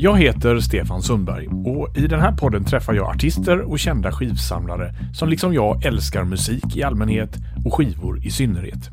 Jag 0.00 0.18
heter 0.18 0.60
Stefan 0.60 1.02
Sundberg 1.02 1.48
och 1.48 1.96
i 1.96 2.06
den 2.06 2.20
här 2.20 2.32
podden 2.32 2.64
träffar 2.64 2.94
jag 2.94 3.06
artister 3.06 3.60
och 3.60 3.78
kända 3.78 4.12
skivsamlare 4.12 4.94
som 5.14 5.28
liksom 5.28 5.54
jag 5.54 5.84
älskar 5.84 6.24
musik 6.24 6.76
i 6.76 6.82
allmänhet 6.82 7.36
och 7.64 7.74
skivor 7.74 8.26
i 8.26 8.30
synnerhet. 8.30 8.90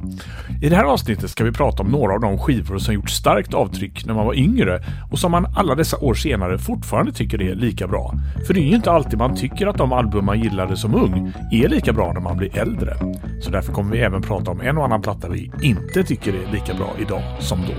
I 0.61 0.69
det 0.69 0.75
här 0.75 0.83
avsnittet 0.83 1.29
ska 1.29 1.43
vi 1.43 1.51
prata 1.51 1.83
om 1.83 1.91
några 1.91 2.13
av 2.13 2.19
de 2.19 2.37
skivor 2.37 2.77
som 2.77 2.93
gjort 2.93 3.09
starkt 3.09 3.53
avtryck 3.53 4.05
när 4.05 4.13
man 4.13 4.25
var 4.25 4.33
yngre 4.33 4.83
och 5.11 5.19
som 5.19 5.31
man 5.31 5.45
alla 5.55 5.75
dessa 5.75 5.97
år 5.97 6.13
senare 6.13 6.57
fortfarande 6.57 7.13
tycker 7.13 7.41
är 7.41 7.55
lika 7.55 7.87
bra. 7.87 8.13
För 8.47 8.53
det 8.53 8.59
är 8.59 8.67
ju 8.67 8.75
inte 8.75 8.91
alltid 8.91 9.19
man 9.19 9.35
tycker 9.35 9.67
att 9.67 9.77
de 9.77 9.91
album 9.91 10.25
man 10.25 10.39
gillade 10.39 10.77
som 10.77 10.95
ung 10.95 11.33
är 11.51 11.67
lika 11.67 11.93
bra 11.93 12.13
när 12.13 12.21
man 12.21 12.37
blir 12.37 12.57
äldre. 12.57 12.97
Så 13.41 13.51
därför 13.51 13.73
kommer 13.73 13.91
vi 13.91 13.99
även 13.99 14.21
prata 14.21 14.51
om 14.51 14.61
en 14.61 14.77
och 14.77 14.85
annan 14.85 15.01
platta 15.01 15.29
vi 15.29 15.51
inte 15.61 16.03
tycker 16.03 16.33
är 16.33 16.51
lika 16.51 16.73
bra 16.73 16.89
idag 16.99 17.23
som 17.39 17.59
då. 17.61 17.73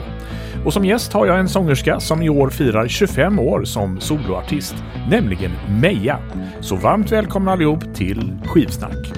Och 0.67 0.73
som 0.73 0.85
gäst 0.85 1.13
har 1.13 1.27
jag 1.27 1.39
en 1.39 1.49
sångerska 1.49 2.01
som 2.01 2.23
i 2.23 2.29
år 2.29 2.51
firar 2.51 2.86
25 2.89 3.39
år 3.39 3.65
som 3.65 4.01
soloartist, 4.01 4.75
nämligen 5.11 5.53
Meja. 5.81 6.19
Så 6.61 6.77
varmt 6.77 7.13
välkomna 7.13 7.53
allihop 7.53 7.95
till 7.95 8.33
Skivsnack. 8.45 9.13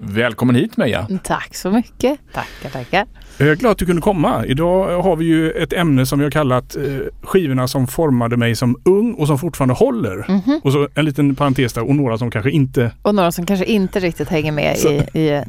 Välkommen 0.00 0.56
hit 0.56 0.76
Meja! 0.76 1.08
Tack 1.24 1.54
så 1.54 1.70
mycket! 1.70 2.18
Tackar, 2.32 2.70
tackar! 2.70 3.06
Jag 3.38 3.48
är 3.48 3.56
glad 3.56 3.72
att 3.72 3.78
du 3.78 3.86
kunde 3.86 4.02
komma. 4.02 4.46
Idag 4.46 5.02
har 5.02 5.16
vi 5.16 5.24
ju 5.24 5.50
ett 5.50 5.72
ämne 5.72 6.06
som 6.06 6.18
vi 6.18 6.24
har 6.24 6.30
kallat 6.30 6.76
eh, 6.76 6.82
skivorna 7.22 7.68
som 7.68 7.86
formade 7.86 8.36
mig 8.36 8.56
som 8.56 8.76
ung 8.84 9.14
och 9.14 9.26
som 9.26 9.38
fortfarande 9.38 9.74
håller. 9.74 10.12
Mm 10.28 10.40
-hmm. 10.40 10.60
Och 10.62 10.72
så 10.72 10.88
en 10.94 11.04
liten 11.04 11.34
parentes 11.34 11.72
där 11.72 11.88
och 11.88 11.94
några 11.94 12.18
som 12.18 12.30
kanske 12.30 12.50
inte... 12.50 12.92
Och 13.02 13.14
några 13.14 13.32
som 13.32 13.46
kanske 13.46 13.66
inte 13.66 14.00
riktigt 14.00 14.28
hänger 14.28 14.52
med 14.52 14.78
så, 14.78 14.88
i... 14.88 15.20
i 15.20 15.42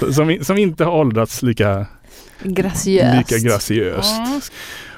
som, 0.12 0.38
som 0.42 0.58
inte 0.58 0.84
har 0.84 0.92
åldrats 0.92 1.42
lika 1.42 1.86
Graciöst. 2.42 3.30
Lika 3.30 3.48
graciöst. 3.48 4.18
Mm. 4.18 4.40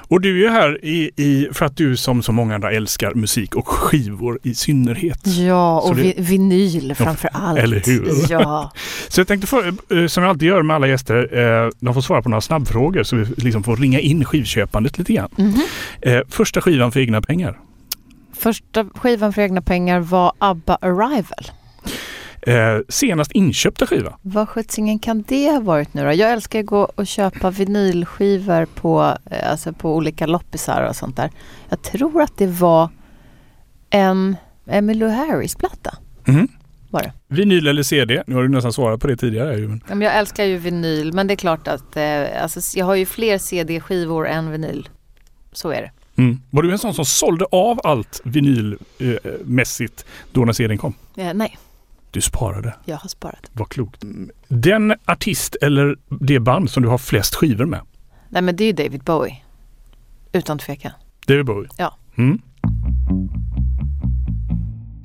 Och 0.08 0.20
du 0.20 0.46
är 0.46 0.50
här 0.50 0.84
i, 0.84 1.10
i, 1.16 1.48
för 1.52 1.66
att 1.66 1.76
du 1.76 1.96
som 1.96 2.22
så 2.22 2.32
många 2.32 2.54
andra 2.54 2.72
älskar 2.72 3.14
musik 3.14 3.54
och 3.54 3.68
skivor 3.68 4.38
i 4.42 4.54
synnerhet. 4.54 5.26
Ja, 5.26 5.80
och 5.80 5.96
det, 5.96 6.14
vinyl 6.18 6.94
framför 6.94 7.30
allt. 7.32 7.58
Eller 7.58 7.80
hur? 7.86 8.32
Ja. 8.32 8.72
så 9.08 9.20
jag 9.20 9.28
tänkte, 9.28 9.46
för, 9.46 9.66
eh, 9.66 10.06
som 10.06 10.22
jag 10.22 10.30
alltid 10.30 10.48
gör 10.48 10.62
med 10.62 10.76
alla 10.76 10.88
gäster, 10.88 11.38
eh, 11.38 11.70
de 11.80 11.94
får 11.94 12.00
svara 12.00 12.22
på 12.22 12.28
några 12.28 12.40
snabbfrågor 12.40 13.02
så 13.02 13.16
vi 13.16 13.24
liksom 13.36 13.62
får 13.62 13.76
ringa 13.76 14.00
in 14.00 14.24
skivköpandet 14.24 14.98
lite 14.98 15.12
grann. 15.12 15.30
Mm 15.38 15.52
-hmm. 15.52 16.24
första 16.28 16.60
skivan 16.60 16.92
för 16.92 17.00
egna 17.00 17.22
pengar? 17.22 17.58
Första 18.32 18.84
skivan 18.94 19.32
för 19.32 19.42
egna 19.42 19.62
pengar 19.62 20.00
var 20.00 20.32
ABBA 20.38 20.78
Arrival. 20.80 21.57
Eh, 22.42 22.78
senast 22.88 23.32
inköpta 23.32 23.86
skiva? 23.86 24.18
Vad 24.22 24.48
sjuttsingen 24.48 24.98
kan 24.98 25.24
det 25.28 25.50
ha 25.50 25.60
varit 25.60 25.94
nu 25.94 26.04
då? 26.04 26.12
Jag 26.12 26.32
älskar 26.32 26.60
att 26.60 26.66
gå 26.66 26.82
och 26.94 27.06
köpa 27.06 27.50
vinylskivor 27.50 28.66
på, 28.66 29.16
eh, 29.30 29.50
alltså 29.50 29.72
på 29.72 29.96
olika 29.96 30.26
loppisar 30.26 30.82
och 30.82 30.96
sånt 30.96 31.16
där. 31.16 31.30
Jag 31.68 31.82
tror 31.82 32.22
att 32.22 32.36
det 32.36 32.46
var 32.46 32.88
en 33.90 34.36
Emmylou 34.66 35.08
Harris-platta. 35.08 35.96
Mm. 36.26 36.48
Var 36.90 37.02
det. 37.02 37.12
Vinyl 37.28 37.66
eller 37.66 37.82
CD? 37.82 38.22
Nu 38.26 38.34
har 38.34 38.42
du 38.42 38.48
nästan 38.48 38.72
svarat 38.72 39.00
på 39.00 39.06
det 39.06 39.16
tidigare. 39.16 39.78
Men... 39.88 40.00
Jag 40.00 40.16
älskar 40.16 40.44
ju 40.44 40.56
vinyl 40.56 41.12
men 41.12 41.26
det 41.26 41.34
är 41.34 41.36
klart 41.36 41.68
att 41.68 41.96
eh, 41.96 42.42
alltså, 42.42 42.78
jag 42.78 42.86
har 42.86 42.94
ju 42.94 43.06
fler 43.06 43.38
CD-skivor 43.38 44.28
än 44.28 44.50
vinyl. 44.50 44.88
Så 45.52 45.70
är 45.70 45.82
det. 45.82 46.22
Mm. 46.22 46.40
Var 46.50 46.62
du 46.62 46.72
en 46.72 46.78
sån 46.78 46.94
som 46.94 47.04
sålde 47.04 47.44
av 47.44 47.80
allt 47.84 48.20
vinylmässigt 48.24 50.04
eh, 50.06 50.28
då 50.32 50.44
när 50.44 50.52
CDn 50.52 50.78
kom? 50.78 50.94
Eh, 51.16 51.34
nej. 51.34 51.58
Du 52.10 52.20
sparade? 52.20 52.74
Jag 52.84 52.96
har 52.96 53.08
sparat. 53.08 53.50
Vad 53.52 53.68
klokt. 53.68 54.02
Den 54.48 54.94
artist 55.04 55.56
eller 55.62 55.96
det 56.20 56.40
band 56.40 56.70
som 56.70 56.82
du 56.82 56.88
har 56.88 56.98
flest 56.98 57.34
skivor 57.34 57.64
med? 57.64 57.80
Nej 58.28 58.42
men 58.42 58.56
det 58.56 58.64
är 58.64 58.72
David 58.72 59.02
Bowie. 59.02 59.36
Utan 60.32 60.58
tvekan. 60.58 60.92
David 61.26 61.44
Bowie? 61.44 61.68
Ja. 61.76 61.96
Mm. 62.16 62.38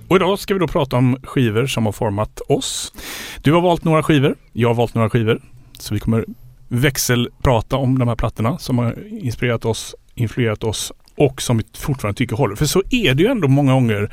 Och 0.08 0.16
idag 0.16 0.40
ska 0.40 0.54
vi 0.54 0.60
då 0.60 0.68
prata 0.68 0.98
om 0.98 1.18
skivor 1.24 1.66
som 1.66 1.86
har 1.86 1.94
format 1.94 2.42
oss. 2.48 2.94
Du 3.42 3.54
har 3.54 3.62
valt 3.62 3.84
några 3.84 4.04
skivor, 4.04 4.36
jag 4.52 4.70
har 4.70 4.76
valt 4.76 4.94
några 4.96 5.10
skivor. 5.10 5.42
Så 5.80 5.94
vi 5.94 6.00
kommer 6.00 6.26
växelprata 6.68 7.76
om 7.76 8.00
de 8.00 8.08
här 8.08 8.16
plattorna 8.16 8.58
som 8.58 8.78
har 8.78 9.08
inspirerat 9.08 9.66
oss, 9.66 9.96
influerat 10.16 10.64
oss 10.64 10.92
och 11.16 11.42
som 11.42 11.58
vi 11.58 11.64
fortfarande 11.78 12.18
tycker 12.18 12.36
håller. 12.36 12.56
För 12.56 12.66
så 12.66 12.84
är 12.90 13.14
det 13.14 13.24
ju 13.24 13.30
ändå 13.30 13.48
många 13.48 13.74
gånger 13.74 14.12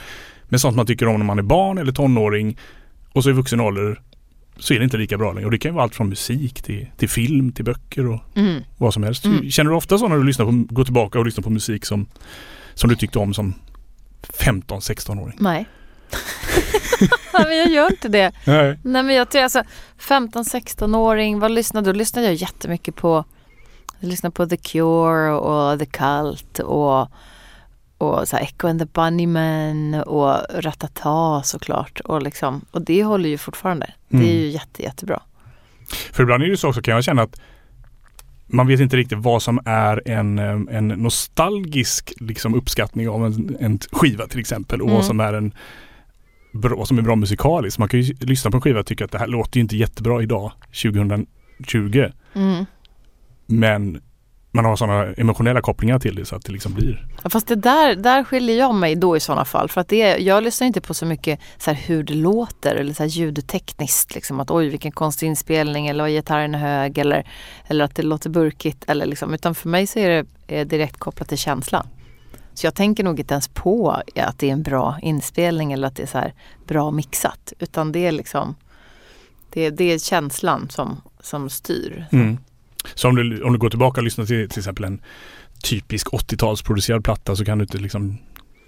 med 0.49 0.61
sånt 0.61 0.77
man 0.77 0.87
tycker 0.87 1.09
om 1.09 1.19
när 1.19 1.27
man 1.27 1.39
är 1.39 1.43
barn 1.43 1.79
eller 1.79 1.93
tonåring 1.93 2.59
och 3.13 3.25
så 3.25 3.31
i 3.31 3.33
vuxen 3.33 3.61
ålder 3.61 4.01
så 4.59 4.75
är 4.75 4.79
det 4.79 4.85
inte 4.85 4.97
lika 4.97 5.19
bra 5.19 5.33
längre. 5.33 5.45
Och 5.45 5.51
det 5.51 5.59
kan 5.59 5.71
ju 5.71 5.75
vara 5.75 5.85
allt 5.85 5.95
från 5.95 6.09
musik 6.09 6.63
till, 6.63 6.87
till 6.97 7.09
film, 7.09 7.53
till 7.53 7.65
böcker 7.65 8.07
och 8.07 8.21
mm. 8.35 8.63
vad 8.79 8.95
som 8.95 9.03
helst. 9.03 9.25
Mm. 9.25 9.51
Känner 9.51 9.71
du 9.71 9.77
ofta 9.77 9.99
så 9.99 10.09
när 10.09 10.17
du 10.17 10.25
lyssnar 10.25 10.47
på, 10.47 10.75
går 10.75 10.85
tillbaka 10.85 11.19
och 11.19 11.25
lyssnar 11.25 11.43
på 11.43 11.51
musik 11.51 11.85
som, 11.87 12.07
som 12.75 12.91
du 12.91 12.97
tyckte 12.97 13.19
om 13.19 13.35
som 13.35 13.55
15-16-åring? 14.23 15.37
Nej. 15.39 15.67
men 17.33 17.57
jag 17.57 17.71
gör 17.71 17.91
inte 17.91 18.09
det. 18.09 18.33
Nej. 18.45 18.79
Nej 18.83 19.03
men 19.03 19.15
jag 19.15 19.31
tror 19.31 19.43
alltså 19.43 19.63
15-16-åring, 19.99 21.39
vad 21.39 21.51
lyssnade 21.51 21.93
Då 21.93 21.99
lyssnade 21.99 22.27
jag 22.27 22.35
jättemycket 22.35 22.97
på 22.97 23.25
jag 24.01 24.09
lyssnade 24.09 24.33
på 24.33 24.47
The 24.47 24.57
Cure 24.57 25.31
och 25.31 25.79
The 25.79 25.87
Cult 25.87 26.59
och 26.59 27.09
och 28.01 28.29
så 28.29 28.37
Echo 28.37 28.69
and 28.69 28.81
the 28.81 28.87
Bunnymen 28.87 29.95
och 29.95 30.37
Ratata 30.51 31.43
såklart. 31.43 32.01
Och, 32.01 32.23
liksom, 32.23 32.65
och 32.71 32.83
det 32.83 33.05
håller 33.05 33.29
ju 33.29 33.39
fortfarande. 33.39 33.93
Mm. 34.11 34.25
Det 34.25 34.33
är 34.33 34.39
ju 34.39 34.49
jätte, 34.49 34.83
jättebra. 34.83 35.23
För 36.13 36.23
ibland 36.23 36.43
är 36.43 36.49
det 36.49 36.57
så 36.57 36.69
också 36.69 36.83
kan 36.83 36.95
jag 36.95 37.05
känna 37.05 37.23
att 37.23 37.41
man 38.47 38.67
vet 38.67 38.81
inte 38.81 38.97
riktigt 38.97 39.19
vad 39.19 39.43
som 39.43 39.61
är 39.65 40.09
en, 40.09 40.39
en 40.69 40.89
nostalgisk 40.89 42.13
liksom, 42.21 42.55
uppskattning 42.55 43.09
av 43.09 43.27
en, 43.27 43.57
en 43.61 43.79
skiva 43.93 44.27
till 44.27 44.41
exempel 44.41 44.81
och 44.81 44.89
mm. 44.89 44.97
vad 44.97 45.05
som 45.05 45.21
är 45.21 45.33
en 45.33 45.53
bra, 46.53 46.85
som 46.85 46.99
är 46.99 47.03
bra 47.03 47.17
musikaliskt. 47.17 47.79
Man 47.79 47.89
kan 47.89 48.01
ju 48.01 48.15
lyssna 48.21 48.51
på 48.51 48.57
en 48.57 48.61
skiva 48.61 48.81
och 48.81 48.87
tycka 48.87 49.05
att 49.05 49.13
det 49.13 49.19
här 49.19 49.27
låter 49.27 49.57
ju 49.57 49.63
inte 49.63 49.77
jättebra 49.77 50.23
idag 50.23 50.53
2020. 50.83 51.27
Mm. 52.35 52.65
Men 53.47 54.01
man 54.53 54.65
har 54.65 54.77
sådana 54.77 55.13
emotionella 55.13 55.61
kopplingar 55.61 55.99
till 55.99 56.15
det 56.15 56.25
så 56.25 56.37
att 56.37 56.45
det 56.45 56.53
liksom 56.53 56.75
blir. 56.75 57.07
Ja, 57.23 57.31
fast 57.31 57.47
det 57.47 57.55
där, 57.55 57.95
där 57.95 58.25
skiljer 58.25 58.59
jag 58.59 58.75
mig 58.75 58.97
då 58.97 59.17
i 59.17 59.21
sådana 59.21 59.45
fall. 59.45 59.69
För 59.69 59.81
att 59.81 59.89
det, 59.89 60.19
jag 60.19 60.43
lyssnar 60.43 60.67
inte 60.67 60.81
på 60.81 60.95
så 60.95 61.07
mycket 61.07 61.41
så 61.59 61.73
hur 61.73 62.03
det 62.03 62.15
låter 62.15 62.77
eller 62.77 62.95
så 62.95 63.03
här 63.03 63.11
ljudtekniskt. 63.11 64.15
Liksom 64.15 64.41
att 64.41 64.51
oj 64.51 64.69
vilken 64.69 64.93
konstig 64.93 65.27
inspelning 65.27 65.87
eller 65.87 66.05
vad 66.05 66.11
gitarren 66.11 66.55
är 66.55 66.59
hög 66.59 66.99
eller, 66.99 67.27
eller 67.67 67.85
att 67.85 67.95
det 67.95 68.03
låter 68.03 68.31
burkigt. 68.31 68.85
Eller 68.87 69.07
liksom, 69.07 69.35
utan 69.35 69.55
för 69.55 69.69
mig 69.69 69.87
så 69.87 69.99
är 69.99 70.09
det 70.09 70.27
är 70.47 70.65
direkt 70.65 70.97
kopplat 70.97 71.29
till 71.29 71.39
känsla. 71.39 71.87
Så 72.55 72.67
jag 72.67 72.75
tänker 72.75 73.05
nog 73.05 73.21
inte 73.21 73.35
ens 73.35 73.49
på 73.49 73.91
att 74.17 74.39
det 74.39 74.49
är 74.49 74.53
en 74.53 74.63
bra 74.63 74.99
inspelning 75.03 75.73
eller 75.73 75.89
att 75.89 75.97
det 75.97 76.03
är 76.03 76.07
så 76.07 76.23
bra 76.67 76.91
mixat. 76.91 77.53
Utan 77.59 77.93
det 77.93 78.07
är 78.07 78.13
liksom 78.13 78.55
det, 79.51 79.71
det 79.71 79.85
är 79.85 79.99
känslan 79.99 80.69
som, 80.71 81.01
som 81.21 81.51
styr. 81.51 82.07
Mm. 82.13 82.39
Så 82.95 83.09
om 83.09 83.17
du, 83.17 83.43
om 83.43 83.53
du 83.53 83.59
går 83.59 83.71
tillbaka 83.71 84.01
och 84.01 84.05
lyssnar 84.05 84.25
till 84.25 84.49
till 84.49 84.59
exempel 84.59 84.85
en 84.85 85.01
typisk 85.63 86.07
80-talsproducerad 86.09 87.03
platta 87.03 87.37
så 87.37 87.45
kan 87.45 87.59
du 87.59 87.63
inte 87.63 87.79
liksom 87.79 88.19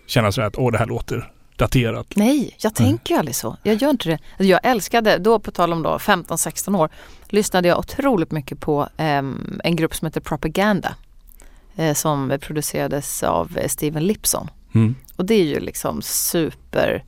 känna 0.06 0.32
så 0.32 0.42
att 0.42 0.58
åh 0.58 0.72
det 0.72 0.78
här 0.78 0.86
låter 0.86 1.32
daterat. 1.56 2.06
Nej, 2.16 2.56
jag 2.58 2.74
tänker 2.74 3.14
ju 3.14 3.18
aldrig 3.18 3.34
så. 3.34 3.56
Jag 3.62 3.82
gör 3.82 3.90
inte 3.90 4.08
det. 4.08 4.18
Alltså, 4.30 4.44
jag 4.44 4.60
älskade, 4.62 5.18
då 5.18 5.38
på 5.38 5.50
tal 5.50 5.72
om 5.72 5.82
då 5.82 5.96
15-16 5.96 6.78
år, 6.78 6.88
lyssnade 7.28 7.68
jag 7.68 7.78
otroligt 7.78 8.30
mycket 8.30 8.60
på 8.60 8.88
eh, 8.96 9.22
en 9.64 9.76
grupp 9.76 9.94
som 9.94 10.06
heter 10.06 10.20
Propaganda. 10.20 10.94
Eh, 11.76 11.94
som 11.94 12.38
producerades 12.40 13.22
av 13.22 13.58
eh, 13.58 13.68
Steven 13.68 14.06
Lipson. 14.06 14.50
Mm. 14.74 14.94
Och 15.16 15.24
det 15.24 15.34
är 15.34 15.44
ju 15.44 15.60
liksom 15.60 16.02
super, 16.02 17.04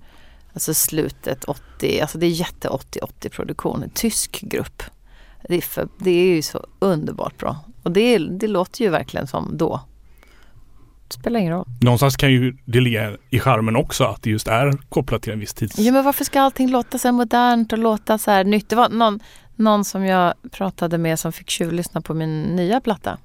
alltså 0.53 0.75
slutet 0.75 1.44
80, 1.44 2.00
alltså 2.00 2.19
det 2.19 2.26
är 2.26 2.31
jätte 2.31 2.69
80-80 2.69 3.28
produktion, 3.28 3.82
en 3.82 3.91
tysk 3.91 4.41
grupp. 4.41 4.82
Det 5.49 5.56
är, 5.56 5.60
för, 5.60 5.88
det 5.99 6.10
är 6.10 6.34
ju 6.34 6.43
så 6.43 6.66
underbart 6.78 7.38
bra. 7.38 7.56
Och 7.82 7.91
det, 7.91 8.19
det 8.19 8.49
låter 8.49 8.84
ju 8.84 8.91
verkligen 8.91 9.27
som 9.27 9.56
då. 9.56 9.81
Det 11.09 11.15
spelar 11.15 11.41
ingen 11.41 11.53
roll. 11.53 11.66
Någonstans 11.81 12.17
kan 12.17 12.32
ju 12.32 12.56
det 12.64 12.81
ligga 12.81 13.17
i 13.31 13.41
charmen 13.41 13.76
också 13.76 14.05
att 14.05 14.23
det 14.23 14.31
just 14.31 14.49
är 14.49 14.73
kopplat 14.88 15.23
till 15.23 15.32
en 15.32 15.41
viss 15.41 15.55
tids... 15.55 15.79
Ja 15.79 15.93
men 15.93 16.05
varför 16.05 16.25
ska 16.25 16.41
allting 16.41 16.70
låta 16.70 16.99
så 16.99 17.12
modernt 17.12 17.73
och 17.73 17.79
låta 17.79 18.19
så 18.19 18.31
här 18.31 18.44
nytt? 18.44 18.69
Det 18.69 18.76
var 18.76 18.88
någon, 18.88 19.20
någon 19.56 19.85
som 19.85 20.05
jag 20.05 20.35
pratade 20.50 20.99
med 20.99 21.19
som 21.19 21.32
fick 21.32 21.50
tjuvlyssna 21.50 22.00
på 22.00 22.14
min 22.14 22.43
nya 22.43 22.81
platta. 22.81 23.19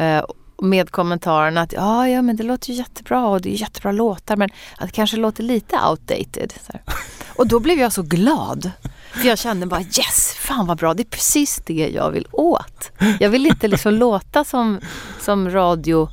Uh, 0.00 0.22
med 0.62 0.90
kommentaren 0.90 1.58
att 1.58 1.72
ja, 1.72 2.08
ja 2.08 2.22
men 2.22 2.36
det 2.36 2.42
låter 2.42 2.70
ju 2.70 2.78
jättebra 2.78 3.26
och 3.26 3.40
det 3.40 3.54
är 3.54 3.60
jättebra 3.60 3.92
låtar 3.92 4.36
men 4.36 4.50
att 4.76 4.86
det 4.86 4.92
kanske 4.94 5.16
låter 5.16 5.42
lite 5.42 5.76
outdated. 5.90 6.52
Och 7.36 7.46
då 7.48 7.60
blev 7.60 7.78
jag 7.78 7.92
så 7.92 8.02
glad. 8.02 8.70
För 9.12 9.28
jag 9.28 9.38
kände 9.38 9.66
bara 9.66 9.80
yes, 9.80 10.34
fan 10.38 10.66
vad 10.66 10.78
bra, 10.78 10.94
det 10.94 11.02
är 11.02 11.10
precis 11.10 11.62
det 11.66 11.88
jag 11.94 12.10
vill 12.10 12.26
åt. 12.32 12.92
Jag 13.20 13.30
vill 13.30 13.46
inte 13.46 13.68
liksom 13.68 13.94
låta 13.94 14.44
som, 14.44 14.80
som 15.20 15.50
radio, 15.50 16.08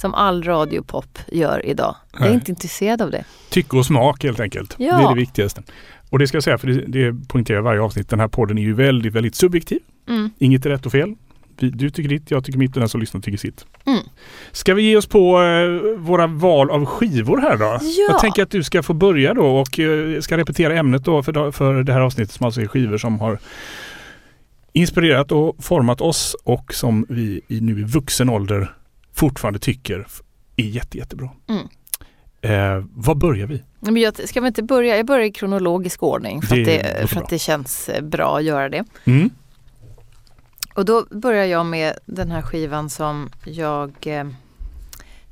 som 0.00 0.14
all 0.14 0.42
radiopop 0.42 1.18
gör 1.32 1.66
idag. 1.66 1.96
Jag 2.12 2.22
är 2.22 2.24
Nej. 2.24 2.34
inte 2.34 2.50
intresserad 2.50 3.02
av 3.02 3.10
det. 3.10 3.24
Tycke 3.50 3.76
och 3.76 3.86
smak 3.86 4.24
helt 4.24 4.40
enkelt. 4.40 4.74
Ja. 4.78 4.96
Det 4.96 5.04
är 5.04 5.08
det 5.08 5.20
viktigaste. 5.20 5.62
Och 6.10 6.18
det 6.18 6.26
ska 6.26 6.36
jag 6.36 6.44
säga, 6.44 6.58
för 6.58 6.66
det, 6.66 6.84
det 6.86 7.28
poängterar 7.28 7.60
varje 7.60 7.80
avsnitt, 7.80 8.08
den 8.08 8.20
här 8.20 8.28
podden 8.28 8.58
är 8.58 8.62
ju 8.62 8.74
väldigt, 8.74 9.12
väldigt 9.12 9.34
subjektiv. 9.34 9.78
Mm. 10.08 10.30
Inget 10.38 10.66
är 10.66 10.70
rätt 10.70 10.86
och 10.86 10.92
fel. 10.92 11.14
Vi, 11.62 11.70
du 11.70 11.90
tycker 11.90 12.08
ditt, 12.08 12.30
jag 12.30 12.44
tycker 12.44 12.58
mitt 12.58 12.76
och 12.76 12.80
den 12.80 12.88
som 12.88 13.00
lyssnar 13.00 13.20
tycker 13.20 13.38
sitt. 13.38 13.66
Mm. 13.86 14.00
Ska 14.52 14.74
vi 14.74 14.82
ge 14.82 14.96
oss 14.96 15.06
på 15.06 15.42
eh, 15.42 15.98
våra 15.98 16.26
val 16.26 16.70
av 16.70 16.84
skivor 16.84 17.38
här 17.38 17.56
då? 17.56 17.64
Ja. 17.64 17.80
Jag 18.08 18.20
tänker 18.20 18.42
att 18.42 18.50
du 18.50 18.62
ska 18.62 18.82
få 18.82 18.94
börja 18.94 19.34
då 19.34 19.46
och 19.46 19.78
eh, 19.78 20.20
ska 20.20 20.36
repetera 20.36 20.74
ämnet 20.74 21.04
då 21.04 21.22
för, 21.22 21.50
för 21.50 21.82
det 21.82 21.92
här 21.92 22.00
avsnittet 22.00 22.32
som 22.32 22.46
alltså 22.46 22.60
är 22.60 22.66
skivor 22.66 22.98
som 22.98 23.20
har 23.20 23.38
inspirerat 24.72 25.32
och 25.32 25.64
format 25.64 26.00
oss 26.00 26.36
och 26.44 26.74
som 26.74 27.06
vi 27.08 27.40
i 27.48 27.60
nu 27.60 27.80
i 27.80 27.84
vuxen 27.84 28.28
ålder 28.28 28.74
fortfarande 29.12 29.58
tycker 29.58 30.06
är 30.56 30.64
jätte, 30.64 30.98
jättebra. 30.98 31.30
Mm. 31.48 31.66
Eh, 32.42 32.84
vad 32.94 33.18
börjar 33.18 33.46
vi? 33.46 33.62
Men 33.80 33.96
jag, 33.96 34.28
ska 34.28 34.40
vi 34.40 34.46
inte 34.46 34.62
börja? 34.62 34.96
Jag 34.96 35.06
börjar 35.06 35.24
i 35.24 35.32
kronologisk 35.32 36.02
ordning 36.02 36.42
för, 36.42 36.56
Det 36.56 36.60
att, 36.60 36.66
det, 36.66 37.06
för 37.06 37.20
att 37.20 37.28
det 37.28 37.38
känns 37.38 37.88
eh, 37.88 38.02
bra 38.02 38.36
att 38.36 38.44
göra 38.44 38.68
det. 38.68 38.84
Mm. 39.04 39.30
Och 40.74 40.84
då 40.84 41.06
börjar 41.10 41.44
jag 41.44 41.66
med 41.66 41.98
den 42.06 42.30
här 42.30 42.42
skivan 42.42 42.90
som 42.90 43.30
jag 43.44 43.92
eh, 44.06 44.26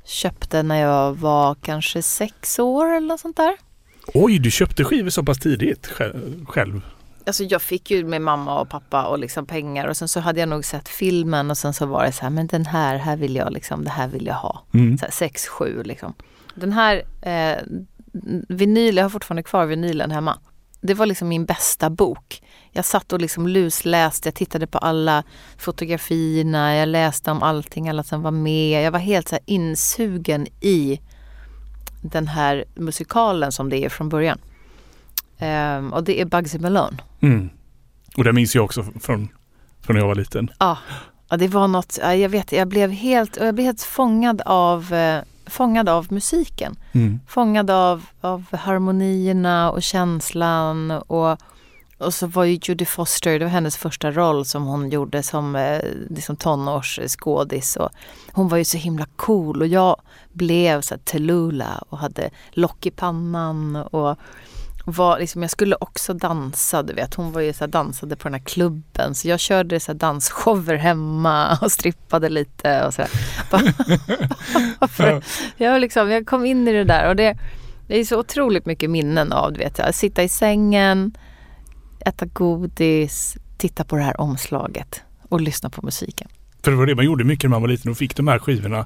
köpte 0.05 0.63
när 0.63 0.81
jag 0.81 1.13
var 1.13 1.55
kanske 1.55 2.01
sex 2.01 2.59
år 2.59 2.91
eller 2.91 3.07
något 3.07 3.19
sånt 3.19 3.37
där. 3.37 3.57
Oj, 4.13 4.39
du 4.39 4.51
köpte 4.51 4.83
skivor 4.83 5.09
så 5.09 5.23
pass 5.23 5.39
tidigt 5.39 5.87
sj- 5.87 6.45
själv? 6.45 6.81
Alltså 7.25 7.43
jag 7.43 7.61
fick 7.61 7.91
ju 7.91 8.03
med 8.05 8.21
mamma 8.21 8.59
och 8.61 8.69
pappa 8.69 9.05
och 9.05 9.19
liksom 9.19 9.45
pengar 9.45 9.87
och 9.87 9.97
sen 9.97 10.07
så 10.07 10.19
hade 10.19 10.39
jag 10.39 10.49
nog 10.49 10.65
sett 10.65 10.89
filmen 10.89 11.51
och 11.51 11.57
sen 11.57 11.73
så 11.73 11.85
var 11.85 12.03
det 12.03 12.11
så 12.11 12.21
här, 12.21 12.29
men 12.29 12.47
den 12.47 12.65
här, 12.65 12.97
här 12.97 13.17
vill 13.17 13.35
jag 13.35 13.53
liksom, 13.53 13.83
det 13.83 13.89
här 13.89 14.07
vill 14.07 14.25
jag 14.25 14.33
ha. 14.35 14.63
Mm. 14.73 14.97
Så 14.97 15.05
här, 15.05 15.11
sex, 15.11 15.47
sju 15.47 15.83
liksom. 15.83 16.13
Den 16.55 16.71
här 16.73 17.03
eh, 17.21 17.57
vinyl, 18.49 18.97
jag 18.97 19.03
har 19.05 19.09
fortfarande 19.09 19.43
kvar 19.43 19.65
vinylen 19.65 20.11
hemma. 20.11 20.37
Det 20.81 20.93
var 20.93 21.05
liksom 21.05 21.27
min 21.27 21.45
bästa 21.45 21.89
bok. 21.89 22.41
Jag 22.71 22.85
satt 22.85 23.13
och 23.13 23.21
liksom 23.21 23.47
lusläste, 23.47 24.27
jag 24.27 24.35
tittade 24.35 24.67
på 24.67 24.77
alla 24.77 25.23
fotografierna, 25.57 26.75
jag 26.75 26.89
läste 26.89 27.31
om 27.31 27.43
allting, 27.43 27.89
alla 27.89 28.03
som 28.03 28.21
var 28.21 28.31
med. 28.31 28.85
Jag 28.85 28.91
var 28.91 28.99
helt 28.99 29.27
så 29.27 29.37
insugen 29.45 30.47
i 30.61 30.99
den 32.01 32.27
här 32.27 32.65
musikalen 32.75 33.51
som 33.51 33.69
det 33.69 33.85
är 33.85 33.89
från 33.89 34.09
början. 34.09 34.39
Ehm, 35.37 35.93
och 35.93 36.03
det 36.03 36.21
är 36.21 36.25
Bugsy 36.25 36.59
Malone. 36.59 36.97
Mm. 37.19 37.49
Och 38.17 38.23
det 38.23 38.33
minns 38.33 38.55
jag 38.55 38.65
också 38.65 38.83
från, 38.83 39.27
från 39.81 39.95
när 39.95 39.99
jag 39.99 40.07
var 40.07 40.15
liten. 40.15 40.51
Ja, 40.59 40.77
ja 41.29 41.37
det 41.37 41.47
var 41.47 41.67
något, 41.67 41.99
ja, 42.01 42.15
jag 42.15 42.29
vet, 42.29 42.51
jag 42.51 42.67
blev 42.67 42.91
helt, 42.91 43.37
jag 43.37 43.55
blev 43.55 43.65
helt 43.65 43.81
fångad 43.81 44.41
av, 44.45 44.93
eh, 44.93 45.23
fångad 45.45 45.89
av 45.89 46.13
musiken. 46.13 46.75
Mm. 46.91 47.19
Fångad 47.27 47.69
av, 47.69 48.05
av 48.21 48.55
harmonierna 48.55 49.71
och 49.71 49.83
känslan 49.83 50.91
och, 50.91 51.37
och 51.99 52.13
så 52.13 52.27
var 52.27 52.43
ju 52.43 52.59
Judy 52.63 52.85
Foster, 52.85 53.39
det 53.39 53.45
var 53.45 53.51
hennes 53.51 53.77
första 53.77 54.11
roll 54.11 54.45
som 54.45 54.65
hon 54.65 54.89
gjorde 54.89 55.23
som 55.23 55.55
eh, 55.55 55.81
liksom 56.09 56.35
tonårsskådis 56.35 57.75
och 57.75 57.89
hon 58.31 58.47
var 58.47 58.57
ju 58.57 58.65
så 58.65 58.77
himla 58.77 59.05
cool 59.15 59.61
och 59.61 59.67
jag 59.67 60.01
blev 60.33 60.81
så 60.81 60.93
här 60.93 61.01
Tallulah 61.03 61.83
och 61.89 61.97
hade 61.97 62.29
lock 62.51 62.85
i 62.85 62.91
pannan 62.91 63.75
och 63.75 64.17
var 64.85 65.19
liksom, 65.19 65.41
jag 65.41 65.51
skulle 65.51 65.75
också 65.79 66.13
dansa, 66.13 66.83
du 66.83 66.93
vet. 66.93 67.13
Hon 67.13 67.31
var 67.31 67.41
ju 67.41 67.53
så 67.53 67.59
här, 67.59 67.67
dansade 67.67 68.15
på 68.15 68.23
den 68.23 68.33
här 68.33 68.41
klubben. 68.41 69.15
Så 69.15 69.27
jag 69.27 69.39
körde 69.39 69.79
så 69.79 69.91
här 69.91 69.99
dansshower 69.99 70.75
hemma 70.75 71.57
och 71.61 71.71
strippade 71.71 72.29
lite 72.29 72.85
och 72.85 72.93
så 72.93 73.01
För 74.89 75.23
jag, 75.57 75.81
liksom, 75.81 76.11
jag 76.11 76.27
kom 76.27 76.45
in 76.45 76.67
i 76.67 76.71
det 76.71 76.83
där 76.83 77.09
och 77.09 77.15
det, 77.15 77.37
det 77.87 77.99
är 77.99 78.05
så 78.05 78.19
otroligt 78.19 78.65
mycket 78.65 78.89
minnen 78.89 79.31
av, 79.31 79.53
du 79.53 79.59
vet. 79.59 79.79
Att 79.79 79.95
sitta 79.95 80.23
i 80.23 80.29
sängen, 80.29 81.17
äta 82.05 82.25
godis, 82.25 83.37
titta 83.57 83.83
på 83.83 83.95
det 83.95 84.01
här 84.03 84.21
omslaget 84.21 85.01
och 85.29 85.41
lyssna 85.41 85.69
på 85.69 85.81
musiken. 85.85 86.27
För 86.63 86.71
det 86.71 86.77
var 86.77 86.85
det 86.85 86.95
man 86.95 87.05
gjorde 87.05 87.23
mycket 87.23 87.43
när 87.43 87.49
man 87.49 87.61
var 87.61 87.67
liten 87.69 87.91
och 87.91 87.97
fick 87.97 88.15
de 88.15 88.27
här 88.27 88.39
skivorna. 88.39 88.85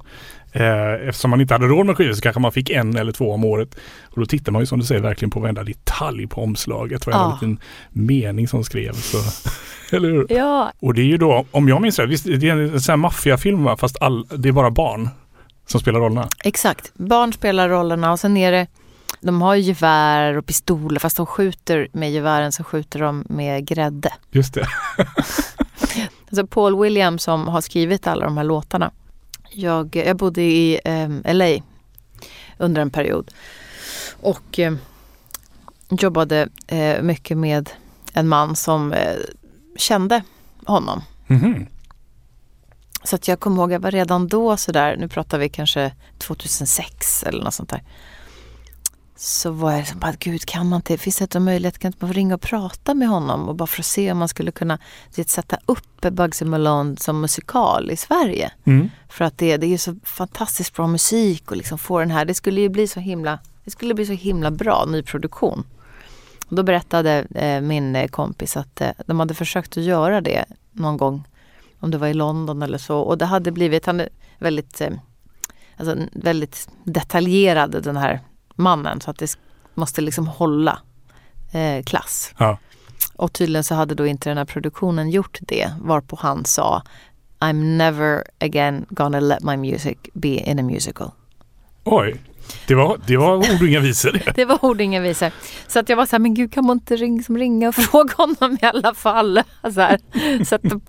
Eh, 0.51 1.07
eftersom 1.07 1.29
man 1.31 1.41
inte 1.41 1.53
hade 1.53 1.65
råd 1.67 1.85
med 1.85 1.97
skivor 1.97 2.13
så 2.13 2.21
kanske 2.21 2.39
man 2.41 2.51
fick 2.51 2.69
en 2.69 2.97
eller 2.97 3.11
två 3.11 3.31
om 3.31 3.43
året. 3.45 3.75
Och 4.03 4.19
då 4.19 4.25
tittar 4.25 4.51
man 4.51 4.61
ju 4.61 4.65
som 4.65 4.79
du 4.79 4.85
säger 4.85 5.01
verkligen 5.01 5.29
på 5.29 5.39
varenda 5.39 5.63
detalj 5.63 6.27
på 6.27 6.43
omslaget. 6.43 7.05
Varenda 7.07 7.23
Ja. 7.25 7.33
liten 7.33 7.59
mening 7.89 8.47
som 8.47 8.63
skrevs. 8.63 9.11
Så. 9.11 9.17
eller 9.95 10.09
hur? 10.09 10.25
Ja, 10.29 10.71
Och 10.79 10.93
det 10.93 11.01
är 11.01 11.05
ju 11.05 11.17
då, 11.17 11.45
om 11.51 11.67
jag 11.69 11.81
minns 11.81 11.99
rätt, 11.99 12.09
visst, 12.09 12.25
det 12.25 12.49
är 12.49 12.55
en 12.57 12.81
sån 12.81 12.91
här 12.93 12.97
maffiafilm? 12.97 13.77
Fast 13.77 14.01
all, 14.01 14.25
det 14.37 14.47
är 14.49 14.53
bara 14.53 14.71
barn 14.71 15.09
som 15.67 15.79
spelar 15.79 15.99
rollerna. 15.99 16.27
exakt. 16.43 16.91
Barn 16.95 17.33
spelar 17.33 17.69
rollerna 17.69 18.11
och 18.11 18.19
sen 18.19 18.37
är 18.37 18.51
det 18.51 18.67
de 19.23 19.41
har 19.41 19.55
ju 19.55 19.61
gevär 19.61 20.37
och 20.37 20.45
pistoler 20.45 20.99
fast 20.99 21.17
de 21.17 21.25
skjuter 21.25 21.87
med 21.93 22.11
gevären 22.11 22.51
så 22.51 22.63
skjuter 22.63 22.99
de 22.99 23.25
med 23.29 23.65
grädde. 23.67 24.13
Just 24.31 24.53
det. 24.53 24.67
Alltså 26.29 26.47
Paul 26.47 26.81
Williams 26.81 27.23
som 27.23 27.47
har 27.47 27.61
skrivit 27.61 28.07
alla 28.07 28.25
de 28.25 28.37
här 28.37 28.43
låtarna. 28.43 28.91
Jag, 29.49 29.95
jag 29.95 30.17
bodde 30.17 30.41
i 30.41 30.79
eh, 30.85 31.33
LA 31.33 31.63
under 32.57 32.81
en 32.81 32.89
period 32.89 33.31
och 34.21 34.59
eh, 34.59 34.73
jobbade 35.89 36.49
eh, 36.67 37.01
mycket 37.01 37.37
med 37.37 37.69
en 38.13 38.27
man 38.27 38.55
som 38.55 38.93
eh, 38.93 39.15
kände 39.77 40.23
honom. 40.65 41.01
Mhm. 41.27 41.67
Så 43.03 43.15
att 43.15 43.27
jag 43.27 43.39
kommer 43.39 43.57
ihåg, 43.57 43.71
jag 43.71 43.79
var 43.79 43.91
redan 43.91 44.27
då 44.27 44.57
sådär, 44.57 44.95
nu 44.97 45.07
pratar 45.07 45.37
vi 45.37 45.49
kanske 45.49 45.91
2006 46.17 47.23
eller 47.23 47.43
något 47.43 47.53
sånt 47.53 47.69
där. 47.69 47.83
Så 49.25 49.51
var 49.51 49.71
jag 49.71 49.79
liksom 49.79 49.99
bara, 49.99 50.13
gud 50.19 50.45
kan 50.45 50.69
man 50.69 50.77
inte, 50.77 50.97
finns 50.97 51.17
det 51.17 51.35
en 51.35 51.43
möjlighet, 51.43 51.79
kan 51.79 51.89
inte 51.89 51.97
man 52.01 52.09
få 52.09 52.13
ringa 52.13 52.35
och 52.35 52.41
prata 52.41 52.93
med 52.93 53.07
honom 53.07 53.49
och 53.49 53.55
bara 53.55 53.67
för 53.67 53.81
att 53.81 53.85
se 53.85 54.11
om 54.11 54.17
man 54.17 54.27
skulle 54.27 54.51
kunna 54.51 54.79
vet, 55.15 55.29
sätta 55.29 55.57
upp 55.65 56.01
Bugsy 56.01 56.45
Malone 56.45 56.97
som 56.97 57.21
musikal 57.21 57.91
i 57.91 57.97
Sverige. 57.97 58.51
Mm. 58.63 58.89
För 59.09 59.25
att 59.25 59.37
det, 59.37 59.57
det 59.57 59.73
är 59.73 59.77
så 59.77 59.95
fantastiskt 60.03 60.75
bra 60.75 60.87
musik 60.87 61.51
och 61.51 61.57
liksom 61.57 61.77
få 61.77 61.99
den 61.99 62.11
här, 62.11 62.25
det 62.25 62.33
skulle 62.33 62.61
ju 62.61 62.69
bli 62.69 62.87
så 62.87 62.99
himla, 62.99 63.39
det 63.63 63.71
skulle 63.71 63.93
bli 63.93 64.05
så 64.05 64.13
himla 64.13 64.51
bra 64.51 64.85
nyproduktion. 64.85 65.63
Och 66.47 66.55
då 66.55 66.63
berättade 66.63 67.25
eh, 67.35 67.61
min 67.61 67.95
eh, 67.95 68.07
kompis 68.07 68.57
att 68.57 68.81
eh, 68.81 68.89
de 69.05 69.19
hade 69.19 69.33
försökt 69.33 69.77
att 69.77 69.83
göra 69.83 70.21
det 70.21 70.45
någon 70.71 70.97
gång, 70.97 71.27
om 71.79 71.91
det 71.91 71.97
var 71.97 72.07
i 72.07 72.13
London 72.13 72.61
eller 72.61 72.77
så, 72.77 72.99
och 72.99 73.17
det 73.17 73.25
hade 73.25 73.51
blivit, 73.51 73.85
han 73.85 73.99
är 73.99 74.09
väldigt, 74.39 74.81
eh, 74.81 74.93
alltså, 75.77 75.97
väldigt 76.11 76.69
detaljerad 76.83 77.83
den 77.83 77.97
här 77.97 78.19
mannen 78.55 79.01
så 79.01 79.11
att 79.11 79.17
det 79.17 79.37
måste 79.73 80.01
liksom 80.01 80.27
hålla 80.27 80.79
eh, 81.51 81.83
klass. 81.83 82.33
Ja. 82.37 82.57
Och 83.15 83.33
tydligen 83.33 83.63
så 83.63 83.75
hade 83.75 83.95
då 83.95 84.05
inte 84.05 84.29
den 84.29 84.37
här 84.37 84.45
produktionen 84.45 85.09
gjort 85.09 85.39
det 85.41 85.73
varpå 85.81 86.17
han 86.19 86.45
sa 86.45 86.83
I'm 87.39 87.77
never 87.77 88.23
again 88.39 88.85
gonna 88.89 89.19
let 89.19 89.43
my 89.43 89.57
music 89.57 89.97
be 90.13 90.27
in 90.27 90.59
a 90.59 90.63
musical. 90.63 91.11
Oj, 91.83 92.21
det 92.67 92.75
var, 92.75 92.99
det 93.07 93.17
var 93.17 93.35
ord 93.35 93.61
och 93.61 93.67
inga 93.67 93.79
visor 93.79 94.21
det. 94.35 94.45
Var 94.45 94.65
ord 94.65 94.81
inga 94.81 94.99
visor. 95.01 95.31
Så 95.67 95.79
att 95.79 95.89
jag 95.89 95.97
var 95.97 96.05
så 96.05 96.11
här, 96.11 96.19
men 96.19 96.33
gud 96.33 96.53
kan 96.53 96.65
man 96.65 96.77
inte 96.77 96.95
ring, 96.95 97.23
som 97.23 97.37
ringa 97.37 97.67
och 97.67 97.75
fråga 97.91 98.13
honom 98.17 98.57
i 98.61 98.65
alla 98.65 98.93
fall? 98.93 99.41
Så 99.61 99.81
här, 99.81 99.99
sätta, 100.43 100.79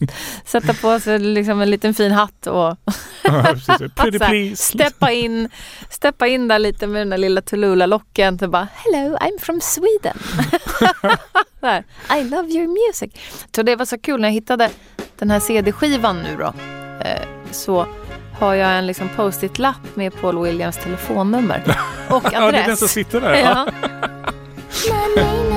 sätta 0.44 0.74
på 0.74 1.00
sig 1.00 1.18
liksom 1.18 1.60
en 1.60 1.70
liten 1.70 1.94
fin 1.94 2.12
hatt 2.12 2.46
och 2.46 2.76
här, 3.22 4.54
steppa 4.54 5.10
in, 5.12 5.48
steppa 5.90 6.26
in 6.26 6.48
där 6.48 6.58
lite 6.58 6.86
med 6.86 7.00
den 7.00 7.10
där 7.10 7.18
lilla 7.18 7.40
Tallulah-locken 7.40 8.38
och 8.42 8.50
bara 8.50 8.68
Hello, 8.74 9.16
I'm 9.16 9.38
from 9.40 9.60
Sweden. 9.60 10.18
Här, 11.62 11.84
I 12.20 12.24
love 12.24 12.48
your 12.48 12.88
music. 12.88 13.12
Så 13.56 13.62
det 13.62 13.76
var 13.76 13.84
så 13.84 13.98
kul 13.98 14.20
när 14.20 14.28
jag 14.28 14.32
hittade 14.34 14.70
den 15.18 15.30
här 15.30 15.40
CD-skivan 15.40 16.22
nu 16.22 16.36
då. 16.38 16.52
Eh, 17.04 17.28
så 17.50 17.86
har 18.38 18.54
jag 18.54 18.78
en 18.78 18.86
liksom 18.86 19.08
post-it-lapp 19.16 19.96
med 19.96 20.20
Paul 20.20 20.42
Williams 20.42 20.76
telefonnummer 20.76 21.62
och 22.10 22.24
Ja, 22.32 22.40
det 22.40 22.58
är 22.58 22.66
den 22.66 22.76
som 22.76 22.84
adress. 22.84 22.90
sitter 22.90 23.20
där. 23.20 23.34
Ja. 23.34 23.66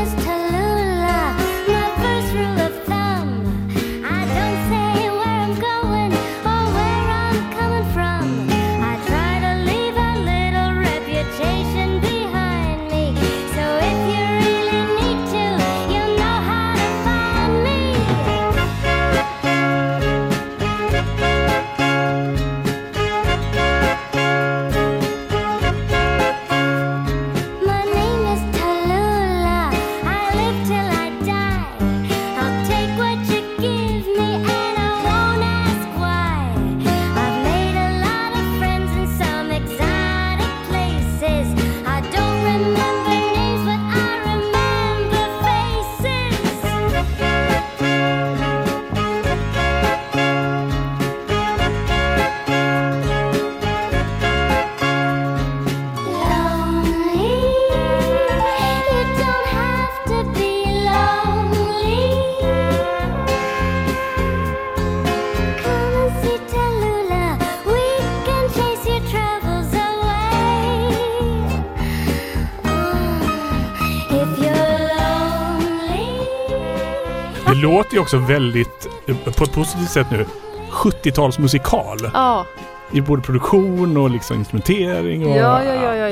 låter 77.62 77.94
ju 77.94 78.00
också 78.00 78.18
väldigt, 78.18 78.88
eh, 79.08 79.16
på 79.34 79.44
ett 79.44 79.54
positivt 79.54 79.90
sätt 79.90 80.08
nu, 80.12 80.26
70-talsmusikal. 80.72 82.10
Ja, 82.14 82.46
I 82.92 83.02
både 83.02 83.22
produktion 83.22 83.98
och 83.98 84.10
liksom 84.10 84.38
instrumentering. 84.38 85.26
Och, 85.26 85.38
ja, 85.38 85.64
ja, 85.64 85.74
ja, 85.84 85.96
ja, 85.96 86.10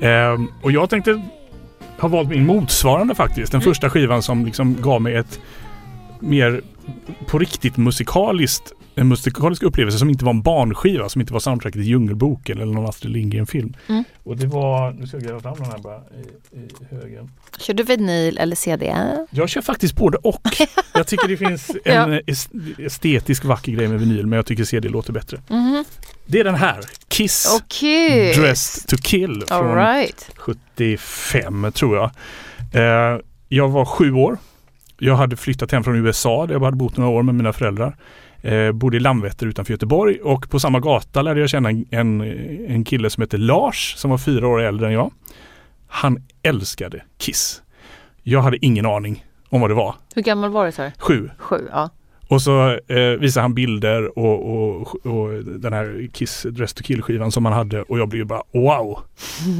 ja. 0.00 0.06
Ehm, 0.08 0.48
och 0.62 0.72
jag 0.72 0.90
tänkte 0.90 1.22
ha 1.98 2.08
valt 2.08 2.28
min 2.28 2.46
motsvarande 2.46 3.14
faktiskt. 3.14 3.52
Den 3.52 3.60
Mm. 3.60 3.70
första 3.70 3.90
skivan 3.90 4.22
som 4.22 4.44
liksom 4.46 4.76
gav 4.80 5.02
mig 5.02 5.14
ett 5.16 5.40
mer 6.20 6.60
på 7.26 7.38
riktigt 7.38 7.76
musikaliskt 7.76 8.72
en 8.98 9.08
musikalisk 9.08 9.62
upplevelse 9.62 9.98
som 9.98 10.10
inte 10.10 10.24
var 10.24 10.32
en 10.32 10.42
barnskiva, 10.42 11.08
som 11.08 11.20
inte 11.20 11.32
var 11.32 11.40
soundtracket 11.40 11.74
till 11.74 11.82
Djungelboken 11.88 12.58
eller 12.60 12.72
någon 12.74 12.86
Astrid 12.88 13.12
Lindgren-film. 13.12 13.74
Mm. 13.88 14.04
Och 14.22 14.36
det 14.36 14.46
var, 14.46 14.92
nu 14.92 15.06
ska 15.06 15.16
jag 15.16 15.24
gräva 15.26 15.40
fram 15.40 15.54
den 15.56 15.64
här 15.64 15.78
bara 15.78 15.96
i, 15.96 16.56
i 16.58 16.68
högen. 16.90 17.30
Kör 17.58 17.74
du 17.74 17.82
vinyl 17.82 18.38
eller 18.38 18.56
CD? 18.56 18.96
Jag 19.30 19.48
kör 19.48 19.60
faktiskt 19.62 19.96
både 19.96 20.18
och. 20.18 20.42
Jag 20.94 21.06
tycker 21.06 21.28
det 21.28 21.36
finns 21.36 21.70
en 21.84 22.12
es- 22.26 22.48
estetisk 22.78 23.44
vacker 23.44 23.72
grej 23.72 23.88
med 23.88 24.00
vinyl 24.00 24.26
men 24.26 24.36
jag 24.36 24.46
tycker 24.46 24.64
CD 24.64 24.88
låter 24.88 25.12
bättre. 25.12 25.40
Mhm. 25.48 25.84
Det 26.26 26.40
är 26.40 26.44
den 26.44 26.54
här, 26.54 26.80
Kiss 27.08 27.60
Okej. 27.62 28.34
Dressed 28.34 28.88
to 28.88 28.96
kill 29.02 29.44
All 29.48 29.62
från 29.62 29.74
right. 29.76 30.30
75 30.36 31.72
tror 31.72 31.96
jag. 31.96 32.10
Eh, 32.72 33.20
jag 33.48 33.68
var 33.68 33.84
sju 33.84 34.12
år. 34.12 34.38
Jag 34.98 35.16
hade 35.16 35.36
flyttat 35.36 35.72
hem 35.72 35.84
från 35.84 36.06
USA 36.06 36.46
där 36.46 36.54
jag 36.54 36.60
hade 36.60 36.76
bott 36.76 36.96
några 36.96 37.10
år 37.10 37.22
med 37.22 37.34
mina 37.34 37.52
föräldrar. 37.52 37.96
Eh, 38.46 38.72
bodde 38.72 38.96
i 38.96 39.00
Landvetter 39.00 39.46
utanför 39.46 39.72
Göteborg 39.72 40.20
och 40.20 40.50
på 40.50 40.60
samma 40.60 40.80
gata 40.80 41.22
lärde 41.22 41.40
jag 41.40 41.50
känna 41.50 41.70
en, 41.70 42.20
en, 42.68 42.84
kille 42.84 43.10
som 43.10 43.20
hette 43.20 43.36
Lars 43.36 43.94
som 43.96 44.10
var 44.10 44.18
fyra 44.18 44.48
år 44.48 44.60
äldre 44.60 44.86
än 44.86 44.92
jag. 44.92 45.10
Han 45.86 46.22
älskade 46.42 47.02
Kiss. 47.18 47.62
Jag 48.22 48.42
hade 48.42 48.66
ingen 48.66 48.86
aning 48.86 49.24
om 49.48 49.60
vad 49.60 49.70
det 49.70 49.74
var. 49.74 49.94
Hur 50.14 50.22
gammal 50.22 50.50
var 50.50 50.66
du 50.66 50.72
sa? 50.72 50.90
Sju. 50.98 51.30
Sju, 51.38 51.68
ja. 51.72 51.90
Och 52.28 52.42
så 52.42 52.78
eh, 52.88 52.98
visade 53.20 53.42
han 53.42 53.54
bilder 53.54 54.18
och, 54.18 54.54
och, 54.54 55.06
och 55.06 55.44
den 55.44 55.72
här 55.72 56.08
Kiss 56.12 56.46
Dress 56.50 56.74
to 56.74 56.82
Kill 56.82 57.02
skivan 57.02 57.32
som 57.32 57.44
han 57.44 57.54
hade 57.54 57.82
och 57.82 57.98
jag 57.98 58.08
blev 58.08 58.26
bara 58.26 58.42
wow. 58.52 58.98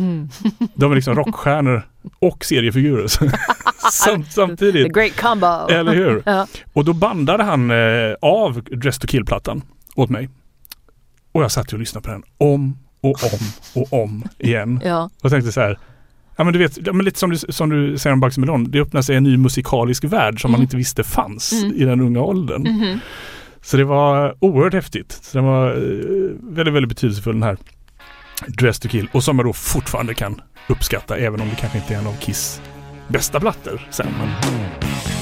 De 0.74 0.92
är 0.92 0.94
liksom 0.94 1.14
rockstjärnor 1.14 1.82
och 2.18 2.44
seriefigurer 2.44 3.08
Samt, 3.92 4.26
The 4.26 4.32
samtidigt. 4.32 4.94
great 4.94 5.16
combo. 5.16 5.46
Eller 5.70 5.94
hur? 5.94 6.22
Ja. 6.26 6.46
Och 6.72 6.84
då 6.84 6.92
bandade 6.92 7.42
han 7.44 7.70
eh, 7.70 8.14
av 8.22 8.62
Dress 8.62 8.98
to 8.98 9.06
Kill-plattan 9.06 9.62
åt 9.94 10.10
mig. 10.10 10.28
Och 11.32 11.42
jag 11.42 11.50
satt 11.52 11.72
och 11.72 11.78
lyssnade 11.78 12.04
på 12.04 12.10
den 12.12 12.22
om 12.38 12.78
och 13.00 13.24
om 13.24 13.38
och 13.82 14.02
om 14.02 14.24
igen. 14.38 14.80
ja. 14.84 15.10
Och 15.22 15.30
tänkte 15.30 15.52
så 15.52 15.60
här. 15.60 15.78
Ja 16.36 16.44
men 16.44 16.52
du 16.52 16.58
vet, 16.58 16.86
ja, 16.86 16.92
men 16.92 17.04
lite 17.04 17.18
som 17.18 17.30
du, 17.30 17.36
som 17.38 17.70
du 17.70 17.98
säger 17.98 18.12
om 18.14 18.20
Bugs 18.20 18.38
Melon. 18.38 18.70
Det 18.70 18.80
öppnar 18.80 19.02
sig 19.02 19.16
en 19.16 19.22
ny 19.22 19.36
musikalisk 19.36 20.04
värld 20.04 20.40
som 20.40 20.50
man 20.50 20.58
Mm. 20.58 20.62
inte 20.64 20.76
visste 20.76 21.04
fanns 21.04 21.52
Mm. 21.52 21.74
i 21.76 21.84
den 21.84 22.00
unga 22.00 22.20
åldern. 22.20 22.62
Mhm. 22.62 23.00
Så 23.62 23.76
det 23.76 23.84
var 23.84 24.34
oerhört 24.40 24.74
häftigt. 24.74 25.12
Så 25.22 25.38
den 25.38 25.44
var 25.46 25.70
eh, 25.70 25.76
väldigt, 26.40 26.74
väldigt 26.74 26.88
betydelsefull 26.88 27.32
den 27.34 27.42
här 27.42 27.56
Dress 28.46 28.80
to 28.80 28.88
Kill. 28.88 29.08
Och 29.12 29.24
som 29.24 29.38
jag 29.38 29.46
då 29.46 29.52
fortfarande 29.52 30.14
kan 30.14 30.40
uppskatta 30.68 31.16
även 31.16 31.40
om 31.40 31.48
det 31.48 31.56
kanske 31.56 31.78
inte 31.78 31.94
är 31.94 31.98
en 31.98 32.06
av 32.06 32.16
Kiss 32.20 32.60
bästa 33.08 33.40
plattor 33.40 33.80
sen. 33.90 34.06
Men... 34.18 35.15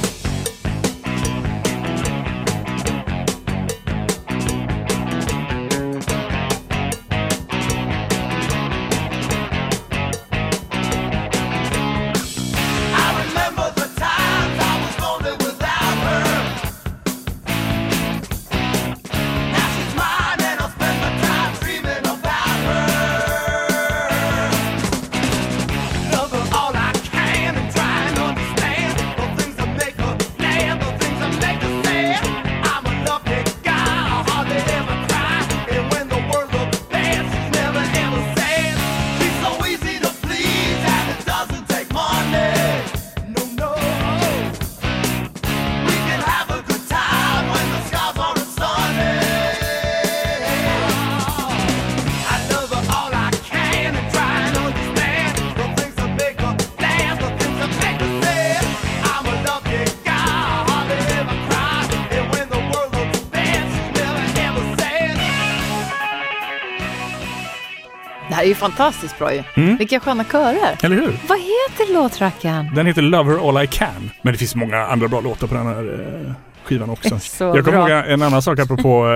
ju 68.54 68.58
fantastiskt 68.58 69.18
bra 69.18 69.34
ju. 69.34 69.42
Mm. 69.54 69.76
Vilka 69.76 70.00
sköna 70.00 70.25
körer. 70.25 70.78
Eller 70.82 70.96
hur? 70.96 71.18
Vad 71.28 71.38
heter 71.38 71.94
låtrackaren? 71.94 72.75
Den 72.75 72.87
heter 72.87 73.02
Lover 73.02 73.49
All 73.49 73.64
I 73.64 73.66
Can. 73.66 74.11
Men 74.23 74.32
det 74.32 74.38
finns 74.38 74.54
många 74.54 74.87
andra 74.87 75.08
bra 75.08 75.20
låtar 75.20 75.46
på 75.46 75.54
den 75.54 75.66
här 75.66 76.25
eh, 76.26 76.32
skivan 76.64 76.90
också. 76.90 77.18
Så 77.23 77.44
jag 77.44 77.64
kommer 77.64 77.78
ihåg 77.78 77.90
en 77.90 78.23
annan 78.23 78.42
sak 78.42 78.59
apropå, 78.59 79.06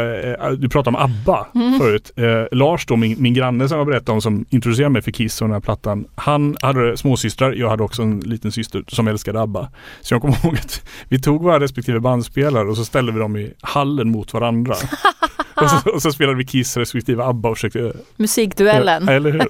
eh, 0.40 0.50
du 0.50 0.68
pratade 0.68 0.96
om 0.96 1.02
ABBA 1.04 1.46
Mm. 1.54 1.78
förut. 1.78 2.12
Eh, 2.16 2.56
Lars 2.58 2.86
då, 2.86 2.96
min, 2.96 3.22
min 3.22 3.34
granne 3.34 3.68
som 3.68 3.78
jag 3.78 3.86
berättade 3.86 4.12
om 4.12 4.20
som 4.22 4.44
introducerade 4.50 4.90
mig 4.92 5.02
för 5.02 5.10
Kiss 5.10 5.40
och 5.42 5.48
den 5.48 5.52
här 5.54 5.60
plattan. 5.60 6.04
Han 6.14 6.56
hade 6.62 6.96
småsystrar, 6.96 7.52
jag 7.52 7.68
hade 7.70 7.82
också 7.82 8.02
en 8.02 8.20
liten 8.20 8.52
syster 8.52 8.84
som 8.88 9.08
älskade 9.08 9.40
ABBA. 9.40 9.68
Så 10.00 10.14
jag 10.14 10.20
kommer 10.20 10.36
ihåg 10.44 10.54
att 10.54 10.82
vi 11.08 11.20
tog 11.20 11.42
våra 11.42 11.60
respektive 11.60 12.00
bandspelare 12.00 12.68
och 12.68 12.76
så 12.76 12.84
ställde 12.84 13.12
vi 13.12 13.18
dem 13.18 13.36
i 13.36 13.52
hallen 13.60 14.10
mot 14.10 14.32
varandra. 14.34 14.74
och, 15.54 15.70
så, 15.70 15.90
och 15.90 16.02
så 16.02 16.12
spelade 16.12 16.38
vi 16.38 16.44
Kiss 16.46 16.76
respektive 16.76 17.24
ABBA 17.24 17.48
och 17.48 17.56
försökte... 17.56 17.92
Musikduellen. 18.16 19.04
Ja, 19.06 19.12
eller 19.12 19.32
hur? 19.32 19.48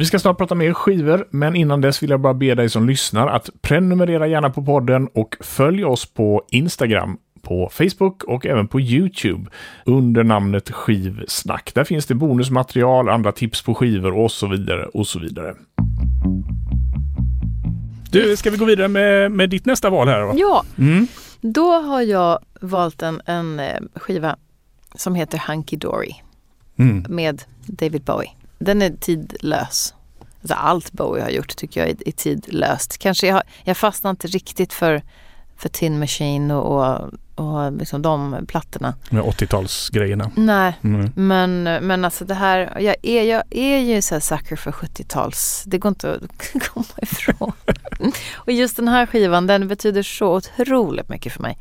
Vi 0.00 0.06
ska 0.06 0.18
snart 0.18 0.38
prata 0.38 0.54
mer 0.54 0.72
skivor, 0.72 1.26
men 1.30 1.56
innan 1.56 1.80
dess 1.80 2.02
vill 2.02 2.10
jag 2.10 2.20
bara 2.20 2.34
be 2.34 2.54
dig 2.54 2.68
som 2.70 2.88
lyssnar 2.88 3.28
att 3.28 3.50
prenumerera 3.60 4.26
gärna 4.26 4.50
på 4.50 4.62
podden 4.64 5.08
och 5.14 5.36
följ 5.40 5.84
oss 5.84 6.06
på 6.06 6.42
Instagram, 6.50 7.16
på 7.42 7.68
Facebook 7.72 8.24
och 8.24 8.46
även 8.46 8.68
på 8.68 8.80
Youtube 8.80 9.50
under 9.86 10.24
namnet 10.24 10.70
Skivsnack. 10.70 11.72
Där 11.74 11.84
finns 11.84 12.06
det 12.06 12.14
bonusmaterial, 12.14 13.08
andra 13.08 13.32
tips 13.32 13.62
på 13.62 13.74
skivor 13.74 14.18
och 14.18 14.30
så 14.32 14.46
vidare 14.46 14.84
och 14.86 15.06
så 15.06 15.18
vidare. 15.18 15.54
Du, 18.10 18.36
ska 18.36 18.50
vi 18.50 18.56
gå 18.56 18.64
vidare 18.64 18.88
med, 18.88 19.32
med 19.32 19.50
ditt 19.50 19.66
nästa 19.66 19.90
val 19.90 20.08
här? 20.08 20.20
Va? 20.22 20.32
Ja, 20.36 20.64
Mm. 20.78 21.06
då 21.40 21.72
har 21.72 22.02
jag 22.02 22.38
valt 22.60 23.02
en, 23.02 23.20
en 23.26 23.60
eh, 23.60 23.80
skiva 23.94 24.36
som 24.94 25.14
heter 25.14 25.42
Hunky 25.48 25.76
Dory 25.76 26.12
Mm. 26.78 27.04
med 27.08 27.42
David 27.66 28.02
Bowie. 28.02 28.30
Den 28.60 28.82
är 28.82 28.90
tidlös. 29.00 29.94
Alltså 30.42 30.54
allt 30.54 30.92
Bowie 30.92 31.22
har 31.22 31.30
gjort 31.30 31.56
tycker 31.56 31.80
jag 31.80 31.90
är, 31.90 32.08
är 32.08 32.12
tidlöst. 32.12 32.98
Kanske 32.98 33.26
jag, 33.26 33.42
jag 33.64 33.76
fastnar 33.76 34.10
inte 34.10 34.26
riktigt 34.28 34.72
för, 34.72 35.02
för 35.56 35.68
Tin 35.68 35.98
Machine 35.98 36.50
och, 36.54 36.90
och, 36.94 37.10
och 37.34 37.72
liksom 37.72 38.02
de 38.02 38.44
plattorna. 38.48 38.94
Med 39.10 39.22
80-talsgrejerna. 39.22 40.30
Nej, 40.36 40.78
Mm. 40.84 41.12
men, 41.14 41.62
men 41.62 42.04
alltså 42.04 42.24
det 42.24 42.34
här, 42.34 42.80
jag 42.80 42.96
är, 43.02 43.22
jag 43.22 43.42
är 43.50 43.78
ju 43.78 44.02
så 44.02 44.14
här 44.14 44.20
sucker 44.20 44.56
för 44.56 44.70
70-tals. 44.72 45.62
Det 45.66 45.78
går 45.78 45.88
inte 45.88 46.12
att 46.14 46.62
komma 46.68 46.86
ifrån. 47.02 47.52
och 48.34 48.52
just 48.52 48.76
den 48.76 48.88
här 48.88 49.06
skivan, 49.06 49.46
den 49.46 49.68
betyder 49.68 50.02
så 50.02 50.34
otroligt 50.36 51.08
mycket 51.08 51.32
för 51.32 51.42
mig. 51.42 51.58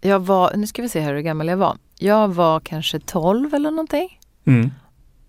Jag 0.00 0.18
var, 0.20 0.52
nu 0.56 0.66
ska 0.66 0.82
vi 0.82 0.88
se 0.88 1.00
här 1.00 1.14
hur 1.14 1.20
gammal 1.20 1.48
jag 1.48 1.56
var. 1.56 1.76
Jag 1.98 2.28
var 2.28 2.60
kanske 2.60 2.98
12 3.00 3.54
eller 3.54 3.70
någonting. 3.70 4.18
Mm. 4.44 4.70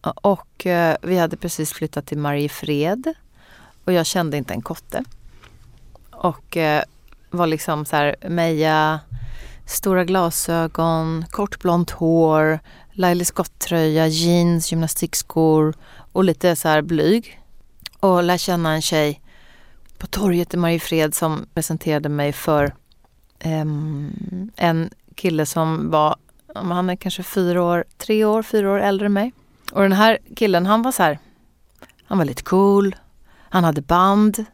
Och 0.01 0.65
eh, 0.65 0.97
vi 1.01 1.17
hade 1.17 1.37
precis 1.37 1.73
flyttat 1.73 2.05
till 2.05 2.17
Mariefred. 2.17 3.13
Och 3.85 3.93
jag 3.93 4.05
kände 4.05 4.37
inte 4.37 4.53
en 4.53 4.61
kotte. 4.61 5.03
Och 6.11 6.57
eh, 6.57 6.83
var 7.29 7.47
liksom 7.47 7.85
så 7.85 7.95
här 7.95 8.15
Meja, 8.29 8.99
stora 9.65 10.05
glasögon, 10.05 11.25
kort 11.29 11.59
blont 11.59 11.91
hår, 11.91 12.59
Laila 12.91 13.25
Scott-tröja, 13.25 14.07
jeans, 14.07 14.71
gymnastikskor 14.71 15.73
och 16.11 16.23
lite 16.23 16.55
så 16.55 16.67
här 16.67 16.81
blyg. 16.81 17.39
Och 17.99 18.23
lär 18.23 18.37
känna 18.37 18.73
en 18.73 18.81
tjej 18.81 19.21
på 19.97 20.07
torget 20.07 20.53
i 20.53 20.57
Mariefred 20.57 21.15
som 21.15 21.45
presenterade 21.53 22.09
mig 22.09 22.33
för 22.33 22.75
ehm, 23.39 24.51
en 24.55 24.89
kille 25.15 25.45
som 25.45 25.91
var, 25.91 26.15
han 26.55 26.89
är 26.89 26.95
kanske 26.95 27.23
fyra 27.23 27.63
år, 27.63 27.85
tre 27.97 28.25
år, 28.25 28.43
fyra 28.43 28.71
år 28.71 28.79
äldre 28.79 29.05
än 29.05 29.13
mig. 29.13 29.33
Och 29.71 29.81
den 29.81 29.91
här 29.91 30.17
killen 30.35 30.65
han 30.65 30.81
var 30.81 30.91
så 30.91 31.03
här, 31.03 31.19
han 32.05 32.17
var 32.17 32.25
lite 32.25 32.43
cool, 32.43 32.95
han 33.49 33.63
hade 33.63 33.81
band, 33.81 34.45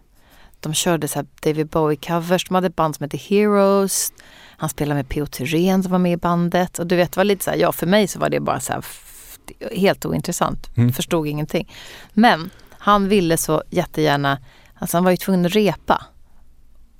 de 0.59 0.74
körde 0.74 1.07
så 1.07 1.19
här 1.19 1.27
David 1.41 1.67
Bowie-covers. 1.67 2.47
De 2.47 2.55
hade 2.55 2.69
band 2.69 2.95
som 2.95 3.03
hette 3.03 3.17
Heroes. 3.17 4.13
Han 4.57 4.69
spelade 4.69 4.95
med 4.95 5.09
P.O. 5.09 5.25
Thyrén 5.25 5.83
som 5.83 5.91
var 5.91 6.00
med 6.00 6.12
i 6.12 6.17
bandet. 6.17 6.79
Och 6.79 6.88
du 6.88 6.95
vet, 6.95 7.12
det 7.12 7.17
var 7.17 7.24
lite 7.24 7.43
så 7.43 7.51
här, 7.51 7.57
ja 7.57 7.71
för 7.71 7.88
mig 7.88 8.07
så 8.07 8.19
var 8.19 8.29
det 8.29 8.39
bara 8.39 8.59
så 8.59 8.74
här 8.74 8.86
helt 9.75 10.05
ointressant. 10.05 10.77
Mm. 10.77 10.93
Förstod 10.93 11.27
ingenting. 11.27 11.71
Men 12.13 12.50
han 12.71 13.07
ville 13.07 13.38
så 13.38 13.63
jättegärna, 13.69 14.39
alltså 14.75 14.97
han 14.97 15.03
var 15.03 15.12
ju 15.12 15.17
tvungen 15.17 15.45
att 15.45 15.55
repa. 15.55 16.05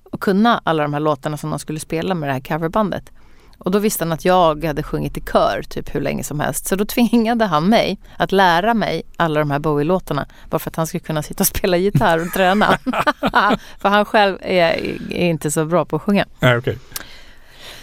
Och 0.04 0.22
kunna 0.22 0.62
alla 0.64 0.84
de 0.84 0.94
här 0.94 1.00
låtarna 1.00 1.38
som 1.38 1.50
de 1.50 1.60
skulle 1.60 1.80
spela 1.80 2.16
med 2.16 2.30
det 2.30 2.34
här 2.34 2.40
coverbandet. 2.40 3.12
Och 3.68 3.72
då 3.72 3.80
visste 3.80 4.04
han 4.04 4.12
att 4.12 4.26
jag 4.26 4.64
hade 4.66 4.84
sjungit 4.84 5.18
i 5.18 5.22
kör 5.22 5.62
typ 5.70 5.96
hur 5.96 6.02
länge 6.02 6.24
som 6.24 6.40
helst. 6.40 6.68
Så 6.68 6.76
då 6.76 6.86
tvingade 6.96 7.46
han 7.46 7.70
mig 7.70 7.98
att 8.18 8.32
lära 8.32 8.74
mig 8.74 9.04
alla 9.18 9.40
de 9.40 9.52
här 9.52 9.60
Bowie-låtarna. 9.60 10.26
Bara 10.50 10.60
för 10.60 10.70
att 10.70 10.76
han 10.76 10.88
skulle 10.88 11.00
kunna 11.00 11.24
sitta 11.24 11.44
och 11.44 11.48
spela 11.48 11.78
gitarr 11.78 12.26
och 12.26 12.34
träna. 12.34 12.78
för 13.80 13.90
han 13.90 14.06
själv 14.06 14.38
är, 14.42 14.58
är 15.12 15.30
inte 15.30 15.52
så 15.52 15.66
bra 15.66 15.86
på 15.86 15.96
att 15.96 16.02
sjunga. 16.02 16.26
Nej, 16.40 16.58
okej. 16.58 16.78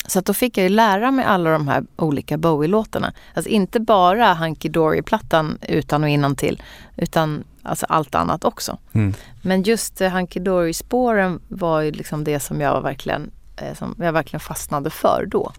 Så 0.07 0.19
att 0.19 0.25
då 0.25 0.35
fick 0.35 0.59
jag 0.59 0.63
ju 0.63 0.69
lära 0.69 1.11
mig 1.11 1.25
alla 1.25 1.51
de 1.51 1.69
här 1.69 1.85
olika 1.97 2.37
Bowie-låtarna. 2.37 3.13
Alltså 3.35 3.51
inte 3.51 3.81
bara 3.81 4.35
Hunky 4.35 4.69
Dory-plattan 4.69 5.59
utan 5.69 6.03
och 6.03 6.09
innantill 6.09 6.63
utan 6.97 7.45
alltså 7.63 7.87
allt 7.89 8.15
annat 8.15 8.45
också. 8.45 8.79
Mm. 8.93 9.15
Men 9.43 9.63
just 9.63 10.01
eh, 10.01 10.11
Hunky 10.11 10.41
Dory-spåren 10.41 11.41
var 11.49 11.81
ju 11.81 11.91
liksom 11.91 12.25
det 12.25 12.41
som 12.41 12.61
jag 12.61 12.83
verkligen, 12.83 13.31
eh, 13.57 13.75
som 13.75 13.95
jag 13.99 14.13
verkligen 14.13 14.41
fastnade 14.41 14.91
för 14.91 15.27
då. 15.27 15.53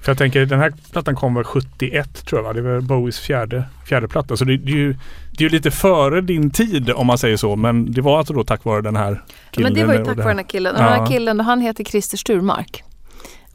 För 0.00 0.10
jag 0.10 0.18
tänker 0.18 0.46
den 0.46 0.58
här 0.60 0.72
plattan 0.92 1.14
kom 1.14 1.34
väl 1.34 1.44
71 1.44 2.26
tror 2.26 2.38
jag 2.38 2.44
va? 2.44 2.52
Det 2.52 2.62
var 2.62 2.80
Bowies 2.80 3.18
fjärde, 3.18 3.64
fjärde 3.86 4.08
platta. 4.08 4.36
Så 4.36 4.44
det, 4.44 4.56
det, 4.56 4.72
är 4.72 4.76
ju, 4.76 4.96
det 5.38 5.44
är 5.44 5.50
lite 5.50 5.70
före 5.70 6.20
din 6.20 6.50
tid 6.50 6.90
om 6.90 7.06
man 7.06 7.18
säger 7.18 7.36
så. 7.36 7.56
Men 7.56 7.92
det 7.92 8.00
var 8.00 8.18
alltså 8.18 8.32
då 8.34 8.44
tack 8.44 8.64
vare 8.64 8.80
den 8.82 8.96
här 8.96 9.22
killen. 9.50 9.72
Men 9.72 9.80
det 9.80 9.86
var 9.86 9.94
ju 9.94 10.04
tack 10.04 10.16
vare 10.16 10.28
den 10.28 10.38
här 10.38 10.44
killen. 10.48 10.74
Och 10.74 10.82
den 10.82 10.92
Ja. 10.92 11.00
här 11.04 11.06
killen, 11.06 11.40
han 11.40 11.60
heter 11.60 11.84
Christer 11.84 12.16
Sturmark. 12.16 12.82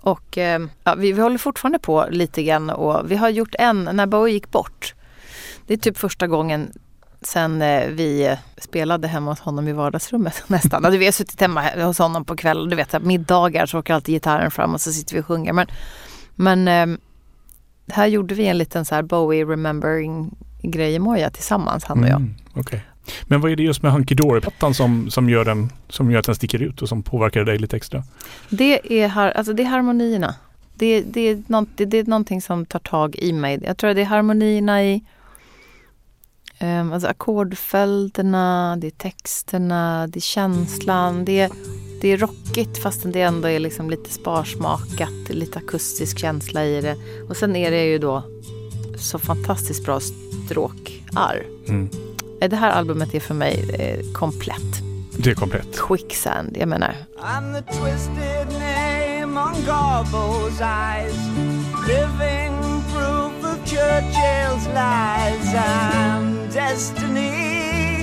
Och 0.01 0.38
eh, 0.38 0.61
ja, 0.83 0.95
vi, 0.95 1.11
vi 1.11 1.21
håller 1.21 1.38
fortfarande 1.38 1.79
på 1.79 2.05
lite 2.11 2.43
grann 2.43 2.69
och 2.69 3.11
vi 3.11 3.15
har 3.15 3.29
gjort 3.29 3.55
en, 3.59 3.89
när 3.93 4.05
Bowie 4.05 4.33
gick 4.33 4.51
bort. 4.51 4.93
Det 5.67 5.73
är 5.73 5.77
typ 5.77 5.97
första 5.97 6.27
gången 6.27 6.71
sen 7.21 7.61
eh, 7.61 7.88
vi 7.88 8.38
spelade 8.57 9.07
hemma 9.07 9.31
hos 9.31 9.39
honom 9.39 9.67
i 9.67 9.73
vardagsrummet 9.73 10.43
nästan. 10.47 10.85
Alltså, 10.85 10.99
vi 10.99 11.05
har 11.05 11.11
suttit 11.11 11.41
hemma 11.41 11.61
he- 11.61 11.83
hos 11.83 11.99
honom 11.99 12.25
på 12.25 12.35
kvällen, 12.35 12.69
du 12.69 12.75
vet 12.75 13.01
middagar 13.01 13.65
så 13.65 13.79
åker 13.79 13.93
alltid 13.93 14.15
gitarren 14.15 14.51
fram 14.51 14.73
och 14.73 14.81
så 14.81 14.91
sitter 14.91 15.15
vi 15.15 15.21
och 15.21 15.25
sjunger. 15.25 15.53
Men, 15.53 15.67
men 16.35 16.67
eh, 16.67 16.99
här 17.91 18.07
gjorde 18.07 18.35
vi 18.35 18.47
en 18.47 18.57
liten 18.57 18.85
så 18.85 18.95
här 18.95 19.01
Bowie 19.01 19.45
remembering 19.45 20.31
grej 20.61 20.93
i 20.93 20.99
Moja 20.99 21.29
tillsammans 21.29 21.83
han 21.83 21.99
och 22.03 22.09
jag. 22.09 22.15
Mm, 22.15 22.35
okej. 22.53 22.85
Men 23.23 23.41
vad 23.41 23.51
är 23.51 23.55
det 23.55 23.63
just 23.63 23.83
med 23.83 23.91
Hunky 23.91 24.15
Dory-plattan 24.15 24.73
som, 24.73 25.09
som, 25.09 25.29
gör 25.29 25.45
den, 25.45 25.71
som 25.89 26.11
gör 26.11 26.19
att 26.19 26.25
den 26.25 26.35
sticker 26.35 26.61
ut 26.61 26.81
och 26.81 26.89
som 26.89 27.03
påverkar 27.03 27.43
dig 27.43 27.57
lite 27.57 27.75
extra? 27.75 28.03
Det 28.49 29.01
är, 29.01 29.07
har, 29.07 29.31
alltså 29.31 29.53
det 29.53 29.63
är 29.63 29.67
harmonierna. 29.67 30.35
Det, 30.73 31.01
det, 31.01 31.21
är 31.21 31.43
det, 31.75 31.85
det 31.85 31.97
är 31.97 32.03
någonting 32.03 32.41
som 32.41 32.65
tar 32.65 32.79
tag 32.79 33.15
i 33.15 33.33
mig. 33.33 33.59
Jag 33.63 33.77
tror 33.77 33.89
att 33.89 33.95
det 33.95 34.01
är 34.01 34.05
harmonierna 34.05 34.83
i 34.83 35.03
um, 36.62 36.94
alltså 36.94 37.08
ackordföljderna, 37.08 38.78
det 38.82 38.88
är 38.88 38.91
texterna, 38.91 40.08
det 40.08 40.19
är 40.19 40.22
känslan. 40.22 41.26
Det 41.26 41.39
är, 41.39 41.50
det 42.02 42.08
är 42.08 42.17
rockigt 42.17 42.78
fastän 42.78 43.12
det 43.12 43.22
ändå 43.22 43.48
är 43.50 43.60
liksom 43.60 43.89
lite 43.89 44.10
sparsmakat, 44.10 45.30
lite 45.30 45.60
akustisk 45.60 46.19
känsla 46.19 46.65
i 46.65 46.82
det. 46.82 46.95
Och 47.30 47.38
sen 47.38 47.56
är 47.56 47.72
det 47.72 47.86
ju 47.86 47.98
då 47.98 48.24
så 48.98 49.19
fantastiskt 49.19 49.86
bra 49.86 50.00
stråkar. 50.45 51.45
Mm. 51.67 51.89
Eh, 52.41 52.50
Det 52.50 52.56
här 52.56 52.72
albumet 52.72 53.13
är 53.15 53.19
för 53.19 53.34
mig 53.34 53.69
eh, 53.80 54.12
komplett. 54.13 54.82
Det 55.17 55.32
är 55.32 55.36
komplett. 55.36 55.78
Quicksand, 55.88 56.58
jag 56.60 56.67
menar 56.69 56.95
I'm 57.17 57.54
the 57.54 57.74
twisted 57.74 58.48
name 58.48 59.39
on 59.41 59.54
Garbo's 59.56 60.62
eyes, 60.62 61.17
living 61.88 62.59
Churchill's 63.69 64.65
lies. 64.69 65.53
I'm 65.53 66.49
destiny. 66.49 68.01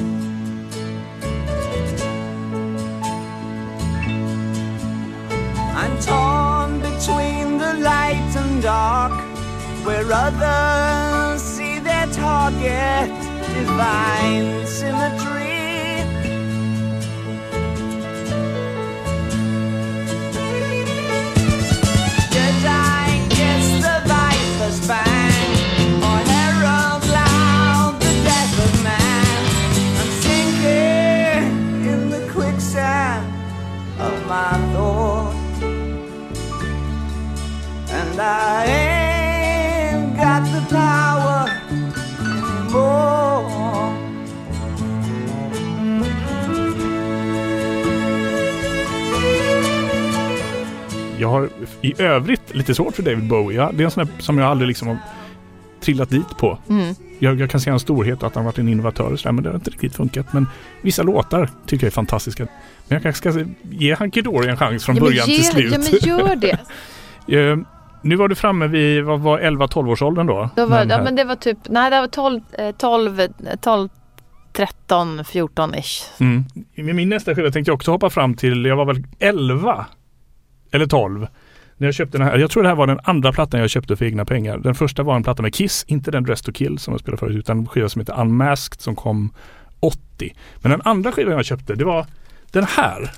I'm 5.74 5.98
torn 5.98 6.78
between 6.78 7.58
the 7.58 7.74
light 7.82 8.32
and 8.36 8.62
dark, 8.62 9.10
where 9.84 10.06
others 10.12 11.42
see 11.42 11.80
their 11.80 12.06
target, 12.12 13.10
divine 13.56 14.64
symmetry. 14.68 15.55
I 51.82 52.02
övrigt 52.02 52.54
lite 52.54 52.74
svårt 52.74 52.94
för 52.96 53.02
David 53.02 53.28
Bowie. 53.28 53.56
Ja, 53.58 53.70
det 53.74 53.82
är 53.82 53.84
en 53.84 53.90
sån 53.90 54.04
där 54.06 54.12
som 54.22 54.38
jag 54.38 54.48
aldrig 54.48 54.68
liksom 54.68 54.88
har 54.88 54.98
trillat 55.80 56.10
dit 56.10 56.38
på. 56.38 56.58
Mm. 56.68 56.94
Jag, 57.18 57.40
jag 57.40 57.50
kan 57.50 57.60
se 57.60 57.70
hans 57.70 57.82
storhet 57.82 58.20
och 58.22 58.26
att 58.26 58.34
han 58.34 58.44
varit 58.44 58.58
en 58.58 58.68
innovatör 58.68 59.12
och 59.12 59.20
sådär, 59.20 59.32
men 59.32 59.44
det 59.44 59.50
har 59.50 59.54
inte 59.54 59.70
riktigt 59.70 59.94
funkat. 59.96 60.32
Men 60.32 60.46
vissa 60.82 61.02
låtar 61.02 61.50
tycker 61.66 61.86
jag 61.86 61.90
är 61.90 61.94
fantastiska. 61.94 62.46
Men 62.88 62.96
jag 62.96 63.02
kanske 63.02 63.30
ska 63.30 63.44
ge 63.62 63.94
Hunky 63.94 64.22
Dory 64.22 64.48
en 64.48 64.56
chans 64.56 64.84
från 64.84 64.96
Ja, 64.96 65.02
början 65.02 65.26
ge- 65.28 65.36
till 65.36 65.44
slut. 65.44 65.72
Ja 65.72 65.78
men 65.78 66.18
gör 66.18 66.36
det. 66.36 66.58
Eh, 67.28 67.56
nu 68.02 68.16
var 68.16 68.28
du 68.28 68.34
framme 68.34 68.66
vid, 68.66 69.04
vad 69.04 69.20
var 69.20 69.38
11-12 69.40 69.90
års 69.90 70.02
åldern 70.02 70.26
då? 70.26 70.50
Då 70.56 70.66
var, 70.66 70.86
ja, 70.88 71.02
men 71.02 71.16
det 71.16 71.24
var 71.24 71.36
typ, 71.36 71.58
nej 71.68 71.90
det 71.90 72.00
var 72.00 72.06
12, 72.08 72.40
eh, 72.58 72.70
12, 72.70 73.20
eh, 73.20 73.28
12 73.60 73.88
13, 74.52 75.24
14 75.24 75.74
ish. 75.74 76.02
Mm. 76.20 76.44
Med 76.74 76.94
min 76.94 77.08
nästa 77.08 77.34
skiva 77.34 77.50
tänkte 77.50 77.70
jag 77.70 77.74
också 77.74 77.90
hoppa 77.90 78.10
fram 78.10 78.34
till, 78.34 78.64
jag 78.64 78.76
var 78.76 78.84
väl 78.84 79.02
11 79.18 79.86
eller 80.70 80.86
12. 80.86 81.26
När 81.76 81.86
jag 81.86 81.94
köpte 81.94 82.18
den 82.18 82.26
här, 82.26 82.38
jag 82.38 82.50
tror 82.50 82.62
det 82.62 82.68
här 82.68 82.76
var 82.76 82.86
den 82.86 83.00
andra 83.04 83.32
plattan 83.32 83.60
jag 83.60 83.70
köpte 83.70 83.96
för 83.96 84.04
egna 84.04 84.24
pengar. 84.24 84.58
Den 84.58 84.74
första 84.74 85.02
var 85.02 85.16
en 85.16 85.22
platta 85.22 85.42
med 85.42 85.54
Kiss, 85.54 85.84
inte 85.88 86.10
den 86.10 86.24
Dress 86.24 86.42
to 86.42 86.52
Kill 86.52 86.78
som 86.78 86.92
jag 86.92 87.00
spelade 87.00 87.18
förut, 87.18 87.36
utan 87.36 87.58
en 87.58 87.66
skiva 87.66 87.88
som 87.88 88.00
heter 88.00 88.20
Unmasked 88.20 88.80
som 88.80 88.96
kom 88.96 89.32
80. 89.80 90.34
Men 90.62 90.70
den 90.70 90.80
andra 90.84 91.12
skivan 91.12 91.32
jag 91.32 91.44
köpte, 91.44 91.74
det 91.74 91.84
var 91.84 92.06
den 92.50 92.64
här. 92.64 93.10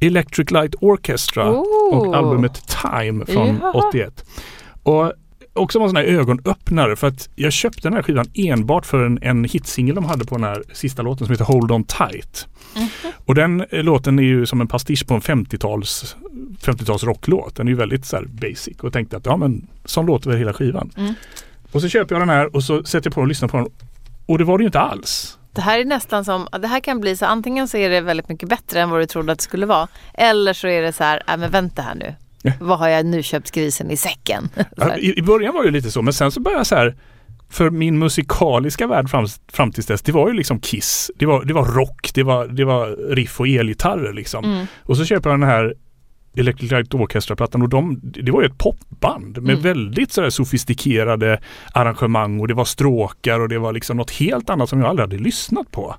Electric 0.00 0.50
Light 0.50 0.74
Orchestra 0.80 1.50
Oh. 1.50 1.98
och 1.98 2.16
albumet 2.16 2.62
Time 2.82 3.26
från 3.26 3.58
Jaha. 3.60 3.72
81. 3.88 4.24
Och 4.82 5.12
också 5.54 5.78
var 5.78 5.86
en 5.86 5.90
sån 5.90 5.96
här 5.96 6.04
ögonöppnare 6.04 6.96
för 6.96 7.06
att 7.06 7.28
jag 7.34 7.52
köpte 7.52 7.80
den 7.80 7.92
här 7.92 8.02
skivan 8.02 8.26
enbart 8.34 8.86
för 8.86 9.04
en, 9.04 9.18
en 9.22 9.44
hitsingel 9.44 9.94
de 9.94 10.04
hade 10.04 10.24
på 10.24 10.34
den 10.34 10.44
här 10.44 10.62
sista 10.72 11.02
låten 11.02 11.26
som 11.26 11.32
heter 11.32 11.44
Hold 11.44 11.70
On 11.70 11.84
Tight. 11.84 12.46
Och 13.24 13.34
den 13.34 13.60
eh, 13.70 13.82
låten 13.82 14.18
är 14.18 14.22
ju 14.22 14.46
som 14.46 14.60
en 14.60 14.68
pastisch 14.68 15.06
på 15.06 15.14
en 15.14 15.20
50-tals 15.20 16.16
50-tals 16.60 17.04
rocklåt. 17.04 17.56
Den 17.56 17.66
är 17.66 17.70
ju 17.70 17.76
väldigt 17.76 18.06
så 18.06 18.22
basic 18.28 18.78
och 18.80 18.92
tänkte 18.92 19.16
att 19.16 19.26
ja 19.26 19.36
men 19.36 19.66
sån 19.84 20.06
låter 20.06 20.30
väl 20.30 20.38
hela 20.38 20.52
skivan. 20.52 20.90
Mm. 20.96 21.14
Och 21.72 21.80
så 21.80 21.88
köper 21.88 22.14
jag 22.14 22.22
den 22.22 22.28
här 22.28 22.56
och 22.56 22.64
så 22.64 22.84
sätter 22.84 23.10
jag 23.10 23.14
på 23.14 23.20
och 23.20 23.28
lyssnar 23.28 23.48
på 23.48 23.56
den. 23.56 23.68
Och 24.26 24.38
det 24.38 24.44
var 24.44 24.58
det 24.58 24.62
ju 24.62 24.66
inte 24.66 24.80
alls. 24.80 25.38
Det 25.52 25.60
här 25.60 25.78
är 25.78 25.84
nästan 25.84 26.24
som, 26.24 26.48
det 26.60 26.66
här 26.66 26.80
kan 26.80 27.00
bli 27.00 27.16
så 27.16 27.26
antingen 27.26 27.68
så 27.68 27.76
är 27.76 27.90
det 27.90 28.00
väldigt 28.00 28.28
mycket 28.28 28.48
bättre 28.48 28.80
än 28.80 28.90
vad 28.90 29.00
du 29.00 29.06
trodde 29.06 29.32
att 29.32 29.38
det 29.38 29.44
skulle 29.44 29.66
vara. 29.66 29.88
Eller 30.14 30.52
så 30.52 30.68
är 30.68 30.82
det 30.82 30.92
så 30.92 31.04
här, 31.04 31.22
äh, 31.28 31.36
men 31.36 31.50
vänta 31.50 31.82
här 31.82 31.94
nu. 31.94 32.14
Vad 32.60 32.78
har 32.78 32.88
jag 32.88 33.06
nu 33.06 33.22
köpt 33.22 33.50
grisen 33.50 33.90
i 33.90 33.96
säcken? 33.96 34.48
I, 34.98 35.18
I 35.18 35.22
början 35.22 35.54
var 35.54 35.64
det 35.64 35.70
lite 35.70 35.90
så 35.90 36.02
men 36.02 36.12
sen 36.12 36.30
så 36.30 36.40
började 36.40 36.60
jag 36.60 36.66
så 36.66 36.74
här 36.74 36.96
för 37.50 37.70
min 37.70 37.98
musikaliska 37.98 38.86
värld 38.86 39.10
fram, 39.10 39.26
fram 39.52 39.72
tills 39.72 39.86
dess, 39.86 40.02
det 40.02 40.12
var 40.12 40.28
ju 40.28 40.34
liksom 40.34 40.60
Kiss. 40.60 41.10
Det 41.16 41.26
var, 41.26 41.44
det 41.44 41.54
var 41.54 41.64
rock, 41.64 42.10
det 42.14 42.22
var, 42.22 42.46
det 42.46 42.64
var 42.64 43.14
riff 43.14 43.40
och 43.40 43.48
elgitarrer 43.48 44.12
liksom. 44.12 44.44
Mm. 44.44 44.66
Och 44.82 44.96
så 44.96 45.04
köper 45.04 45.30
jag 45.30 45.40
den 45.40 45.48
här 45.48 45.74
Electric 46.36 46.70
Light 46.70 46.94
Orchestra-plattan 46.94 47.62
och 47.62 47.68
de, 47.68 48.00
det 48.02 48.30
var 48.30 48.42
ju 48.42 48.46
ett 48.46 48.58
popband 48.58 49.42
med 49.42 49.50
Mm. 49.50 49.62
väldigt 49.62 50.12
sådär 50.12 50.30
sofistikerade 50.30 51.40
arrangemang 51.72 52.40
och 52.40 52.48
det 52.48 52.54
var 52.54 52.64
stråkar 52.64 53.40
och 53.40 53.48
det 53.48 53.58
var 53.58 53.72
liksom 53.72 53.96
något 53.96 54.10
helt 54.10 54.50
annat 54.50 54.68
som 54.68 54.80
jag 54.80 54.88
aldrig 54.88 55.08
hade 55.08 55.22
lyssnat 55.22 55.70
på. 55.70 55.96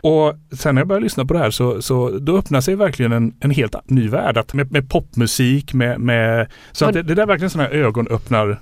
Och 0.00 0.34
sen 0.58 0.74
när 0.74 0.80
jag 0.80 0.88
började 0.88 1.04
lyssna 1.04 1.24
på 1.24 1.34
det 1.34 1.40
här 1.40 1.50
så, 1.50 1.82
så 1.82 2.18
då 2.18 2.38
öppnar 2.38 2.60
sig 2.60 2.74
verkligen 2.74 3.12
en, 3.12 3.34
en 3.40 3.50
helt 3.50 3.90
ny 3.90 4.08
värld. 4.08 4.44
Med, 4.52 4.72
med 4.72 4.90
popmusik, 4.90 5.74
med, 5.74 6.00
med 6.00 6.46
så 6.72 6.84
Och- 6.84 6.88
att 6.88 6.94
det, 6.94 7.02
det 7.02 7.14
där 7.14 7.22
är 7.22 7.26
verkligen 7.26 7.50
sådana 7.50 7.68
här 7.68 7.76
ögonöppnar 7.76 8.58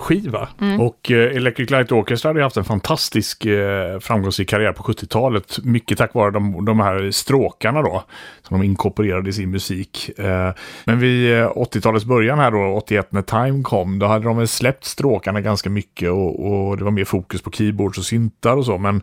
skiva. 0.00 0.48
Och 0.80 1.10
eh, 1.10 1.36
Electric 1.36 1.70
Light 1.70 1.92
Orchestra 1.92 2.28
hade 2.28 2.42
haft 2.42 2.56
en 2.56 2.64
fantastisk 2.64 3.46
eh, 3.46 3.98
framgångsrik 3.98 4.48
karriär 4.48 4.72
på 4.72 4.82
70-talet. 4.82 5.58
Mycket 5.64 5.98
tack 5.98 6.14
vare 6.14 6.30
de, 6.30 6.64
de 6.64 6.80
här 6.80 7.10
stråkarna 7.10 7.82
då. 7.82 8.04
Som 8.42 8.60
de 8.60 8.66
inkorporerade 8.66 9.30
i 9.30 9.32
sin 9.32 9.50
musik. 9.50 10.18
Eh, 10.18 10.50
men 10.84 10.98
vid 10.98 11.38
eh, 11.38 11.50
80-talets 11.50 12.04
början 12.04 12.38
här 12.38 12.50
då, 12.50 12.76
81 12.76 13.12
när 13.12 13.22
Time 13.22 13.62
kom, 13.62 13.98
då 13.98 14.06
hade 14.06 14.24
de 14.24 14.36
väl 14.36 14.48
släppt 14.48 14.84
stråkarna 14.84 15.40
ganska 15.40 15.70
mycket 15.70 16.10
och, 16.10 16.46
och 16.46 16.76
det 16.76 16.84
var 16.84 16.90
mer 16.90 17.04
fokus 17.04 17.42
på 17.42 17.50
keyboards 17.50 17.98
och 17.98 18.04
syntar 18.04 18.56
och 18.56 18.66
så. 18.66 18.78
Men 18.78 19.02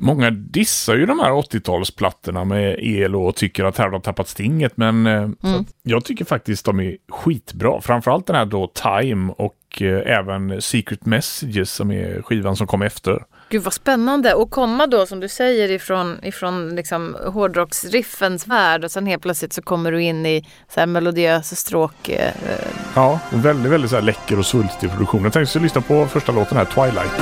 många 0.00 0.30
dissar 0.30 0.96
ju 0.96 1.06
de 1.06 1.18
här 1.18 1.30
80-talsplattorna 1.30 2.44
med 2.44 2.78
el 2.78 3.16
och 3.16 3.36
tycker 3.36 3.64
att 3.64 3.78
här 3.78 3.84
har 3.84 3.92
de 3.92 4.02
tappat 4.02 4.28
stinget. 4.28 4.76
Men 4.76 5.06
eh, 5.06 5.28
att 5.42 5.66
jag 5.82 6.04
tycker 6.04 6.24
faktiskt 6.24 6.64
de 6.64 6.80
är 6.80 6.96
skitbra. 7.08 7.80
Framförallt 7.80 8.26
den 8.26 8.36
här 8.36 8.44
då 8.44 8.66
Time 8.66 9.32
och 9.38 9.54
eh, 9.82 10.18
även 10.18 10.62
Secret 10.62 11.06
Messages 11.06 11.70
som 11.70 11.90
är 11.90 12.22
skivan 12.22 12.56
som 12.56 12.66
kom 12.66 12.82
efter. 12.82 13.24
Gud 13.48 13.62
vad 13.62 13.72
spännande. 13.72 14.34
Och 14.34 14.50
komma 14.50 14.86
då 14.86 15.06
som 15.06 15.20
du 15.20 15.28
säger 15.28 15.70
ifrån, 15.70 16.18
ifrån 16.22 16.76
liksom 16.76 17.16
hårdrocksriffens 17.26 18.46
värld 18.46 18.84
och 18.84 18.90
sen 18.90 19.06
helt 19.06 19.22
plötsligt 19.22 19.52
så 19.52 19.62
kommer 19.62 19.92
du 19.92 20.02
in 20.02 20.26
i 20.26 20.48
så 20.74 20.80
här 20.80 20.86
melodiösa 20.86 21.56
stråk. 21.56 22.08
Eh, 22.08 22.32
Ja, 22.94 23.20
och 23.32 23.44
väldigt, 23.44 23.72
väldigt 23.72 23.90
så 23.90 24.00
läcker 24.00 24.38
och 24.38 24.46
svulstig 24.46 24.90
produktion. 24.90 25.24
Jag 25.24 25.32
tänkte 25.32 25.58
lyssna 25.58 25.80
på 25.80 26.06
första 26.06 26.32
låten 26.32 26.56
här, 26.58 26.64
Twilight. 26.64 27.12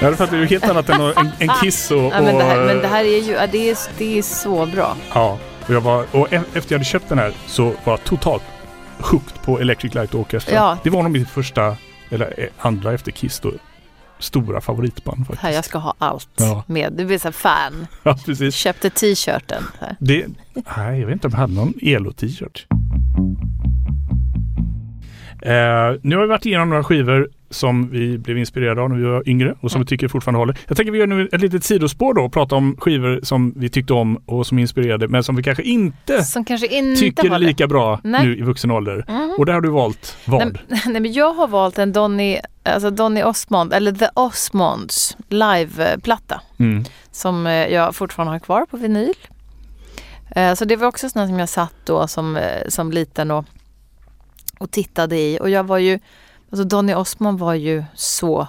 Ju 0.00 0.06
underbart. 0.06 0.08
Ja, 0.08 0.10
det 0.10 0.16
fattar 0.16 0.36
ju 0.36 0.46
helt 0.46 0.64
annat 0.64 0.88
än 0.88 1.00
en, 1.00 1.30
en 1.38 1.48
Kiss 1.62 1.90
och... 1.90 1.98
Ja, 1.98 2.22
men, 2.22 2.36
det 2.38 2.44
här, 2.44 2.66
men 2.66 2.78
det 2.78 2.88
här 2.88 3.04
är 3.04 3.22
ju 3.22 3.32
ja, 3.32 3.46
det 3.46 3.70
är, 3.70 3.78
det 3.98 4.18
är 4.18 4.22
så 4.22 4.66
bra. 4.66 4.96
Ja, 5.14 5.38
och, 5.66 5.74
jag 5.74 5.80
var, 5.80 6.04
och 6.12 6.32
e- 6.32 6.42
efter 6.54 6.72
jag 6.72 6.78
hade 6.78 6.84
köpt 6.84 7.08
den 7.08 7.18
här 7.18 7.32
så 7.46 7.64
var 7.64 7.92
jag 7.92 8.04
totalt 8.04 8.42
hooked 9.00 9.42
på 9.44 9.60
Electric 9.60 9.94
Light 9.94 10.14
Orchestra. 10.14 10.54
Ja. 10.54 10.78
Det 10.82 10.90
var 10.90 11.02
nog 11.02 11.12
mitt 11.12 11.28
första, 11.30 11.76
eller 12.10 12.34
eh, 12.40 12.46
andra 12.58 12.92
efter 12.92 13.12
Kiss 13.12 13.40
då, 13.40 13.52
stora 14.18 14.60
favoritband 14.60 15.18
faktiskt. 15.18 15.42
Här, 15.42 15.50
jag 15.52 15.64
ska 15.64 15.78
ha 15.78 15.94
allt 15.98 16.28
Ja. 16.36 16.62
med. 16.66 16.92
Du 16.92 17.04
blir 17.04 17.18
så 17.18 17.28
här 17.28 17.32
fan. 17.32 17.86
Ja, 18.02 18.18
precis. 18.26 18.54
Köpte 18.54 18.90
t-shirten. 18.90 19.62
Det, 19.98 20.26
nej, 20.76 21.00
jag 21.00 21.06
vet 21.06 21.12
inte 21.12 21.26
om 21.26 21.32
jag 21.32 21.40
hade 21.40 21.54
någon 21.54 21.74
Elo-t-shirt. 21.82 22.66
Eh, 25.42 25.98
nu 26.02 26.16
har 26.16 26.22
vi 26.22 26.28
varit 26.28 26.46
igenom 26.46 26.68
några 26.68 26.84
skivor 26.84 27.28
som 27.56 27.90
vi 27.90 28.18
blev 28.18 28.38
inspirerade 28.38 28.82
av 28.82 28.90
när 28.90 28.96
vi 28.96 29.04
var 29.04 29.28
yngre 29.28 29.54
och 29.60 29.70
som 29.70 29.80
vi 29.80 29.86
tycker 29.86 30.08
fortfarande 30.08 30.38
håller. 30.38 30.58
Jag 30.68 30.76
tänker 30.76 30.92
vi 30.92 30.98
gör 30.98 31.06
nu 31.06 31.28
ett 31.32 31.40
litet 31.40 31.64
sidospår 31.64 32.14
då 32.14 32.22
och 32.22 32.32
pratar 32.32 32.56
om 32.56 32.76
skivor 32.78 33.20
som 33.22 33.52
vi 33.56 33.68
tyckte 33.68 33.92
om 33.92 34.22
och 34.26 34.46
som 34.46 34.58
inspirerade 34.58 35.08
men 35.08 35.24
som 35.24 35.36
vi 35.36 35.42
kanske 35.42 35.62
inte 35.62 36.24
kanske 36.46 36.66
inte 36.66 37.00
tycker 37.00 37.34
är 37.34 37.38
lika 37.38 37.66
bra 37.66 38.00
Nej. 38.04 38.26
nu 38.26 38.36
i 38.38 38.42
vuxen 38.42 38.70
ålder. 38.70 39.04
Mhm. 39.08 39.34
Och 39.38 39.46
där 39.46 39.52
har 39.52 39.60
du 39.60 39.68
valt 39.68 40.16
vad? 40.24 40.58
Nej, 40.68 40.80
nej 40.86 41.00
men 41.00 41.12
jag 41.12 41.32
har 41.32 41.48
valt 41.48 41.78
en 41.78 41.92
Donny, 41.92 42.38
alltså 42.62 42.90
Donny 42.90 43.22
Osmond, 43.22 43.72
eller 43.72 43.92
The 43.92 44.08
Osmonds 44.14 45.16
liveplatta. 45.28 46.40
Mm. 46.58 46.84
Som 47.10 47.46
eh, 47.46 47.52
jag 47.52 47.94
fortfarande 47.94 48.32
har 48.32 48.38
kvar 48.38 48.66
på 48.66 48.76
vinyl. 48.76 49.14
Eh, 50.30 50.54
Så 50.54 50.64
det 50.64 50.76
var 50.76 50.86
också 50.88 51.10
sådana 51.10 51.28
som 51.28 51.38
jag 51.38 51.48
satt 51.48 51.74
då 51.84 52.06
som, 52.06 52.36
eh, 52.36 52.68
som 52.68 52.92
liten 52.92 53.30
och, 53.30 53.44
och 54.58 54.70
tittade 54.70 55.16
i. 55.18 55.38
Och 55.40 55.50
jag 55.50 55.64
var 55.64 55.78
ju, 55.78 55.98
alltså 56.50 56.64
Donny 56.64 56.94
Osmond 56.94 57.38
var 57.38 57.54
ju 57.54 57.84
så 57.94 58.48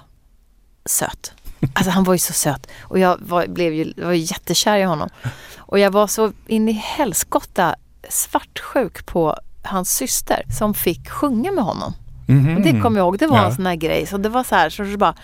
söt. 0.85 1.33
Alltså 1.73 1.91
han 1.91 2.03
var 2.03 2.13
ju 2.13 2.19
så 2.19 2.33
söt. 2.33 2.67
Och 2.81 2.99
jag 2.99 3.17
var, 3.21 3.47
blev 3.47 3.73
ju, 3.73 3.93
var 3.97 4.11
jättekär 4.13 4.77
i 4.77 4.83
honom. 4.83 5.09
Och 5.57 5.79
jag 5.79 5.91
var 5.91 6.07
så 6.07 6.31
in 6.47 6.69
i 6.69 6.71
helskotta 6.71 7.75
svartsjuk 8.09 9.05
på 9.05 9.37
hans 9.63 9.91
syster 9.95 10.43
som 10.57 10.73
fick 10.73 11.09
sjunga 11.09 11.51
med 11.51 11.63
honom. 11.63 11.93
Mhm. 12.27 12.55
Och 12.55 12.61
det 12.61 12.81
kommer 12.81 12.97
jag 12.99 13.05
ihåg, 13.05 13.17
det 13.17 13.27
var 13.27 13.37
Ja. 13.37 13.45
en 13.45 13.55
sån 13.55 13.65
här 13.65 13.75
grej. 13.75 14.05
Så 14.07 14.17
det 14.17 14.29
var 14.29 14.43
så 14.43 14.55
här, 14.55 14.69
så 14.69 14.83
det 14.83 14.97
bara 14.97 15.15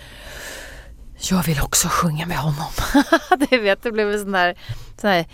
jag 1.30 1.44
vill 1.44 1.62
också 1.62 1.88
sjunga 1.88 2.26
med 2.26 2.38
honom. 2.38 2.66
det 3.50 3.58
vet, 3.58 3.84
det 3.84 3.92
blev 3.92 4.12
en 4.12 4.20
sån 4.20 4.34
här, 4.36 4.56
sån 5.02 5.10
här 5.10 5.26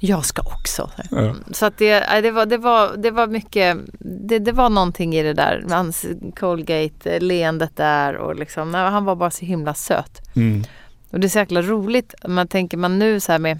jag 0.00 0.24
ska 0.24 0.42
också. 0.42 0.90
Så, 0.96 1.16
här. 1.16 1.26
Ja. 1.26 1.34
så 1.52 1.66
att 1.66 1.78
det, 1.78 2.20
det, 2.22 2.30
var, 2.30 2.46
det, 2.46 2.58
var, 2.58 2.96
det 2.96 3.10
var 3.10 3.26
mycket, 3.26 3.78
det, 3.98 4.38
det 4.38 4.52
var 4.52 4.70
någonting 4.70 5.14
i 5.14 5.22
det 5.22 5.32
där, 5.32 5.64
hans 5.70 6.06
Colgate-leendet 6.36 7.76
där 7.76 8.16
och 8.16 8.36
liksom, 8.36 8.70
nej, 8.70 8.90
han 8.90 9.04
var 9.04 9.16
bara 9.16 9.30
så 9.30 9.44
himla 9.44 9.74
söt. 9.74 10.20
Mm. 10.36 10.64
Och 11.10 11.20
det 11.20 11.26
är 11.26 11.28
så 11.28 11.38
jäkla 11.38 11.62
roligt, 11.62 12.14
man 12.28 12.48
tänker 12.48 12.76
man 12.76 12.98
nu 12.98 13.20
så 13.20 13.32
här 13.32 13.38
med 13.38 13.58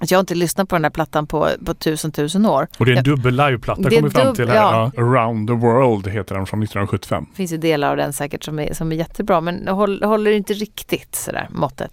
att 0.00 0.10
jag 0.10 0.18
har 0.18 0.20
inte 0.20 0.34
lyssnat 0.34 0.68
på 0.68 0.74
den 0.74 0.82
där 0.82 0.90
plattan 0.90 1.26
på, 1.26 1.48
på 1.66 1.74
tusen 1.74 2.12
tusen 2.12 2.46
år. 2.46 2.68
Och 2.78 2.86
det 2.86 2.92
är 2.92 2.96
en 2.96 3.04
dubbel 3.04 3.36
liveplatta 3.36 3.82
kommer 3.82 4.02
vi 4.02 4.10
fram 4.10 4.34
till 4.34 4.48
här. 4.48 4.56
ja. 4.56 4.90
Ja. 4.96 5.02
Around 5.02 5.48
the 5.48 5.54
World 5.54 6.08
heter 6.08 6.34
den 6.34 6.46
från 6.46 6.62
1975. 6.62 7.26
Det 7.30 7.36
finns 7.36 7.52
ju 7.52 7.56
delar 7.56 7.90
av 7.90 7.96
den 7.96 8.12
säkert 8.12 8.44
som 8.44 8.58
är, 8.58 8.74
som 8.74 8.92
är 8.92 8.96
jättebra 8.96 9.40
men 9.40 9.68
håller, 9.68 10.06
håller 10.06 10.30
inte 10.30 10.52
riktigt 10.52 11.14
sådär 11.14 11.48
måttet. 11.50 11.90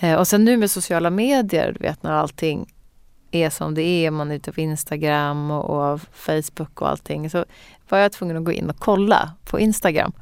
Eh, 0.00 0.14
och 0.14 0.28
sen 0.28 0.44
nu 0.44 0.56
med 0.56 0.70
sociala 0.70 1.10
medier, 1.10 1.72
du 1.78 1.86
vet 1.86 2.02
när 2.02 2.12
allting 2.12 2.72
är 3.30 3.50
som 3.50 3.74
det 3.74 3.82
är, 3.82 4.10
man 4.10 4.30
är 4.30 4.34
ute 4.34 4.52
på 4.52 4.60
Instagram 4.60 5.50
och, 5.50 5.92
och 5.92 6.00
Facebook 6.12 6.80
och 6.82 6.88
allting. 6.88 7.30
Så 7.30 7.44
var 7.88 7.98
jag 7.98 8.12
tvungen 8.12 8.36
att 8.36 8.44
gå 8.44 8.52
in 8.52 8.70
och 8.70 8.78
kolla 8.78 9.32
på 9.44 9.60
Instagram 9.60 10.12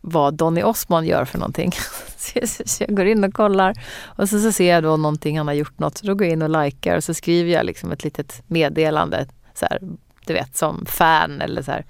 vad 0.00 0.34
Donny 0.34 0.62
Osmond 0.62 1.06
gör 1.06 1.24
för 1.24 1.38
någonting. 1.38 1.72
Så- 2.16 2.40
så 2.66 2.84
jag 2.84 2.96
går 2.96 3.06
in 3.06 3.24
och 3.24 3.34
kollar 3.34 3.74
och 4.02 4.28
så, 4.28 4.40
så 4.40 4.52
ser 4.52 4.70
jag 4.74 4.82
då 4.82 4.96
någonting 4.96 5.38
han 5.38 5.46
har 5.46 5.54
gjort 5.54 5.78
något. 5.78 5.98
Så 5.98 6.06
då 6.06 6.14
går 6.14 6.26
jag 6.26 6.32
in 6.32 6.42
och 6.42 6.62
likar 6.64 6.96
och 6.96 7.04
så 7.04 7.14
skriver 7.14 7.50
jag 7.52 7.66
liksom 7.66 7.92
ett 7.92 8.04
litet 8.04 8.42
meddelande 8.46 9.26
så 9.54 9.66
här, 9.70 9.78
du 10.26 10.32
vet 10.32 10.56
som 10.56 10.86
fan 10.86 11.40
eller 11.40 11.62
så 11.62 11.70
här. 11.70 11.84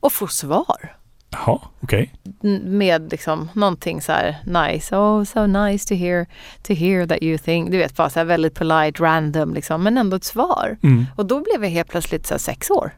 Och 0.00 0.12
får 0.12 0.26
svar 0.26 0.96
Jaha, 1.30 1.58
okej. 1.80 2.14
n- 2.44 2.62
med 2.78 3.10
liksom 3.10 3.48
någonting 3.54 4.02
så 4.02 4.12
här 4.12 4.36
nice, 4.44 4.96
oh 4.96 5.24
so 5.24 5.46
nice 5.46 5.88
to 5.88 5.94
hear, 5.94 6.26
to 6.62 6.72
hear 6.74 7.06
that 7.06 7.22
you 7.22 7.38
think, 7.38 7.70
du 7.70 7.78
vet 7.78 7.96
bara 7.96 8.10
så 8.10 8.18
här 8.18 8.26
väldigt 8.26 8.54
polite, 8.54 9.02
random 9.02 9.54
liksom, 9.54 9.82
men 9.82 9.98
ändå 9.98 10.16
ett 10.16 10.24
svar. 10.24 10.78
Mm. 10.82 11.06
Och 11.16 11.26
då 11.26 11.40
blev 11.42 11.64
jag 11.64 11.70
helt 11.70 11.88
plötsligt 11.88 12.26
så 12.26 12.34
här 12.34 12.38
sex 12.38 12.70
år. 12.70 12.90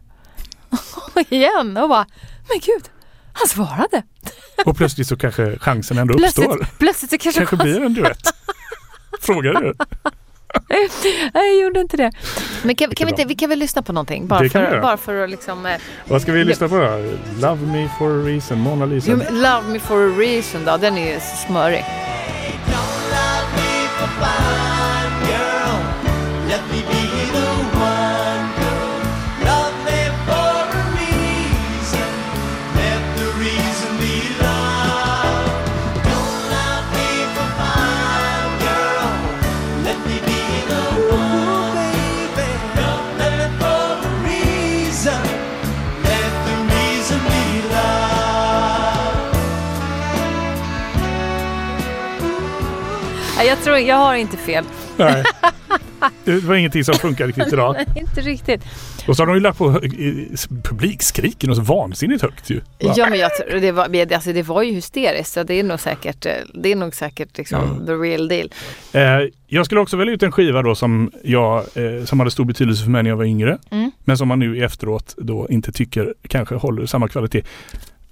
Igen 1.29 1.77
och 1.77 1.89
bara, 1.89 2.07
men 2.49 2.61
gud, 2.67 2.85
han 3.33 3.49
svarade. 3.49 4.03
Och 4.67 4.77
plötsligt 4.77 5.09
så 5.09 5.17
kanske 5.17 5.59
chansen 5.59 5.99
ändå 5.99 6.15
uppstår. 6.15 6.43
Plötsligt, 6.43 6.79
plötsligt 6.79 7.11
så 7.11 7.19
kanske, 7.19 7.39
Kanske 7.41 7.57
blir 7.57 7.83
en 7.83 7.95
duett. 7.95 8.23
Frågar 9.21 9.53
du? 9.63 9.75
Nej, 11.35 11.57
jag 11.57 11.61
gjorde 11.65 11.81
inte 11.81 11.97
det. 11.97 12.13
Men 12.63 12.75
kan, 12.77 12.91
kan 12.91 13.07
vi, 13.07 13.11
inte, 13.11 13.25
vi 13.25 13.35
kan 13.35 13.49
väl 13.49 13.59
lyssna 13.59 13.83
på 13.83 13.93
någonting? 13.93 14.27
Bara, 14.27 14.41
Det 14.41 14.49
kan 14.49 14.63
vi 14.63 14.69
för, 14.69 14.81
bara 14.81 14.97
för 14.97 15.25
att 15.25 15.31
liksom... 15.31 15.67
eh, 15.67 15.73
Vad 16.09 16.23
ska 16.23 16.33
vi 16.33 16.45
lyssna 16.45 16.69
på 16.69 16.75
då? 16.79 17.05
Love 17.41 17.67
me 17.67 17.89
for 17.99 18.11
a 18.21 18.25
reason, 18.27 18.59
Mona 18.61 18.87
Lisa. 18.87 19.11
Jo, 19.11 19.17
Love 19.31 19.63
me 19.69 19.79
for 19.79 20.03
a 20.09 20.15
reason 20.19 20.65
då, 20.65 20.77
den 20.77 20.99
är 20.99 21.15
ju 21.15 21.21
så 21.21 21.37
smörig. 21.47 21.85
Don't 22.67 23.11
love 23.11 23.47
me 23.57 23.89
for 23.99 24.07
fun, 24.07 25.29
girl. 25.29 26.49
Let 26.49 26.61
me 26.73 26.92
Jag 53.47 53.63
tror, 53.63 53.79
jag 53.79 53.97
har 53.97 54.15
inte 54.15 54.37
fel. 54.37 54.65
Nej. 54.97 55.25
Det 56.25 56.45
var 56.45 56.55
ingenting 56.55 56.85
som 56.85 56.95
funkar 56.95 57.27
riktigt 57.27 57.53
idag. 57.53 57.75
Nej, 57.87 57.87
inte 57.97 58.21
riktigt. 58.21 58.63
Och 59.09 59.17
så 59.17 59.23
har 59.23 59.27
de 59.27 59.35
ju 59.35 59.41
lagt 59.41 59.59
på 59.59 59.81
publikskriken 60.63 61.51
och 61.51 61.57
så 61.57 61.63
vansinnigt 61.63 62.23
högt 62.23 62.51
ju. 62.51 62.57
Va? 62.57 62.95
Ja 62.97 63.11
men 63.11 63.19
jag 63.19 63.37
tror, 63.37 63.61
det 63.61 63.73
var, 63.73 64.15
alltså, 64.15 64.33
det 64.33 64.43
var 64.43 64.63
ju 64.63 64.73
hysteriskt 64.73 65.33
så 65.33 65.43
det 65.43 65.55
är 65.55 65.63
nog 65.63 65.81
säkert, 65.81 66.27
eh, 66.27 66.33
det 66.55 66.73
är 66.73 66.77
nog 66.77 66.95
säkert 66.95 67.39
liksom 67.39 67.87
the 67.87 67.93
real 67.93 68.29
deal. 68.29 68.51
Eh, 68.93 69.29
jag 69.47 69.67
skulle 69.67 69.81
också 69.81 69.97
välja 69.97 70.15
ut 70.15 70.23
en 70.23 70.33
skiva 70.33 70.63
då 70.63 70.75
som, 70.75 71.11
jag, 71.25 71.57
eh, 71.59 72.05
som 72.05 72.21
hade 72.21 72.31
stor 72.31 72.45
betydelse 72.45 72.85
för 72.85 72.91
mig 72.91 73.03
när 73.03 73.11
jag 73.11 73.17
var 73.17 73.25
yngre. 73.25 73.59
Mm. 73.71 73.91
Men 74.05 74.19
som 74.19 74.29
man 74.29 74.39
nu 74.39 74.65
efteråt 74.65 75.15
då 75.19 75.47
inte 75.51 75.73
tycker 75.73 76.15
kanske 76.29 76.55
håller 76.55 76.87
samma 76.87 77.09
kvalitet. 77.09 77.43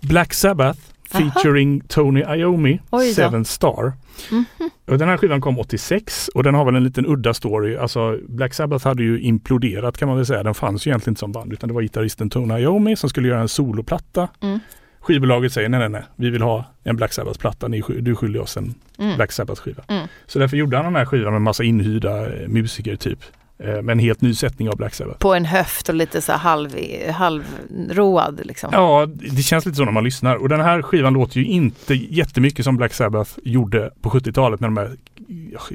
Black 0.00 0.34
Sabbath 0.34 0.80
Aha. 1.12 1.30
featuring 1.30 1.80
Tony 1.88 2.20
Iommi. 2.20 2.80
Seven 3.14 3.44
Star. 3.44 3.92
Mhm. 4.30 4.44
Och 4.86 4.98
den 4.98 5.08
här 5.08 5.16
skivan 5.16 5.40
kom 5.40 5.58
86 5.58 6.28
och 6.34 6.42
den 6.42 6.54
har 6.54 6.64
väl 6.64 6.74
en 6.76 6.84
liten 6.84 7.06
udda 7.06 7.34
story. 7.34 7.76
Alltså 7.76 8.18
Black 8.28 8.54
Sabbath 8.54 8.86
hade 8.86 9.02
ju 9.02 9.20
imploderat 9.20 9.98
kan 9.98 10.08
man 10.08 10.16
väl 10.16 10.26
säga. 10.26 10.42
Den 10.42 10.54
fanns 10.54 10.86
ju 10.86 10.90
egentligen 10.90 11.12
inte 11.12 11.20
som 11.20 11.32
band 11.32 11.52
utan 11.52 11.68
det 11.68 11.74
var 11.74 11.82
gitarristen 11.82 12.30
Tony 12.30 12.54
Iommi 12.60 12.96
som 12.96 13.10
skulle 13.10 13.28
göra 13.28 13.40
en 13.40 13.48
soloplatta. 13.48 14.28
Mm. 14.40 14.58
Skivbolaget 15.00 15.52
säger 15.52 15.68
nej 15.68 15.80
nej 15.80 15.88
nej, 15.88 16.02
vi 16.16 16.30
vill 16.30 16.42
ha 16.42 16.64
en 16.84 16.96
Black 16.96 17.12
Sabbath-platta. 17.12 17.68
Du 18.00 18.14
skyller 18.16 18.40
oss 18.40 18.56
en 18.56 18.74
Mm. 18.98 19.16
Black 19.16 19.32
Sabbath-skiva. 19.32 19.82
Mm. 19.88 20.06
Så 20.26 20.38
därför 20.38 20.56
gjorde 20.56 20.76
han 20.76 20.84
den 20.86 20.96
här 20.96 21.04
skivan 21.04 21.32
med 21.32 21.42
massa 21.42 21.64
inhyrda 21.64 22.26
eh, 22.42 22.48
musiker 22.48 22.96
typ. 22.96 23.18
Eh, 23.64 23.82
med 23.82 23.92
en 23.92 23.98
helt 23.98 24.20
ny 24.20 24.34
sättning 24.34 24.68
av 24.68 24.76
Black 24.76 24.94
Sabbath. 24.94 25.18
På 25.18 25.34
en 25.34 25.44
höft 25.44 25.88
och 25.88 25.94
lite 25.94 26.20
så 26.20 26.32
halv, 26.32 26.76
halvroad 27.10 28.40
liksom. 28.44 28.70
Ja, 28.72 29.06
det 29.06 29.42
känns 29.42 29.66
lite 29.66 29.76
så 29.76 29.84
när 29.84 29.92
man 29.92 30.04
lyssnar. 30.04 30.36
Och 30.36 30.48
den 30.48 30.60
här 30.60 30.82
skivan 30.82 31.12
låter 31.12 31.40
ju 31.40 31.46
inte 31.46 31.94
jättemycket 31.94 32.64
som 32.64 32.76
Black 32.76 32.94
Sabbath 32.94 33.30
gjorde 33.44 33.90
på 34.00 34.10
70-talet 34.10 34.60
med 34.60 34.70
de 34.70 34.76
här 34.76 34.96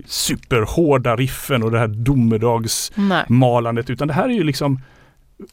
superhårda 0.05 1.15
riffen 1.15 1.63
och 1.63 1.71
det 1.71 1.79
här 1.79 1.87
domedagsmalandet. 1.87 3.89
Utan 3.89 4.07
det 4.07 4.13
här 4.13 4.29
är 4.29 4.33
ju 4.33 4.43
liksom 4.43 4.79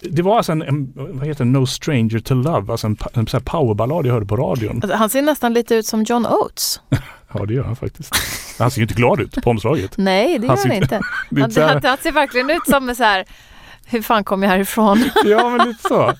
det 0.00 0.22
var 0.22 0.36
alltså 0.36 0.52
en, 0.52 0.62
en 0.62 0.92
vad 0.94 1.26
heter 1.26 1.44
No 1.44 1.66
Stranger 1.66 2.18
to 2.18 2.34
Love, 2.34 2.72
alltså 2.72 2.86
en, 2.86 2.96
en 3.12 3.26
här 3.32 3.40
powerballad 3.40 4.06
jag 4.06 4.12
hörde 4.12 4.26
på 4.26 4.36
radion. 4.36 4.80
Alltså, 4.82 4.96
han 4.96 5.10
ser 5.10 5.22
nästan 5.22 5.52
lite 5.52 5.74
ut 5.74 5.86
som 5.86 6.02
John 6.02 6.26
Oates. 6.26 6.80
Ja 7.34 7.46
det 7.46 7.54
gör 7.54 7.64
han 7.64 7.76
faktiskt. 7.76 8.14
Han 8.58 8.70
ser 8.70 8.78
ju 8.78 8.82
inte 8.82 8.94
glad 8.94 9.20
ut 9.20 9.42
på 9.42 9.50
omslaget. 9.50 9.94
Nej, 9.98 10.38
det 10.38 10.46
gör 10.46 10.56
Han 10.56 10.72
inte. 10.72 11.00
Han, 11.30 11.38
inte 11.44 11.62
han, 11.62 11.80
han 11.84 11.96
ser 11.98 12.12
verkligen 12.12 12.50
ut 12.50 12.66
som 12.66 12.94
så 12.94 13.02
här, 13.02 13.24
hur 13.86 14.02
fan 14.02 14.24
kom 14.24 14.42
jag 14.42 14.50
härifrån? 14.50 15.04
Ja 15.24 15.50
men 15.50 15.68
lite 15.68 15.82
så. 15.88 16.12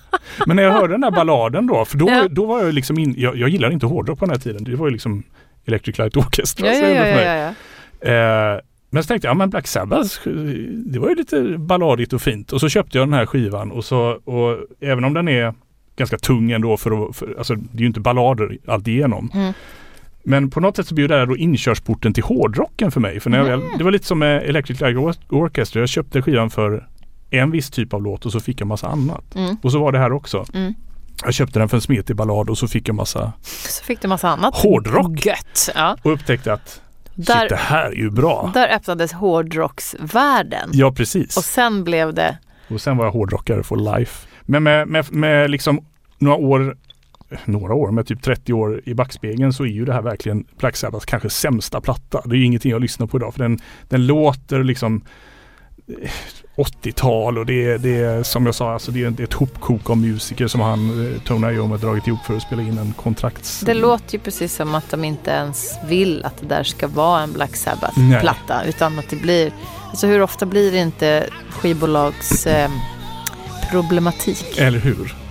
Men 0.47 0.57
när 0.57 0.63
jag 0.63 0.73
hörde 0.73 0.95
den 0.95 1.03
här 1.03 1.11
balladen 1.11 1.67
då, 1.67 1.85
för 1.85 1.99
då, 1.99 2.09
Ja. 2.11 2.29
då 2.31 2.47
var 2.47 2.63
jag 2.65 2.75
liksom 2.75 2.99
in, 2.99 3.15
jag, 3.19 3.37
jag 3.37 3.49
gillar 3.49 3.71
inte 3.71 3.87
hårdrock 3.87 4.19
på 4.19 4.25
den 4.25 4.35
här 4.35 4.41
tiden. 4.41 4.65
Det 4.65 4.77
var 4.77 4.87
ju 4.87 4.93
liksom 4.93 5.23
Electric 5.65 5.99
Light 5.99 6.17
Orchestra. 6.17 6.67
Ja, 6.67 6.73
ja, 6.73 6.89
ja, 6.89 7.07
ja, 7.07 7.21
ja, 7.35 7.53
ja. 8.01 8.55
Eh, 8.55 8.61
men 8.91 9.03
så 9.03 9.07
tänkte 9.07 9.27
jag, 9.29 9.31
ja 9.35 9.39
men 9.39 9.51
Black 9.51 9.67
Sabbath, 9.67 10.29
det 10.69 10.99
var 10.99 11.09
ju 11.09 11.15
lite 11.15 11.43
balladigt 11.59 12.13
och 12.13 12.23
fint. 12.23 12.53
Och 12.53 12.61
så 12.61 12.69
köpte 12.69 12.99
jag 12.99 13.09
den 13.09 13.15
här 13.15 13.27
skivan 13.27 13.71
och 13.73 13.85
så, 13.85 14.01
och 14.25 14.59
även 14.81 15.05
om 15.05 15.15
den 15.15 15.29
är 15.29 15.55
ganska 15.97 16.19
tung 16.19 16.51
ändå 16.51 16.77
för 16.77 17.09
att, 17.09 17.17
för, 17.17 17.35
alltså 17.39 17.55
det 17.55 17.79
är 17.79 17.81
ju 17.81 17.87
inte 17.87 18.01
ballader 18.01 18.59
alltigenom. 18.67 19.31
Mm. 19.35 19.53
Men 20.25 20.51
på 20.51 20.61
något 20.61 20.77
sätt 20.77 20.87
så 20.87 20.95
blir 20.95 21.09
det 21.09 21.15
här 21.15 21.27
då 21.27 21.37
inkörsporten 21.37 22.15
till 22.15 22.25
hårdrocken 22.25 22.91
för 22.91 23.01
mig. 23.01 23.21
För 23.21 23.31
när 23.31 23.39
jag 23.39 23.45
väl, 23.45 23.61
det 23.79 23.85
var 23.85 23.91
lite 23.91 24.07
som 24.07 24.19
med 24.19 24.43
Electric 24.43 24.81
Light 24.81 24.97
Or- 24.97 25.17
Orchestra. 25.29 25.81
Jag 25.81 25.89
köpte 25.89 26.23
skivan 26.23 26.51
för 26.51 26.89
en 27.31 27.51
viss 27.51 27.71
typ 27.71 27.95
av 27.95 28.03
låt 28.03 28.27
och 28.27 28.33
så 28.33 28.41
fick 28.41 28.61
jag 28.61 28.67
massa 28.69 28.87
annat. 28.89 29.35
Mm. 29.35 29.57
Och 29.63 29.73
så 29.73 29.79
var 29.79 29.93
det 29.93 29.99
här 29.99 30.13
också. 30.13 30.45
Mm. 30.55 30.75
Jag 31.25 31.35
köpte 31.35 31.59
den 31.59 31.69
för 31.69 31.77
en 31.77 31.81
smetig 31.81 32.17
ballad 32.17 32.51
och 32.51 32.59
så 32.59 32.69
fick 32.69 32.89
jag 32.89 32.95
massa 32.95 33.33
Så 33.69 33.85
fick 33.85 34.01
du 34.03 34.09
massa 34.09 34.29
annat. 34.29 34.55
Hårdrock. 34.57 35.27
Gött. 35.27 35.71
Ja. 35.75 35.97
och 36.03 36.13
upptäckte 36.13 36.53
att 36.53 36.81
shit, 37.17 37.27
Där, 37.27 37.49
det 37.49 37.57
här 37.57 37.85
är 37.87 37.93
ju 37.93 38.11
bra. 38.11 38.51
där 38.55 38.69
öppnades 38.75 39.13
hårdrocksvärlden. 39.13 40.71
Ja 40.73 40.93
precis. 40.93 41.37
Och 41.37 41.45
sen 41.45 41.85
blev 41.85 42.15
det, 42.15 42.39
Och 42.71 42.81
sen 42.81 42.97
var 42.97 43.05
jag 43.05 43.13
hårdrockare 43.13 43.63
for 43.63 43.97
life. 43.99 44.29
Men 44.43 44.63
med, 44.63 44.89
med, 44.89 45.13
med 45.13 45.51
liksom 45.51 45.85
några 46.19 46.37
år, 46.37 46.77
några 47.45 47.75
år, 47.75 47.91
med 47.91 48.07
typ 48.07 48.23
30 48.23 48.53
år 48.53 48.81
i 48.85 48.95
backspegeln 48.95 49.53
så 49.53 49.65
är 49.65 49.69
ju 49.69 49.85
det 49.85 49.93
här 49.93 50.03
verkligen 50.03 50.45
Black 50.59 50.77
Sabbaths 50.77 51.07
kanske 51.07 51.31
sämsta 51.31 51.81
platta. 51.81 52.23
Det 52.25 52.35
är 52.35 52.39
ju 52.39 52.45
ingenting 52.45 52.71
jag 52.71 52.83
lyssnar 52.83 53.07
på 53.07 53.17
idag 53.17 53.35
för 53.35 53.43
den, 53.43 53.59
den 53.89 54.07
låter 54.07 54.65
liksom 54.65 55.05
eh, 56.03 56.11
80-tal 56.57 57.39
och 57.39 57.47
det 57.47 57.65
är, 57.65 57.79
det 57.79 57.97
är 57.97 58.23
som 58.23 58.47
jag 58.47 58.55
sa, 58.55 58.73
alltså 58.73 58.91
det 58.93 59.05
är, 59.05 59.11
det 59.11 59.23
är 59.23 59.25
ett 59.25 59.33
hopkok 59.33 59.91
av 59.91 59.97
musiker 59.97 60.47
som 60.47 60.61
han, 60.61 61.13
eh, 61.13 61.23
Tony 61.23 61.47
Iommi, 61.47 61.71
har 61.71 61.79
dragit 61.79 62.07
ihop 62.07 62.21
för 62.27 62.37
att 62.37 62.43
spela 62.43 62.63
in 62.63 62.79
en 62.79 62.93
kontrakts... 62.93 63.61
det 63.61 63.75
låter 63.75 64.15
ju 64.15 64.19
precis 64.19 64.55
som 64.55 64.75
att 64.75 64.91
de 64.91 65.05
inte 65.05 65.31
ens 65.31 65.79
vill 65.89 66.25
att 66.25 66.37
det 66.41 66.47
där 66.47 66.63
ska 66.63 66.89
vara 66.89 67.23
en 67.23 67.33
Black. 67.33 67.57
Sabbath-platta. 67.57 68.65
Utan 68.65 68.99
att 68.99 69.09
det 69.11 69.17
blir, 69.17 69.53
alltså 69.91 70.07
hur 70.07 70.23
ofta 70.23 70.47
blir 70.47 70.73
det 70.73 70.79
inte 70.79 71.27
skivbolags 71.51 72.47
eh, 72.47 72.71
problematik? 73.71 74.59
Eller 74.59 74.79
hur? 74.79 75.22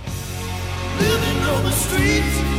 Living 2.02 2.18
on 2.18 2.24
the 2.24 2.32
streets, 2.32 2.51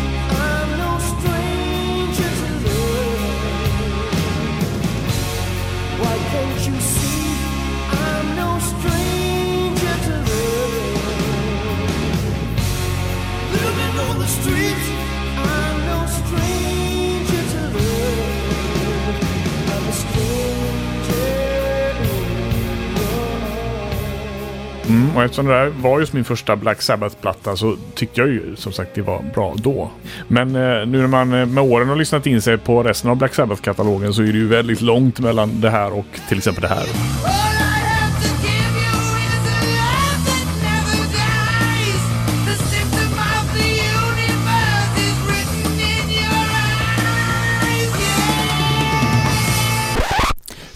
Mm, 25.14 25.18
och 25.18 25.24
eftersom 25.24 25.46
det 25.46 25.54
där 25.54 25.70
var 25.70 26.00
just 26.00 26.14
min 26.14 26.24
första 26.24 26.56
Black 26.56 26.82
Sabbath-platta 26.82 27.56
så 27.56 27.78
tyckte 27.96 28.22
jag 28.22 28.30
ju 28.30 28.56
som 28.56 28.72
sagt 28.72 28.96
det 28.96 29.02
var 29.02 29.22
bra 29.34 29.56
då. 29.58 29.92
Men 30.28 30.56
eh, 30.56 30.86
nu 30.86 30.98
när 30.98 31.08
man 31.08 31.34
eh, 31.34 31.46
med 31.46 31.64
åren 31.64 31.90
har 31.90 31.96
lyssnat 31.96 32.28
in 32.28 32.42
sig 32.42 32.58
på 32.58 32.84
resten 32.84 33.10
av 33.10 33.16
Black 33.16 33.34
Sabbath-katalogen 33.34 34.14
så 34.14 34.22
är 34.22 34.26
det 34.26 34.38
ju 34.38 34.48
väldigt 34.48 34.82
långt 34.82 35.20
mellan 35.20 35.62
det 35.62 35.70
här 35.70 35.94
och 35.94 36.06
till 36.30 36.38
exempel 36.38 36.62
det 36.62 36.68
här. 36.68 36.86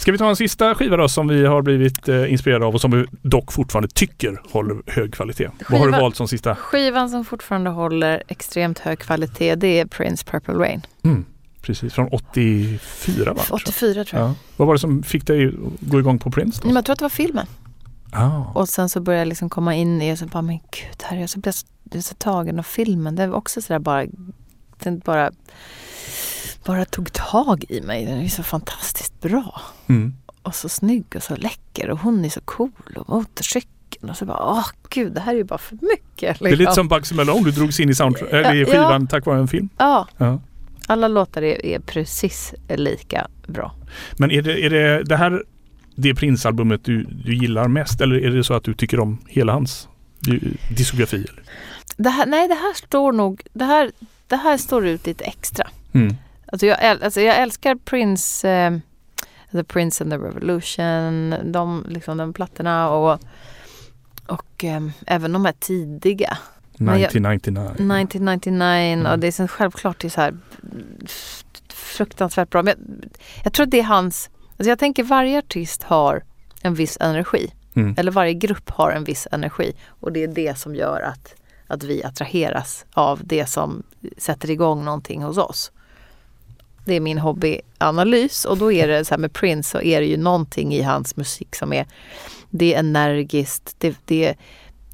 Ska 0.07 0.11
vi 0.11 0.17
ta 0.17 0.29
en 0.29 0.35
sista 0.35 0.75
skiva 0.75 0.97
då 0.97 1.09
som 1.09 1.27
vi 1.27 1.45
har 1.45 1.61
blivit 1.61 2.09
eh, 2.09 2.31
inspirerade 2.31 2.65
av 2.65 2.73
och 2.73 2.81
som 2.81 2.91
vi 2.91 3.05
dock 3.21 3.51
fortfarande 3.51 3.89
tycker 3.93 4.41
håller 4.51 4.81
hög 4.85 5.13
kvalitet. 5.13 5.49
Vad 5.69 5.79
har 5.79 5.87
du 5.87 5.93
Skiva- 5.93 6.01
valt 6.01 6.15
som 6.15 6.27
sista? 6.27 6.55
Skivan 6.55 7.09
som 7.09 7.25
fortfarande 7.25 7.69
håller 7.69 8.23
extremt 8.27 8.79
hög 8.79 8.99
kvalitet 8.99 9.55
det 9.55 9.79
är 9.79 9.85
Prince 9.85 10.25
Purple 10.25 10.53
Rain. 10.53 10.81
Mm, 11.03 11.25
precis, 11.61 11.93
från 11.93 12.07
84 12.07 13.33
va? 13.33 13.41
84 13.49 14.03
tror 14.03 14.21
jag. 14.21 14.29
Ja. 14.29 14.35
Vad 14.57 14.67
var 14.67 14.75
det 14.75 14.79
som 14.79 15.03
fick 15.03 15.27
dig 15.27 15.47
att 15.47 15.53
gå 15.79 15.99
igång 15.99 16.19
på 16.19 16.31
Prince 16.31 16.61
då? 16.63 16.69
Jag 16.73 16.85
tror 16.85 16.93
att 16.93 16.99
det 16.99 17.05
var 17.05 17.09
filmen. 17.09 17.47
Ah. 18.11 18.41
Och 18.55 18.69
sen 18.69 18.89
så 18.89 18.99
började 19.01 19.21
jag 19.21 19.27
liksom 19.27 19.49
komma 19.49 19.75
in 19.75 20.01
i 20.01 20.13
och 20.13 20.19
så 20.19 20.25
bara, 20.25 20.41
men 20.41 20.57
gud, 20.57 21.03
här 21.03 21.17
är 21.17 21.21
jag 21.21 21.29
så, 21.29 21.39
blev 21.39 21.51
så, 21.51 21.65
så 22.01 22.15
tagen 22.15 22.59
av 22.59 22.63
filmen. 22.63 23.15
Det 23.15 23.27
var 23.27 23.37
också 23.37 23.61
sådär 23.61 23.79
bara, 23.79 24.05
den 24.83 24.99
bara, 24.99 25.31
bara 26.67 26.85
tog 26.85 27.13
tag 27.13 27.65
i 27.69 27.81
mig. 27.81 28.05
Den 28.05 28.19
är 28.21 28.27
så 28.27 28.43
fantastiskt 28.43 29.21
bra. 29.21 29.61
Mm. 29.87 30.13
Och 30.41 30.55
så 30.55 30.69
snygg 30.69 31.05
och 31.15 31.23
så 31.23 31.35
läcker 31.35 31.89
och 31.89 31.99
hon 31.99 32.25
är 32.25 32.29
så 32.29 32.41
cool 32.41 32.71
och 32.95 33.09
motorcykeln. 33.09 34.09
Och 34.09 34.17
så 34.17 34.25
bara, 34.25 34.43
åh 34.51 34.65
gud, 34.89 35.13
det 35.13 35.19
här 35.19 35.33
är 35.33 35.37
ju 35.37 35.43
bara 35.43 35.57
för 35.59 35.75
mycket. 35.81 36.39
Det 36.39 36.45
är 36.45 36.49
lite 36.49 36.55
liksom. 36.55 36.75
som 36.75 36.87
Bugsy 36.87 37.15
Malone, 37.15 37.43
du 37.43 37.51
drogs 37.51 37.79
in 37.79 37.89
i, 37.89 37.93
Ja, 37.99 38.11
eller 38.31 38.55
i 38.55 38.59
ja. 38.59 38.65
skivan 38.65 39.07
tack 39.07 39.25
vare 39.25 39.39
en 39.39 39.47
film. 39.47 39.69
Ja, 39.77 40.07
Ja. 40.17 40.39
alla 40.87 41.07
låtar 41.07 41.41
är, 41.41 41.65
är 41.65 41.79
precis 41.79 42.53
lika 42.69 43.27
bra. 43.47 43.75
Men 44.17 44.31
är 44.31 44.41
det, 44.41 44.65
är 44.65 44.69
det, 44.69 45.03
det 45.03 45.17
här 45.17 45.43
det 45.95 46.13
Prince-albumet 46.15 46.83
du, 46.83 47.03
du 47.03 47.35
gillar 47.35 47.67
mest 47.67 48.01
eller 48.01 48.15
är 48.15 48.29
det 48.31 48.43
så 48.43 48.53
att 48.53 48.63
du 48.63 48.73
tycker 48.73 48.99
om 48.99 49.17
hela 49.27 49.53
hans 49.53 49.87
di- 50.19 50.57
diskografi? 50.77 51.25
Det 51.97 52.09
här, 52.09 52.25
nej, 52.25 52.47
det 52.47 52.53
här 52.53 52.73
står 52.73 53.11
nog, 53.11 53.41
det 53.53 53.65
här, 53.65 53.91
det 54.27 54.35
här 54.35 54.57
står 54.57 54.87
ut 54.87 55.05
lite 55.07 55.23
extra. 55.23 55.67
Mm. 55.93 56.15
Alltså 56.51 56.65
jag, 56.65 56.79
äl- 56.79 57.03
alltså 57.03 57.21
jag 57.21 57.37
älskar 57.37 57.75
Prince, 57.75 58.49
eh, 58.49 58.77
The 59.51 59.63
Prince 59.63 60.03
and 60.03 60.11
the 60.13 60.17
Revolution, 60.17 61.35
de, 61.51 61.85
liksom, 61.89 62.17
de 62.17 62.33
plattorna 62.33 62.89
och, 62.89 63.19
och 64.27 64.63
eh, 64.63 64.81
även 65.07 65.31
de 65.33 65.45
här 65.45 65.53
tidiga. 65.59 66.37
Men 66.77 66.99
jag- 66.99 67.09
1999. 67.09 67.97
1999 68.01 69.07
och 69.11 69.19
det 69.19 69.27
är 69.27 69.31
så 69.31 69.47
självklart 69.47 69.99
det 69.99 70.07
är 70.07 70.09
så 70.09 70.21
här 70.21 70.37
fruktansvärt 71.73 72.49
bra. 72.49 72.63
Men 72.63 72.73
jag, 72.77 73.09
jag 73.43 73.53
tror 73.53 73.63
att 73.65 73.71
det 73.71 73.79
är 73.79 73.83
hans, 73.83 74.29
alltså 74.57 74.69
jag 74.69 74.79
tänker 74.79 75.03
varje 75.03 75.37
artist 75.37 75.83
har 75.83 76.23
en 76.61 76.73
viss 76.73 76.97
energi. 77.01 77.53
Mm. 77.75 77.95
Eller 77.97 78.11
varje 78.11 78.33
grupp 78.33 78.69
har 78.69 78.91
en 78.91 79.03
viss 79.03 79.27
energi 79.31 79.73
och 79.87 80.11
det 80.11 80.23
är 80.23 80.27
det 80.27 80.57
som 80.57 80.75
gör 80.75 81.01
att, 81.01 81.35
att 81.67 81.83
vi 81.83 82.03
attraheras 82.03 82.85
av 82.93 83.19
det 83.23 83.45
som 83.45 83.83
sätter 84.17 84.49
igång 84.51 84.85
någonting 84.85 85.23
hos 85.23 85.37
oss. 85.37 85.71
Det 86.87 86.93
är 86.93 86.99
min 86.99 87.17
hobbyanalys 87.17 88.45
och 88.45 88.57
då 88.57 88.71
är 88.71 88.87
det 88.87 89.05
så 89.05 89.13
här 89.13 89.19
med 89.19 89.33
Prince 89.33 89.69
så 89.69 89.81
är 89.81 90.01
det 90.01 90.07
ju 90.07 90.17
någonting 90.17 90.73
i 90.73 90.81
hans 90.81 91.15
musik 91.15 91.55
som 91.55 91.73
är 91.73 91.85
det 92.49 92.73
är 92.73 92.79
energiskt, 92.79 93.75
det, 93.77 93.97
det, 94.05 94.35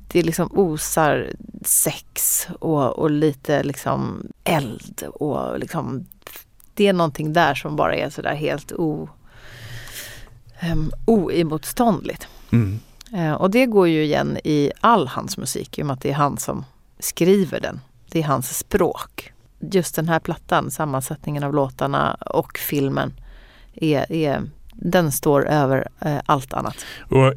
det 0.07 0.23
liksom 0.23 0.49
osar 0.51 1.29
sex 1.61 2.47
och, 2.59 2.99
och 2.99 3.11
lite 3.11 3.63
liksom 3.63 4.27
eld 4.43 5.03
och 5.13 5.59
liksom 5.59 6.05
det 6.73 6.87
är 6.87 6.93
någonting 6.93 7.33
där 7.33 7.55
som 7.55 7.75
bara 7.75 7.95
är 7.95 8.09
sådär 8.09 8.35
helt 8.35 8.71
o, 8.71 9.09
um, 10.71 10.91
oemotståndligt. 11.05 12.27
Mm. 12.51 12.79
Eh, 13.13 13.33
och 13.33 13.51
det 13.51 13.65
går 13.65 13.87
ju 13.87 14.03
igen 14.03 14.37
i 14.43 14.71
all 14.79 15.07
hans 15.07 15.37
musik 15.37 15.79
i 15.79 15.81
och 15.81 15.85
med 15.85 15.93
att 15.93 16.01
det 16.01 16.09
är 16.09 16.13
han 16.13 16.37
som 16.37 16.65
skriver 16.99 17.59
den. 17.59 17.79
Det 18.09 18.19
är 18.19 18.23
hans 18.23 18.57
språk. 18.57 19.32
Just 19.71 19.95
den 19.95 20.07
här 20.09 20.19
plattan, 20.19 20.71
sammansättningen 20.71 21.43
av 21.43 21.53
låtarna 21.53 22.13
och 22.13 22.57
filmen, 22.57 23.13
är, 23.73 24.11
är, 24.11 24.41
den 24.73 25.11
står 25.11 25.47
över 25.47 25.87
eh, 26.01 26.17
allt 26.25 26.53
annat. 26.53 26.75
Och 27.01 27.33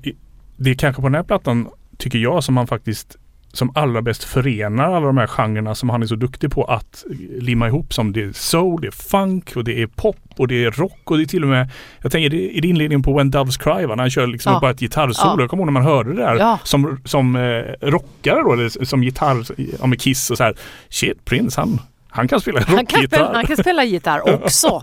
det 0.57 0.71
är 0.71 0.75
kanske 0.75 1.03
på 1.03 1.09
den 1.09 1.15
här 1.15 1.23
plattan, 1.23 1.69
tycker 1.99 2.19
jag, 2.19 2.45
som 2.45 2.57
han 2.57 2.67
faktiskt 2.67 3.17
som 3.53 3.73
allra 3.75 4.03
bäst 4.03 4.25
förenar 4.25 4.85
alla 4.85 5.07
de 5.07 5.17
här 5.17 5.27
genrerna 5.27 5.75
som 5.75 5.91
han 5.91 6.03
är 6.03 6.07
så 6.07 6.15
duktig 6.17 6.51
på 6.51 6.65
att 6.65 7.05
limma 7.39 7.67
ihop 7.69 7.95
som 7.95 8.13
det 8.13 8.23
är 8.23 8.33
soul, 8.33 8.81
det 8.81 8.87
är 8.87 8.91
funk 8.91 9.53
och 9.57 9.65
det 9.65 9.83
är 9.83 9.87
pop 9.87 10.17
och 10.37 10.49
det 10.49 10.65
är 10.65 10.71
rock 10.71 11.01
och 11.11 11.17
det 11.17 11.23
är 11.23 11.27
till 11.27 11.43
och 11.43 11.49
med 11.49 11.71
Jag 12.03 12.13
tänker 12.13 12.31
det 12.31 12.59
är 12.59 12.61
det 12.63 12.69
inledningen 12.69 13.03
på 13.03 13.17
When 13.17 13.31
Doves 13.31 13.57
Cry 13.57 13.87
va? 13.87 13.95
När 13.95 14.03
han 14.03 14.11
kör 14.11 14.27
liksom 14.27 14.53
Ja. 14.53 14.61
bara 14.61 14.71
ett 14.71 14.81
gitarrsolo. 14.81 15.35
Ja. 15.37 15.41
Jag 15.41 15.51
kommer 15.51 15.61
ihåg 15.63 15.67
när 15.67 15.81
man 15.81 15.83
hörde 15.83 16.11
det 16.13 16.23
där 16.23 16.37
Ja. 16.37 16.59
som, 16.65 17.01
som 17.05 17.37
eh, 17.37 17.63
rockare 17.89 18.43
då 18.43 18.53
eller 18.53 18.85
som 18.85 19.05
gitarr, 19.05 19.45
ja 19.81 19.87
med 19.87 20.01
Kiss 20.01 20.31
och 20.31 20.37
så 20.37 20.45
här. 20.45 20.55
Shit, 20.89 21.25
Prince 21.25 21.61
han, 21.61 21.81
han 22.17 22.29
kan 22.29 22.41
spela 22.41 22.61
Han 22.61 22.87
kan, 22.87 22.87
spela, 22.87 23.03
rockgitarr. 23.03 23.35
han 23.35 23.47
kan 23.47 23.57
spela 23.57 23.85
gitarr 23.85 24.35
också. 24.45 24.81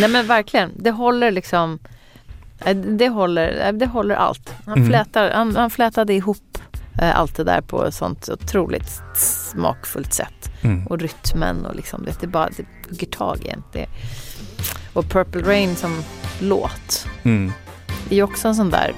Nej 0.00 0.08
men 0.08 0.26
verkligen, 0.26 0.72
det 0.76 0.90
håller 0.90 1.30
liksom 1.30 1.78
eh, 2.64 2.76
det 2.76 3.08
håller, 3.08 3.66
eh, 3.66 3.72
det 3.72 3.86
håller 3.86 4.14
allt. 4.14 4.54
Han, 4.66 4.76
Mm. 4.78 4.88
flätar, 4.88 5.30
han, 5.30 5.56
han 5.56 5.70
flätade 5.70 6.14
ihop 6.14 6.58
eh, 7.02 7.18
allt 7.18 7.36
det 7.36 7.44
där 7.44 7.60
på 7.60 7.84
ett 7.84 7.94
sånt 7.94 8.28
otroligt 8.28 8.88
smakfullt 9.16 10.12
sätt. 10.14 10.50
Mm. 10.62 10.86
Och 10.86 10.98
rytmen 10.98 11.66
och 11.66 11.76
liksom 11.76 12.04
det, 12.04 12.20
det 12.20 12.26
bara 12.26 12.48
det 12.56 12.64
hugger 12.90 13.06
tag 13.06 13.38
i 13.44 13.48
en. 13.48 13.62
Det, 13.72 13.86
och 14.92 15.04
Purple 15.08 15.42
Rain 15.42 15.76
som 15.76 16.02
låt 16.40 17.06
Mm. 17.22 17.52
är 18.10 18.14
ju 18.16 18.22
också 18.22 18.48
en 18.48 18.54
sån 18.54 18.70
där 18.70 18.92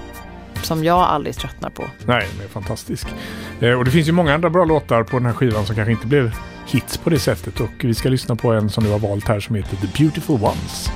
som 0.62 0.85
jag 0.85 0.99
aldrig 0.99 1.37
tröttnar 1.37 1.71
på. 1.71 1.85
Nej, 2.07 2.29
den 2.33 2.44
är 2.44 2.49
fantastisk. 2.49 3.07
Eh, 3.61 3.73
och 3.73 3.85
det 3.85 3.90
finns 3.90 4.09
ju 4.09 4.12
många 4.12 4.35
andra 4.35 4.51
bra 4.51 4.64
låtar 4.64 5.03
på 5.03 5.16
den 5.16 5.27
här 5.27 5.33
skivan 5.33 5.66
som 5.66 5.77
kanske 5.77 5.92
inte 5.92 6.07
blev 6.07 6.33
hits 6.66 6.97
på 6.97 7.11
det 7.11 7.18
sättet. 7.18 7.61
Och 7.61 7.71
vi 7.81 7.94
ska 7.94 8.09
lyssna 8.09 8.37
på 8.37 8.53
en 8.53 8.71
som 8.71 8.85
du 8.85 8.90
har 8.90 8.99
valt 8.99 9.29
här 9.29 9.40
som 9.40 9.55
heter 9.55 9.77
The 9.77 10.03
Beautiful 10.03 10.42
Ones. 10.42 10.90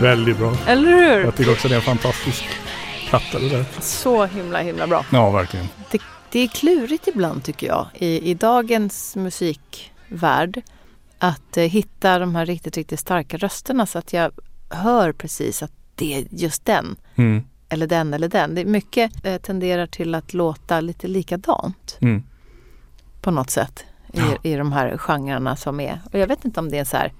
Väldigt 0.00 0.38
bra. 0.38 0.56
Eller 0.66 0.90
hur? 0.92 1.24
Jag 1.24 1.34
tycker 1.36 1.52
också 1.52 1.68
det 1.68 1.74
är 1.74 1.76
en 1.76 1.82
fantastisk 1.82 2.44
platta 3.08 3.38
det 3.38 3.48
där. 3.48 3.64
Så 3.80 4.24
himla 4.26 4.58
himla 4.58 4.86
bra. 4.86 5.04
Ja, 5.12 5.30
verkligen. 5.30 5.66
Det, 5.90 6.00
det 6.30 6.40
är 6.40 6.48
klurigt 6.48 7.08
ibland 7.08 7.44
tycker 7.44 7.66
jag 7.66 7.86
i, 7.94 8.30
i 8.30 8.34
dagens 8.34 9.16
musikvärld 9.16 10.62
att 11.18 11.56
eh, 11.56 11.64
hitta 11.64 12.18
de 12.18 12.34
här 12.34 12.46
riktigt, 12.46 12.76
riktigt 12.76 13.00
starka 13.00 13.36
rösterna 13.36 13.86
så 13.86 13.98
att 13.98 14.12
jag 14.12 14.32
hör 14.70 15.12
precis 15.12 15.62
att 15.62 15.72
det 15.94 16.14
är 16.14 16.24
just 16.30 16.64
den 16.64 16.96
Mm. 17.16 17.44
eller 17.68 17.86
den 17.86 18.14
eller 18.14 18.28
den. 18.28 18.54
Det 18.54 18.60
är 18.60 18.64
mycket 18.64 19.26
eh, 19.26 19.36
tenderar 19.40 19.86
till 19.86 20.14
att 20.14 20.34
låta 20.34 20.80
lite 20.80 21.08
likadant 21.08 21.98
Mm. 22.00 22.22
på 23.20 23.30
något 23.30 23.50
sätt 23.50 23.84
i, 24.12 24.18
Ja. 24.18 24.24
i 24.42 24.54
de 24.54 24.72
här 24.72 24.96
genrerna 24.98 25.56
som 25.56 25.80
är. 25.80 26.00
Och 26.12 26.18
jag 26.18 26.26
vet 26.26 26.44
inte 26.44 26.60
om 26.60 26.70
det 26.70 26.78
är 26.78 26.84
så 26.84 26.96
här 26.96 27.12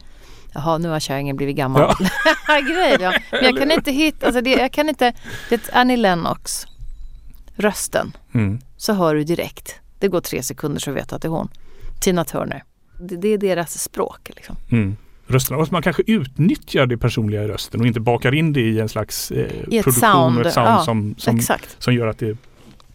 Jaha, 0.54 0.78
nu 0.78 0.88
har 0.88 1.00
kärringen 1.00 1.36
blivit 1.36 1.56
gammal. 1.56 1.94
Grej, 2.48 2.96
ja. 3.00 3.12
Men 3.32 3.44
jag 3.44 3.58
kan 3.58 3.70
inte 3.70 3.90
hitta, 3.92 4.26
alltså 4.26 4.40
det, 4.42 4.50
jag 4.50 4.72
kan 4.72 4.88
inte, 4.88 5.12
det 5.48 5.54
är 5.54 5.78
Annie 5.78 5.96
Lennox, 5.96 6.66
rösten, 7.56 8.12
Mm. 8.34 8.58
så 8.76 8.92
hör 8.92 9.14
du 9.14 9.24
direkt. 9.24 9.74
Det 9.98 10.08
går 10.08 10.20
tre 10.20 10.42
sekunder 10.42 10.80
så 10.80 10.92
vet 10.92 11.08
du 11.08 11.16
att 11.16 11.22
det 11.22 11.28
är 11.28 11.30
hon. 11.30 11.48
Tina 12.00 12.24
Turner. 12.24 12.62
Det, 13.00 13.16
det 13.16 13.28
är 13.28 13.38
deras 13.38 13.82
språk. 13.82 14.30
Liksom. 14.36 14.56
Mm. 14.70 14.96
Rösterna. 15.26 15.58
Och 15.58 15.72
man 15.72 15.82
kanske 15.82 16.02
utnyttjar 16.06 16.86
det 16.86 16.98
personliga 16.98 17.42
i 17.42 17.48
rösten 17.48 17.80
och 17.80 17.86
inte 17.86 18.00
bakar 18.00 18.34
in 18.34 18.52
det 18.52 18.60
i 18.60 18.80
en 18.80 18.88
slags 18.88 19.30
eh, 19.30 19.48
produktion 19.82 19.92
sound, 19.92 20.38
och 20.38 20.46
ett 20.46 20.54
sound 20.54 20.68
ja, 20.68 20.84
som, 20.84 21.14
som, 21.18 21.40
som 21.78 21.94
gör 21.94 22.06
att 22.06 22.18
det 22.18 22.36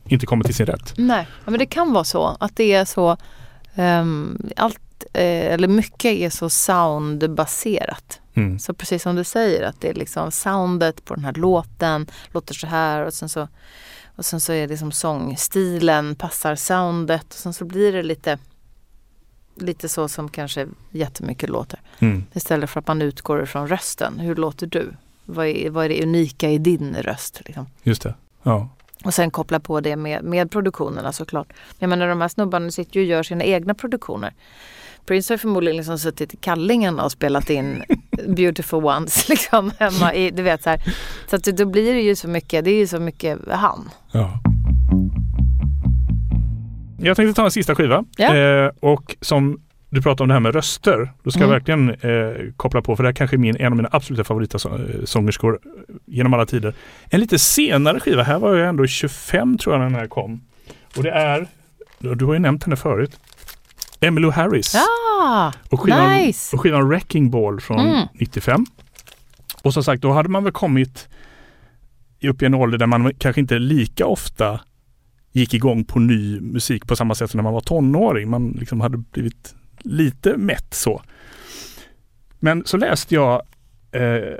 inte 0.07 0.25
kommer 0.25 0.43
till 0.43 0.55
sin 0.55 0.65
rätt. 0.65 0.93
Nej, 0.97 1.27
ja, 1.45 1.51
men 1.51 1.59
det 1.59 1.65
kan 1.65 1.93
vara 1.93 2.03
så 2.03 2.37
att 2.39 2.55
det 2.55 2.73
är 2.73 2.85
så 2.85 3.17
ehm, 3.75 4.37
allt, 4.55 4.79
eh, 5.15 5.53
eller 5.53 5.67
mycket 5.67 6.11
är 6.11 6.29
så 6.29 6.49
soundbaserat. 6.49 8.21
Mm. 8.33 8.59
Så 8.59 8.73
precis 8.73 9.03
som 9.03 9.15
du 9.15 9.23
säger 9.23 9.63
att 9.63 9.81
det 9.81 9.89
är 9.89 9.93
liksom 9.93 10.31
soundet 10.31 11.05
på 11.05 11.15
den 11.15 11.25
här 11.25 11.33
låten 11.33 12.07
låter 12.31 12.53
så 12.53 12.67
här 12.67 13.05
och 13.05 13.13
sen 13.13 13.29
så, 13.29 13.47
och 14.15 14.25
sen 14.25 14.39
så 14.39 14.53
är 14.53 14.67
det 14.67 14.77
som 14.77 14.91
sångstilen 14.91 16.15
passar 16.15 16.55
soundet 16.55 17.27
och 17.27 17.39
sen 17.39 17.53
så 17.53 17.65
blir 17.65 17.91
det 17.93 18.03
lite 18.03 18.39
lite 19.55 19.89
så 19.89 20.07
som 20.07 20.29
kanske 20.29 20.67
jättemycket 20.91 21.49
låter. 21.49 21.79
Mm. 21.99 22.23
Istället 22.33 22.69
för 22.69 22.79
att 22.79 22.87
man 22.87 23.01
utgår 23.01 23.43
ifrån 23.43 23.67
rösten. 23.67 24.19
Hur 24.19 24.35
låter 24.35 24.67
du? 24.67 24.93
Vad 25.25 25.47
är, 25.47 25.69
vad 25.69 25.85
är 25.85 25.89
det 25.89 26.03
unika 26.03 26.49
i 26.49 26.57
din 26.57 26.95
röst? 26.95 27.41
Liksom? 27.45 27.65
Just 27.83 28.01
det. 28.01 28.13
Ja. 28.43 28.69
Och 29.03 29.13
sen 29.13 29.31
koppla 29.31 29.59
på 29.59 29.81
det 29.81 29.95
med, 29.95 30.23
med 30.23 30.51
produktionerna 30.51 31.13
såklart. 31.13 31.53
Jag 31.79 31.89
menar 31.89 32.07
de 32.07 32.21
här 32.21 32.27
snubbarna 32.27 32.71
sitter 32.71 32.99
ju 32.99 33.05
och 33.05 33.09
gör 33.09 33.23
sina 33.23 33.43
egna 33.43 33.73
produktioner. 33.73 34.33
Prince 35.05 35.33
har 35.33 35.37
förmodligen 35.37 35.77
liksom 35.77 35.97
suttit 35.99 36.33
i 36.33 36.37
kallingen 36.37 36.99
och 36.99 37.11
spelat 37.11 37.49
in 37.49 37.83
Beautiful 38.27 38.85
Ones 38.85 39.29
liksom 39.29 39.71
hemma 39.79 40.13
i, 40.13 40.31
du 40.31 40.43
vet 40.43 40.63
så 40.63 40.69
här. 40.69 40.81
Så 41.29 41.35
att 41.35 41.43
det- 41.43 41.51
då 41.51 41.65
blir 41.65 41.93
det 41.93 42.01
ju 42.01 42.15
så 42.15 42.27
mycket, 42.27 42.65
det 42.65 42.71
är 42.71 42.77
ju 42.77 42.87
så 42.87 42.99
mycket 42.99 43.39
han. 43.51 43.89
ja. 44.11 44.39
Jag 46.99 47.17
tänkte 47.17 47.33
ta 47.33 47.45
en 47.45 47.51
sista 47.51 47.75
skiva. 47.75 48.03
Ja. 48.17 48.35
Eh, 48.35 48.71
och 48.79 49.15
som 49.21 49.59
du 49.89 50.01
pratade 50.01 50.23
om 50.23 50.27
det 50.27 50.33
här 50.33 50.39
med 50.39 50.55
röster. 50.55 51.11
Då 51.23 51.31
ska 51.31 51.39
Mm. 51.39 51.49
jag 51.49 51.59
verkligen 51.59 51.89
eh, 51.89 52.53
koppla 52.57 52.81
på, 52.81 52.95
för 52.95 53.03
det 53.03 53.07
här 53.09 53.13
kanske 53.13 53.35
är 53.35 53.37
min, 53.37 53.55
en 53.57 53.65
av 53.71 53.75
mina 53.77 53.89
absoluta 53.91 54.23
favoritsångerskor 54.23 55.59
genom 56.05 56.33
alla 56.33 56.45
tider. 56.45 56.73
En 57.09 57.19
lite 57.19 57.39
senare 57.39 57.99
skiva. 57.99 58.23
Här 58.23 58.39
var 58.39 58.55
jag 58.55 58.69
ändå 58.69 58.87
25 58.87 59.57
tror 59.57 59.73
jag 59.75 59.79
när 59.79 59.85
den 59.89 59.95
här 59.99 60.07
kom. 60.07 60.41
Och 60.97 61.03
det 61.03 61.11
är, 61.11 61.47
du 61.99 62.25
har 62.25 62.33
ju 62.33 62.39
nämnt 62.39 62.63
henne 62.63 62.75
förut, 62.75 63.19
Emmylou 63.99 64.31
Harris. 64.31 64.73
Ja, 64.73 65.53
Och 65.69 65.79
skivan, 65.81 66.13
nice! 66.13 66.55
och 66.55 66.61
skivan 66.61 66.87
Wrecking 66.89 67.29
Ball 67.31 67.61
från 67.61 67.79
Mm. 67.79 68.07
95. 68.13 68.65
Och 69.63 69.73
som 69.73 69.83
sagt, 69.83 70.01
då 70.01 70.11
hade 70.11 70.29
man 70.29 70.43
väl 70.43 70.53
kommit 70.53 71.07
upp 72.23 72.41
i 72.41 72.45
en 72.45 72.53
ålder 72.53 72.77
där 72.77 72.85
man 72.87 73.13
kanske 73.17 73.41
inte 73.41 73.59
lika 73.59 74.05
ofta 74.05 74.59
gick 75.31 75.53
igång 75.53 75.83
på 75.85 75.99
ny 75.99 76.39
musik 76.39 76.87
på 76.87 76.95
samma 76.95 77.15
sätt 77.15 77.31
som 77.31 77.37
när 77.37 77.43
man 77.43 77.53
var 77.53 77.61
tonåring. 77.61 78.29
Man 78.29 78.49
liksom 78.59 78.81
hade 78.81 78.97
blivit 78.97 79.55
lite 79.79 80.37
mätt 80.37 80.73
så. 80.73 81.01
Men 82.39 82.63
så 82.65 82.77
läste 82.77 83.15
jag 83.15 83.41
eh, 83.91 84.33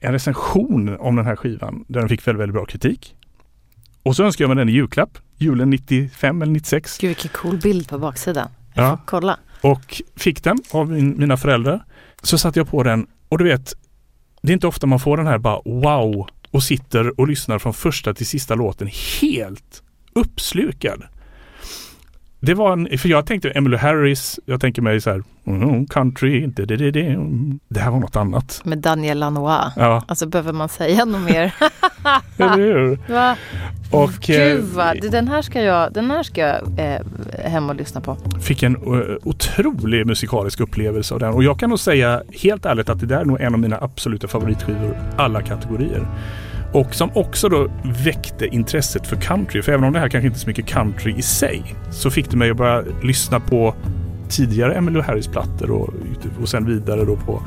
en 0.00 0.12
recension 0.12 0.96
om 0.98 1.16
den 1.16 1.26
här 1.26 1.36
skivan 1.36 1.84
där 1.88 2.00
den 2.00 2.08
fick 2.08 2.26
väldigt, 2.26 2.40
väldigt 2.40 2.54
bra 2.54 2.64
kritik. 2.66 3.14
Och 4.02 4.16
så 4.16 4.24
önskade 4.24 4.44
jag 4.44 4.48
mig 4.56 4.60
den 4.64 4.68
i 4.68 4.72
julklapp, 4.72 5.18
julen 5.38 5.70
95 5.70 6.42
eller 6.42 6.52
96. 6.52 6.98
Gud 6.98 7.08
vilken 7.08 7.30
cool 7.30 7.56
bild 7.58 7.88
på 7.88 7.98
baksidan. 7.98 8.48
Jag 8.74 8.84
Ja. 8.84 8.96
får 8.96 9.04
kolla. 9.06 9.38
Och 9.60 10.02
fick 10.16 10.44
den 10.44 10.58
av 10.70 10.90
min, 10.90 11.18
mina 11.18 11.36
föräldrar. 11.36 11.84
Så 12.22 12.38
satte 12.38 12.58
jag 12.60 12.68
på 12.68 12.82
den 12.82 13.06
och 13.28 13.38
du 13.38 13.44
vet, 13.44 13.74
det 14.42 14.52
är 14.52 14.54
inte 14.54 14.66
ofta 14.66 14.86
man 14.86 15.00
får 15.00 15.16
den 15.16 15.26
här 15.26 15.38
bara 15.38 15.60
wow 15.64 16.26
och 16.50 16.62
sitter 16.62 17.20
och 17.20 17.28
lyssnar 17.28 17.58
från 17.58 17.74
första 17.74 18.14
till 18.14 18.26
sista 18.26 18.54
låten 18.54 18.88
helt 19.20 19.82
uppslukad. 20.12 21.02
Det 22.44 22.54
var 22.54 22.72
en, 22.72 22.98
för 22.98 23.08
jag 23.08 23.26
tänkte 23.26 23.50
Emmylou 23.50 23.78
Harris, 23.78 24.40
jag 24.46 24.60
tänker 24.60 24.82
mig 24.82 25.00
så 25.00 25.10
här, 25.10 25.22
mm, 25.46 25.86
country, 25.86 26.46
det, 26.46 26.64
det, 26.64 26.76
det, 26.76 27.16
det. 27.68 27.80
här 27.80 27.90
var 27.90 28.00
något 28.00 28.16
annat. 28.16 28.60
Med 28.64 28.78
Daniel 28.78 29.18
Lanois. 29.18 29.72
Ja, 29.76 30.02
Alltså 30.08 30.26
behöver 30.26 30.52
man 30.52 30.68
säga 30.68 31.04
något 31.04 31.20
mer? 31.20 31.54
eller 32.36 32.56
hur? 32.56 32.98
Va? 33.12 33.36
Och 33.90 34.30
eh, 34.30 34.56
Gud 34.56 34.64
vad, 34.64 35.10
den 35.10 35.28
här 35.28 35.42
ska 35.42 35.62
jag, 35.62 35.92
den 35.92 36.10
här 36.10 36.22
ska 36.22 36.40
jag 36.40 36.60
eh, 36.76 37.00
hem 37.50 37.70
och 37.70 37.76
lyssna 37.76 38.00
på. 38.00 38.16
fick 38.40 38.62
en 38.62 38.76
eh, 38.76 39.16
otrolig 39.22 40.06
musikalisk 40.06 40.60
upplevelse 40.60 41.14
av 41.14 41.20
den. 41.20 41.34
Och 41.34 41.44
jag 41.44 41.58
kan 41.58 41.70
nog 41.70 41.78
säga 41.78 42.22
helt 42.42 42.66
ärligt 42.66 42.88
att 42.88 43.00
det 43.00 43.06
där 43.06 43.20
är 43.20 43.24
nog 43.24 43.40
en 43.40 43.54
av 43.54 43.60
mina 43.60 43.78
absoluta 43.80 44.28
favoritskivor 44.28 44.96
alla 45.16 45.42
kategorier. 45.42 46.06
Och 46.72 46.94
som 46.94 47.10
också 47.14 47.48
då 47.48 47.68
väckte 48.04 48.46
intresset 48.46 49.06
för 49.06 49.16
country. 49.16 49.62
För 49.62 49.72
även 49.72 49.84
om 49.84 49.92
det 49.92 49.98
här 49.98 50.08
kanske 50.08 50.26
inte 50.26 50.36
är 50.36 50.40
så 50.40 50.46
mycket 50.48 50.66
country 50.66 51.14
i 51.18 51.22
sig 51.22 51.74
så 51.90 52.10
fick 52.10 52.30
det 52.30 52.36
mig 52.36 52.50
att 52.50 52.56
börja 52.56 52.82
lyssna 53.02 53.40
på 53.40 53.74
tidigare 54.28 54.74
Emmylou 54.74 55.02
Harris-plattor 55.02 55.70
och, 55.70 55.94
och 56.42 56.48
sen 56.48 56.66
vidare 56.66 57.04
då 57.04 57.16
på 57.16 57.42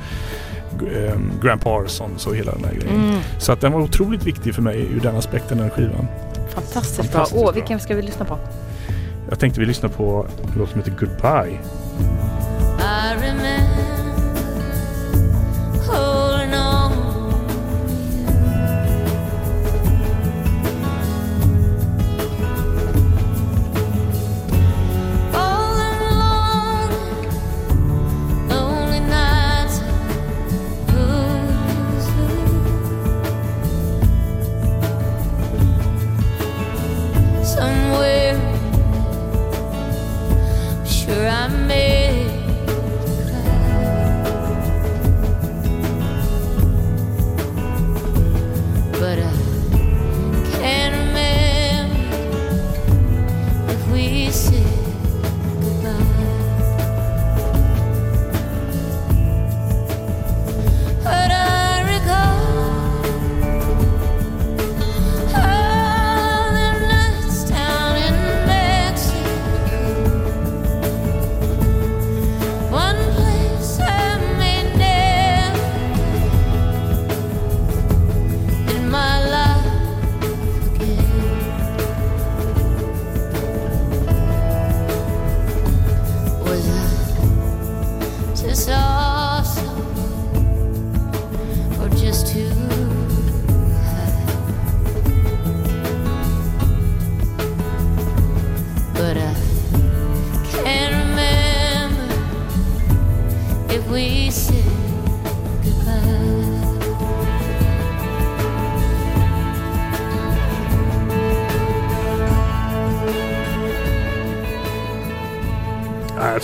eh, 0.95 1.13
Graham 1.41 1.59
Parsons 1.59 2.27
och 2.27 2.35
hela 2.35 2.51
den 2.51 2.63
här 2.63 2.73
grejen. 2.73 3.03
Mm, 3.03 3.19
Så 3.39 3.51
att 3.51 3.61
den 3.61 3.71
var 3.71 3.81
otroligt 3.81 4.23
viktig 4.25 4.55
för 4.55 4.61
mig 4.61 4.87
ur 4.95 4.99
den 4.99 5.15
aspekten, 5.15 5.57
den 5.57 5.69
skivan. 5.69 6.07
fantastiskt, 6.49 6.95
Fantastiskt 6.95 7.41
bra. 7.41 7.49
Åh, 7.49 7.53
vilken 7.53 7.79
ska 7.79 7.95
vi 7.95 8.01
lyssna 8.01 8.25
på? 8.25 8.37
Jag 9.29 9.39
tänkte 9.39 9.59
vi 9.59 9.65
lyssnar 9.65 9.89
på 9.89 10.27
en 10.43 10.59
låt 10.59 10.69
som 10.69 10.79
heter 10.79 10.91
Goodbye. 10.99 11.59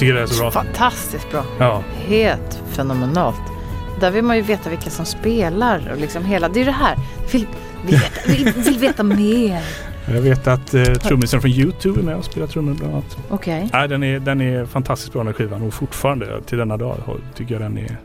Tycker 0.02 0.14
det 0.14 0.22
är 0.22 0.28
så 0.28 0.42
bra. 0.42 0.52
Fantastiskt 0.52 1.32
bra. 1.32 1.44
Ja, 1.60 1.84
Helt 1.96 2.62
fenomenalt. 2.68 3.42
Där 4.00 4.12
vill 4.12 4.24
man 4.24 4.36
ju 4.36 4.42
veta 4.42 4.70
vilka 4.70 4.90
som 4.90 5.06
spelar 5.06 5.92
och 5.92 6.02
liksom 6.02 6.26
hela, 6.26 6.50
det 6.50 6.62
är 6.62 6.66
det 6.66 6.72
här. 6.72 6.98
Vill, 7.32 7.48
vill, 7.86 7.96
veta, 7.96 8.22
vill, 8.32 8.54
vill 8.64 8.80
veta 8.80 9.04
mer. 9.04 9.64
jag 10.06 10.22
vet 10.22 10.48
att 10.48 10.74
eh, 10.74 10.84
trummisen 10.84 11.42
från 11.42 11.52
YouTube 11.52 12.00
är 12.00 12.04
med 12.04 12.16
och 12.16 12.26
spelar 12.26 12.48
trummor 12.48 12.74
bland 12.74 12.94
annat. 12.94 13.18
Okej. 13.30 13.70
Nej, 13.74 13.88
den, 13.88 14.04
är, 14.04 14.20
den 14.20 14.42
är 14.42 14.66
fantastiskt 14.66 15.14
bra 15.14 15.20
den 15.20 15.28
här 15.28 15.34
skivan 15.34 15.62
och 15.62 15.74
fortfarande 15.74 16.42
till 16.42 16.58
denna 16.58 16.78
dag 16.78 16.98
tycker 17.36 17.54
jag 17.54 17.62
den 17.62 17.78
är... 17.78 17.98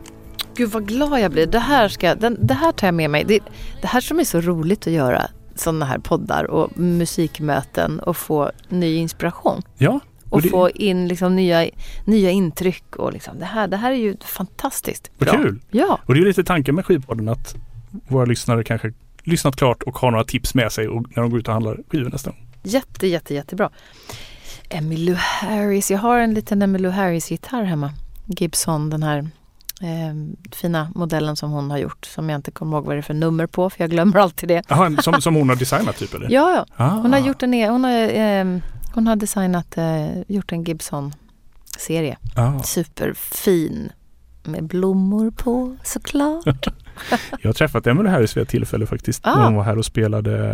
Gud 0.57 0.71
vad 0.71 0.89
glad 0.89 1.21
jag 1.21 1.31
blir. 1.31 1.47
Det 1.47 1.59
här, 1.59 1.89
ska, 1.89 2.15
den, 2.15 2.47
det 2.47 2.55
här 2.55 2.73
tar 2.73 2.87
jag 2.87 2.95
med 2.95 3.11
mig. 3.11 3.25
Det, 3.25 3.41
det 3.81 3.87
här 3.87 4.01
som 4.01 4.21
är 4.21 4.25
så 4.25 4.41
roligt 4.41 4.87
att 4.87 4.93
göra 4.93 5.23
sådana 5.55 5.87
här 5.87 5.99
poddar 5.99 6.45
och 6.45 6.79
musikmöten 6.79 8.01
och 8.01 8.17
få 8.17 8.51
ny 8.69 8.97
inspiration. 8.97 9.63
Ja, 9.79 10.01
Och 10.31 10.43
det- 10.43 10.49
få 10.49 10.71
in 10.71 11.09
liksom 11.09 11.37
nya, 11.37 11.71
nya 12.05 12.31
intryck 12.31 12.97
och 12.97 13.13
liksom 13.13 13.39
det 13.39 13.45
här, 13.45 13.69
det 13.69 13.77
här 13.77 13.91
är 13.93 13.97
ju 13.97 14.17
fantastiskt 14.25 15.11
Vad 15.19 15.29
bra. 15.29 15.39
kul! 15.43 15.61
Ja, 15.71 16.01
Och 16.07 16.15
det 16.15 16.19
är 16.21 16.23
ju 16.23 16.29
lite 16.29 16.45
tanken 16.45 16.75
med 16.75 16.87
skivpodden 16.87 17.29
att 17.29 17.55
våra 18.09 18.25
lyssnare 18.25 18.65
kanske 18.65 18.93
lyssnat 19.25 19.57
klart 19.57 19.83
och 19.83 19.99
har 19.99 20.11
några 20.11 20.25
tips 20.25 20.55
med 20.55 20.73
sig 20.73 20.89
och 20.89 21.03
när 21.17 21.23
de 21.23 21.31
går 21.31 21.41
ut 21.41 21.47
och 21.49 21.53
handlar 21.55 21.79
skivor 21.91 22.11
nästa 22.11 22.31
gång. 22.31 22.47
jätte, 22.63 23.07
jätte, 23.07 23.35
jättebra. 23.35 23.71
Emmylou 24.71 25.15
Harris, 25.19 25.91
jag 25.91 25.99
har 25.99 26.19
en 26.19 26.35
liten 26.35 26.63
Emmylou 26.63 26.91
Harris-gitarr 26.91 27.65
hemma. 27.65 27.93
Gibson, 28.27 28.91
den 28.91 29.03
här 29.03 29.19
eh, 29.81 30.37
fina 30.53 30.93
modellen 30.95 31.37
som 31.37 31.51
hon 31.51 31.71
har 31.71 31.79
gjort 31.79 32.05
som 32.05 32.29
jag 32.29 32.39
inte 32.39 32.51
kommer 32.51 32.77
ihåg 32.77 32.85
vad 32.87 32.95
det 32.97 33.01
är 33.01 33.03
för 33.03 33.15
nummer 33.15 33.47
på 33.47 33.71
för 33.71 33.83
jag 33.83 33.91
glömmer 33.91 34.19
alltid 34.19 34.49
det. 34.49 34.63
Jaha, 34.69 34.87
en- 34.87 35.03
som, 35.03 35.15
som 35.21 35.35
hon 35.35 35.49
har 35.49 35.57
designat 35.57 35.97
typ 35.97 36.15
eller? 36.15 36.31
Ja, 36.31 36.53
ja. 36.77 36.85
Ah. 36.85 36.89
Hon 36.91 37.13
har 37.13 37.21
gjort 37.21 37.43
en, 37.43 37.55
e- 37.55 37.69
hon 37.69 37.85
har, 37.85 37.93
eh, 37.93 38.59
hon 38.97 39.07
har 39.07 39.17
designat, 39.17 39.79
eh, 39.79 40.21
gjort 40.29 40.53
en 40.53 40.65
Gibson-serie. 40.65 42.17
ah. 42.35 42.63
Superfin. 42.63 43.93
Med 44.45 44.65
blommor 44.65 45.31
på 45.31 45.77
såklart. 45.83 46.45
Jag 47.43 47.49
har 47.49 47.53
träffat 47.53 47.87
Emmylou 47.87 48.11
Harris 48.11 48.37
vid 48.37 48.43
ett 48.43 48.49
tillfälle 48.49 48.87
faktiskt. 48.87 49.21
Ah. 49.27 49.37
När 49.39 49.45
hon 49.45 49.55
var 49.55 49.63
här 49.65 49.79
och 49.79 49.85
spelade 49.85 50.49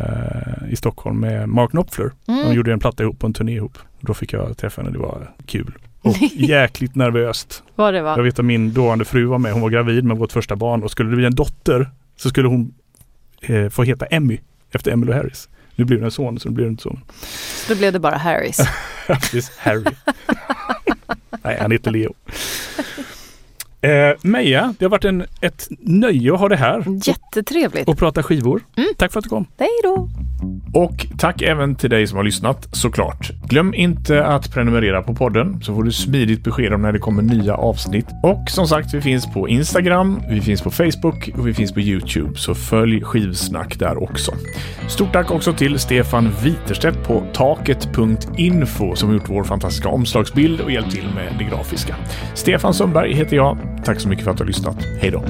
eh, 0.66 0.72
i 0.72 0.76
Stockholm 0.76 1.20
med 1.20 1.48
Mark 1.48 1.70
Knopfler. 1.70 2.12
De 2.26 2.32
Mm. 2.40 2.52
gjorde 2.52 2.72
en 2.72 2.78
platta 2.80 3.02
ihop 3.02 3.18
på 3.18 3.26
en 3.26 3.32
turné 3.32 3.52
ihop. 3.52 3.78
Då 4.00 4.14
fick 4.14 4.32
jag 4.32 4.56
träffa 4.56 4.80
henne. 4.82 4.92
Det 4.92 4.98
var 4.98 5.34
kul. 5.46 5.74
Och 6.02 6.16
jäkligt 6.32 6.94
nervöst. 6.94 7.62
Vad 7.74 7.94
det 7.94 7.98
Jag 7.98 8.04
var. 8.04 8.22
vet 8.22 8.38
att 8.38 8.44
min 8.44 8.72
dåvarande 8.72 9.04
fru 9.04 9.24
var 9.24 9.38
med. 9.38 9.52
Hon 9.52 9.62
var 9.62 9.70
gravid 9.70 10.04
med 10.04 10.16
vårt 10.16 10.32
första 10.32 10.56
barn 10.56 10.82
och 10.82 10.90
skulle 10.90 11.10
det 11.10 11.16
bli 11.16 11.26
en 11.26 11.34
dotter 11.34 11.90
så 12.16 12.28
skulle 12.28 12.48
hon 12.48 12.74
eh, 13.40 13.68
få 13.68 13.82
heta 13.82 14.06
Emmy 14.06 14.38
efter 14.70 14.90
Emmylou 14.90 15.12
Harris. 15.14 15.48
Nu 15.76 15.84
blir 15.84 15.98
det 15.98 16.04
en 16.04 16.10
son 16.10 16.40
så 16.40 16.48
nu 16.48 16.54
blir 16.54 16.64
det 16.64 16.70
inte 16.70 16.82
så. 16.82 16.98
Så 17.66 17.72
då 17.72 17.78
blev 17.78 17.92
det 17.92 17.98
bara 17.98 18.16
Harris. 18.16 18.58
Precis, 19.06 19.50
Harry. 19.58 19.84
Nej, 21.42 21.58
han 21.60 21.70
heter 21.70 21.90
Leo. 21.90 22.14
Eh, 23.82 24.16
Meja, 24.22 24.74
det 24.78 24.84
har 24.84 24.90
varit 24.90 25.04
en, 25.04 25.24
ett 25.40 25.68
nöje 25.80 26.34
att 26.34 26.40
ha 26.40 26.48
det 26.48 26.56
här 26.56 26.84
Jättetrevligt. 27.04 27.88
och 27.88 27.98
prata 27.98 28.22
skivor. 28.22 28.60
Tack 28.96 29.12
för 29.12 29.18
att 29.18 29.24
du 29.24 29.28
kom. 29.28 29.46
Hej 29.58 29.68
då! 29.82 30.08
Och 30.74 31.06
tack 31.18 31.42
även 31.42 31.74
till 31.74 31.90
dig 31.90 32.06
som 32.06 32.16
har 32.16 32.24
lyssnat 32.24 32.68
såklart. 32.72 33.30
Glöm 33.48 33.74
inte 33.74 34.24
att 34.24 34.52
prenumerera 34.54 35.02
på 35.02 35.14
podden 35.14 35.60
så 35.62 35.74
får 35.74 35.82
du 35.82 35.92
smidigt 35.92 36.44
besked 36.44 36.72
om 36.72 36.82
när 36.82 36.92
det 36.92 36.98
kommer 36.98 37.22
nya 37.22 37.54
avsnitt. 37.54 38.06
Och 38.22 38.50
som 38.50 38.66
sagt, 38.66 38.94
vi 38.94 39.00
finns 39.00 39.26
på 39.32 39.48
Instagram, 39.48 40.22
vi 40.30 40.40
finns 40.40 40.62
på 40.62 40.70
Facebook 40.70 41.30
och 41.38 41.48
vi 41.48 41.54
finns 41.54 41.72
på 41.72 41.80
Youtube. 41.80 42.30
Så 42.34 42.54
följ 42.54 43.00
Skivsnack 43.04 43.78
där 43.78 44.02
också. 44.02 44.32
Stort 44.88 45.12
tack 45.12 45.30
också 45.30 45.52
till 45.52 45.78
Stefan 45.78 46.30
Witerstedt 46.44 47.06
på 47.06 47.22
taket.info 47.32 48.94
som 48.96 49.08
har 49.08 49.14
gjort 49.14 49.28
vår 49.30 49.44
fantastiska 49.44 49.88
omslagsbild 49.88 50.60
och 50.60 50.70
hjälpt 50.70 50.90
till 50.90 51.06
med 51.14 51.32
det 51.38 51.44
grafiska. 51.44 51.96
Stefan 52.34 52.74
Sundberg 52.74 53.14
heter 53.14 53.36
jag. 53.36 53.58
Tack 53.84 54.00
så 54.00 54.08
mycket 54.08 54.24
för 54.24 54.30
att 54.30 54.36
du 54.36 54.42
har 54.42 54.46
lyssnat. 54.46 54.76
Hej 55.00 55.10
då! 55.10 55.24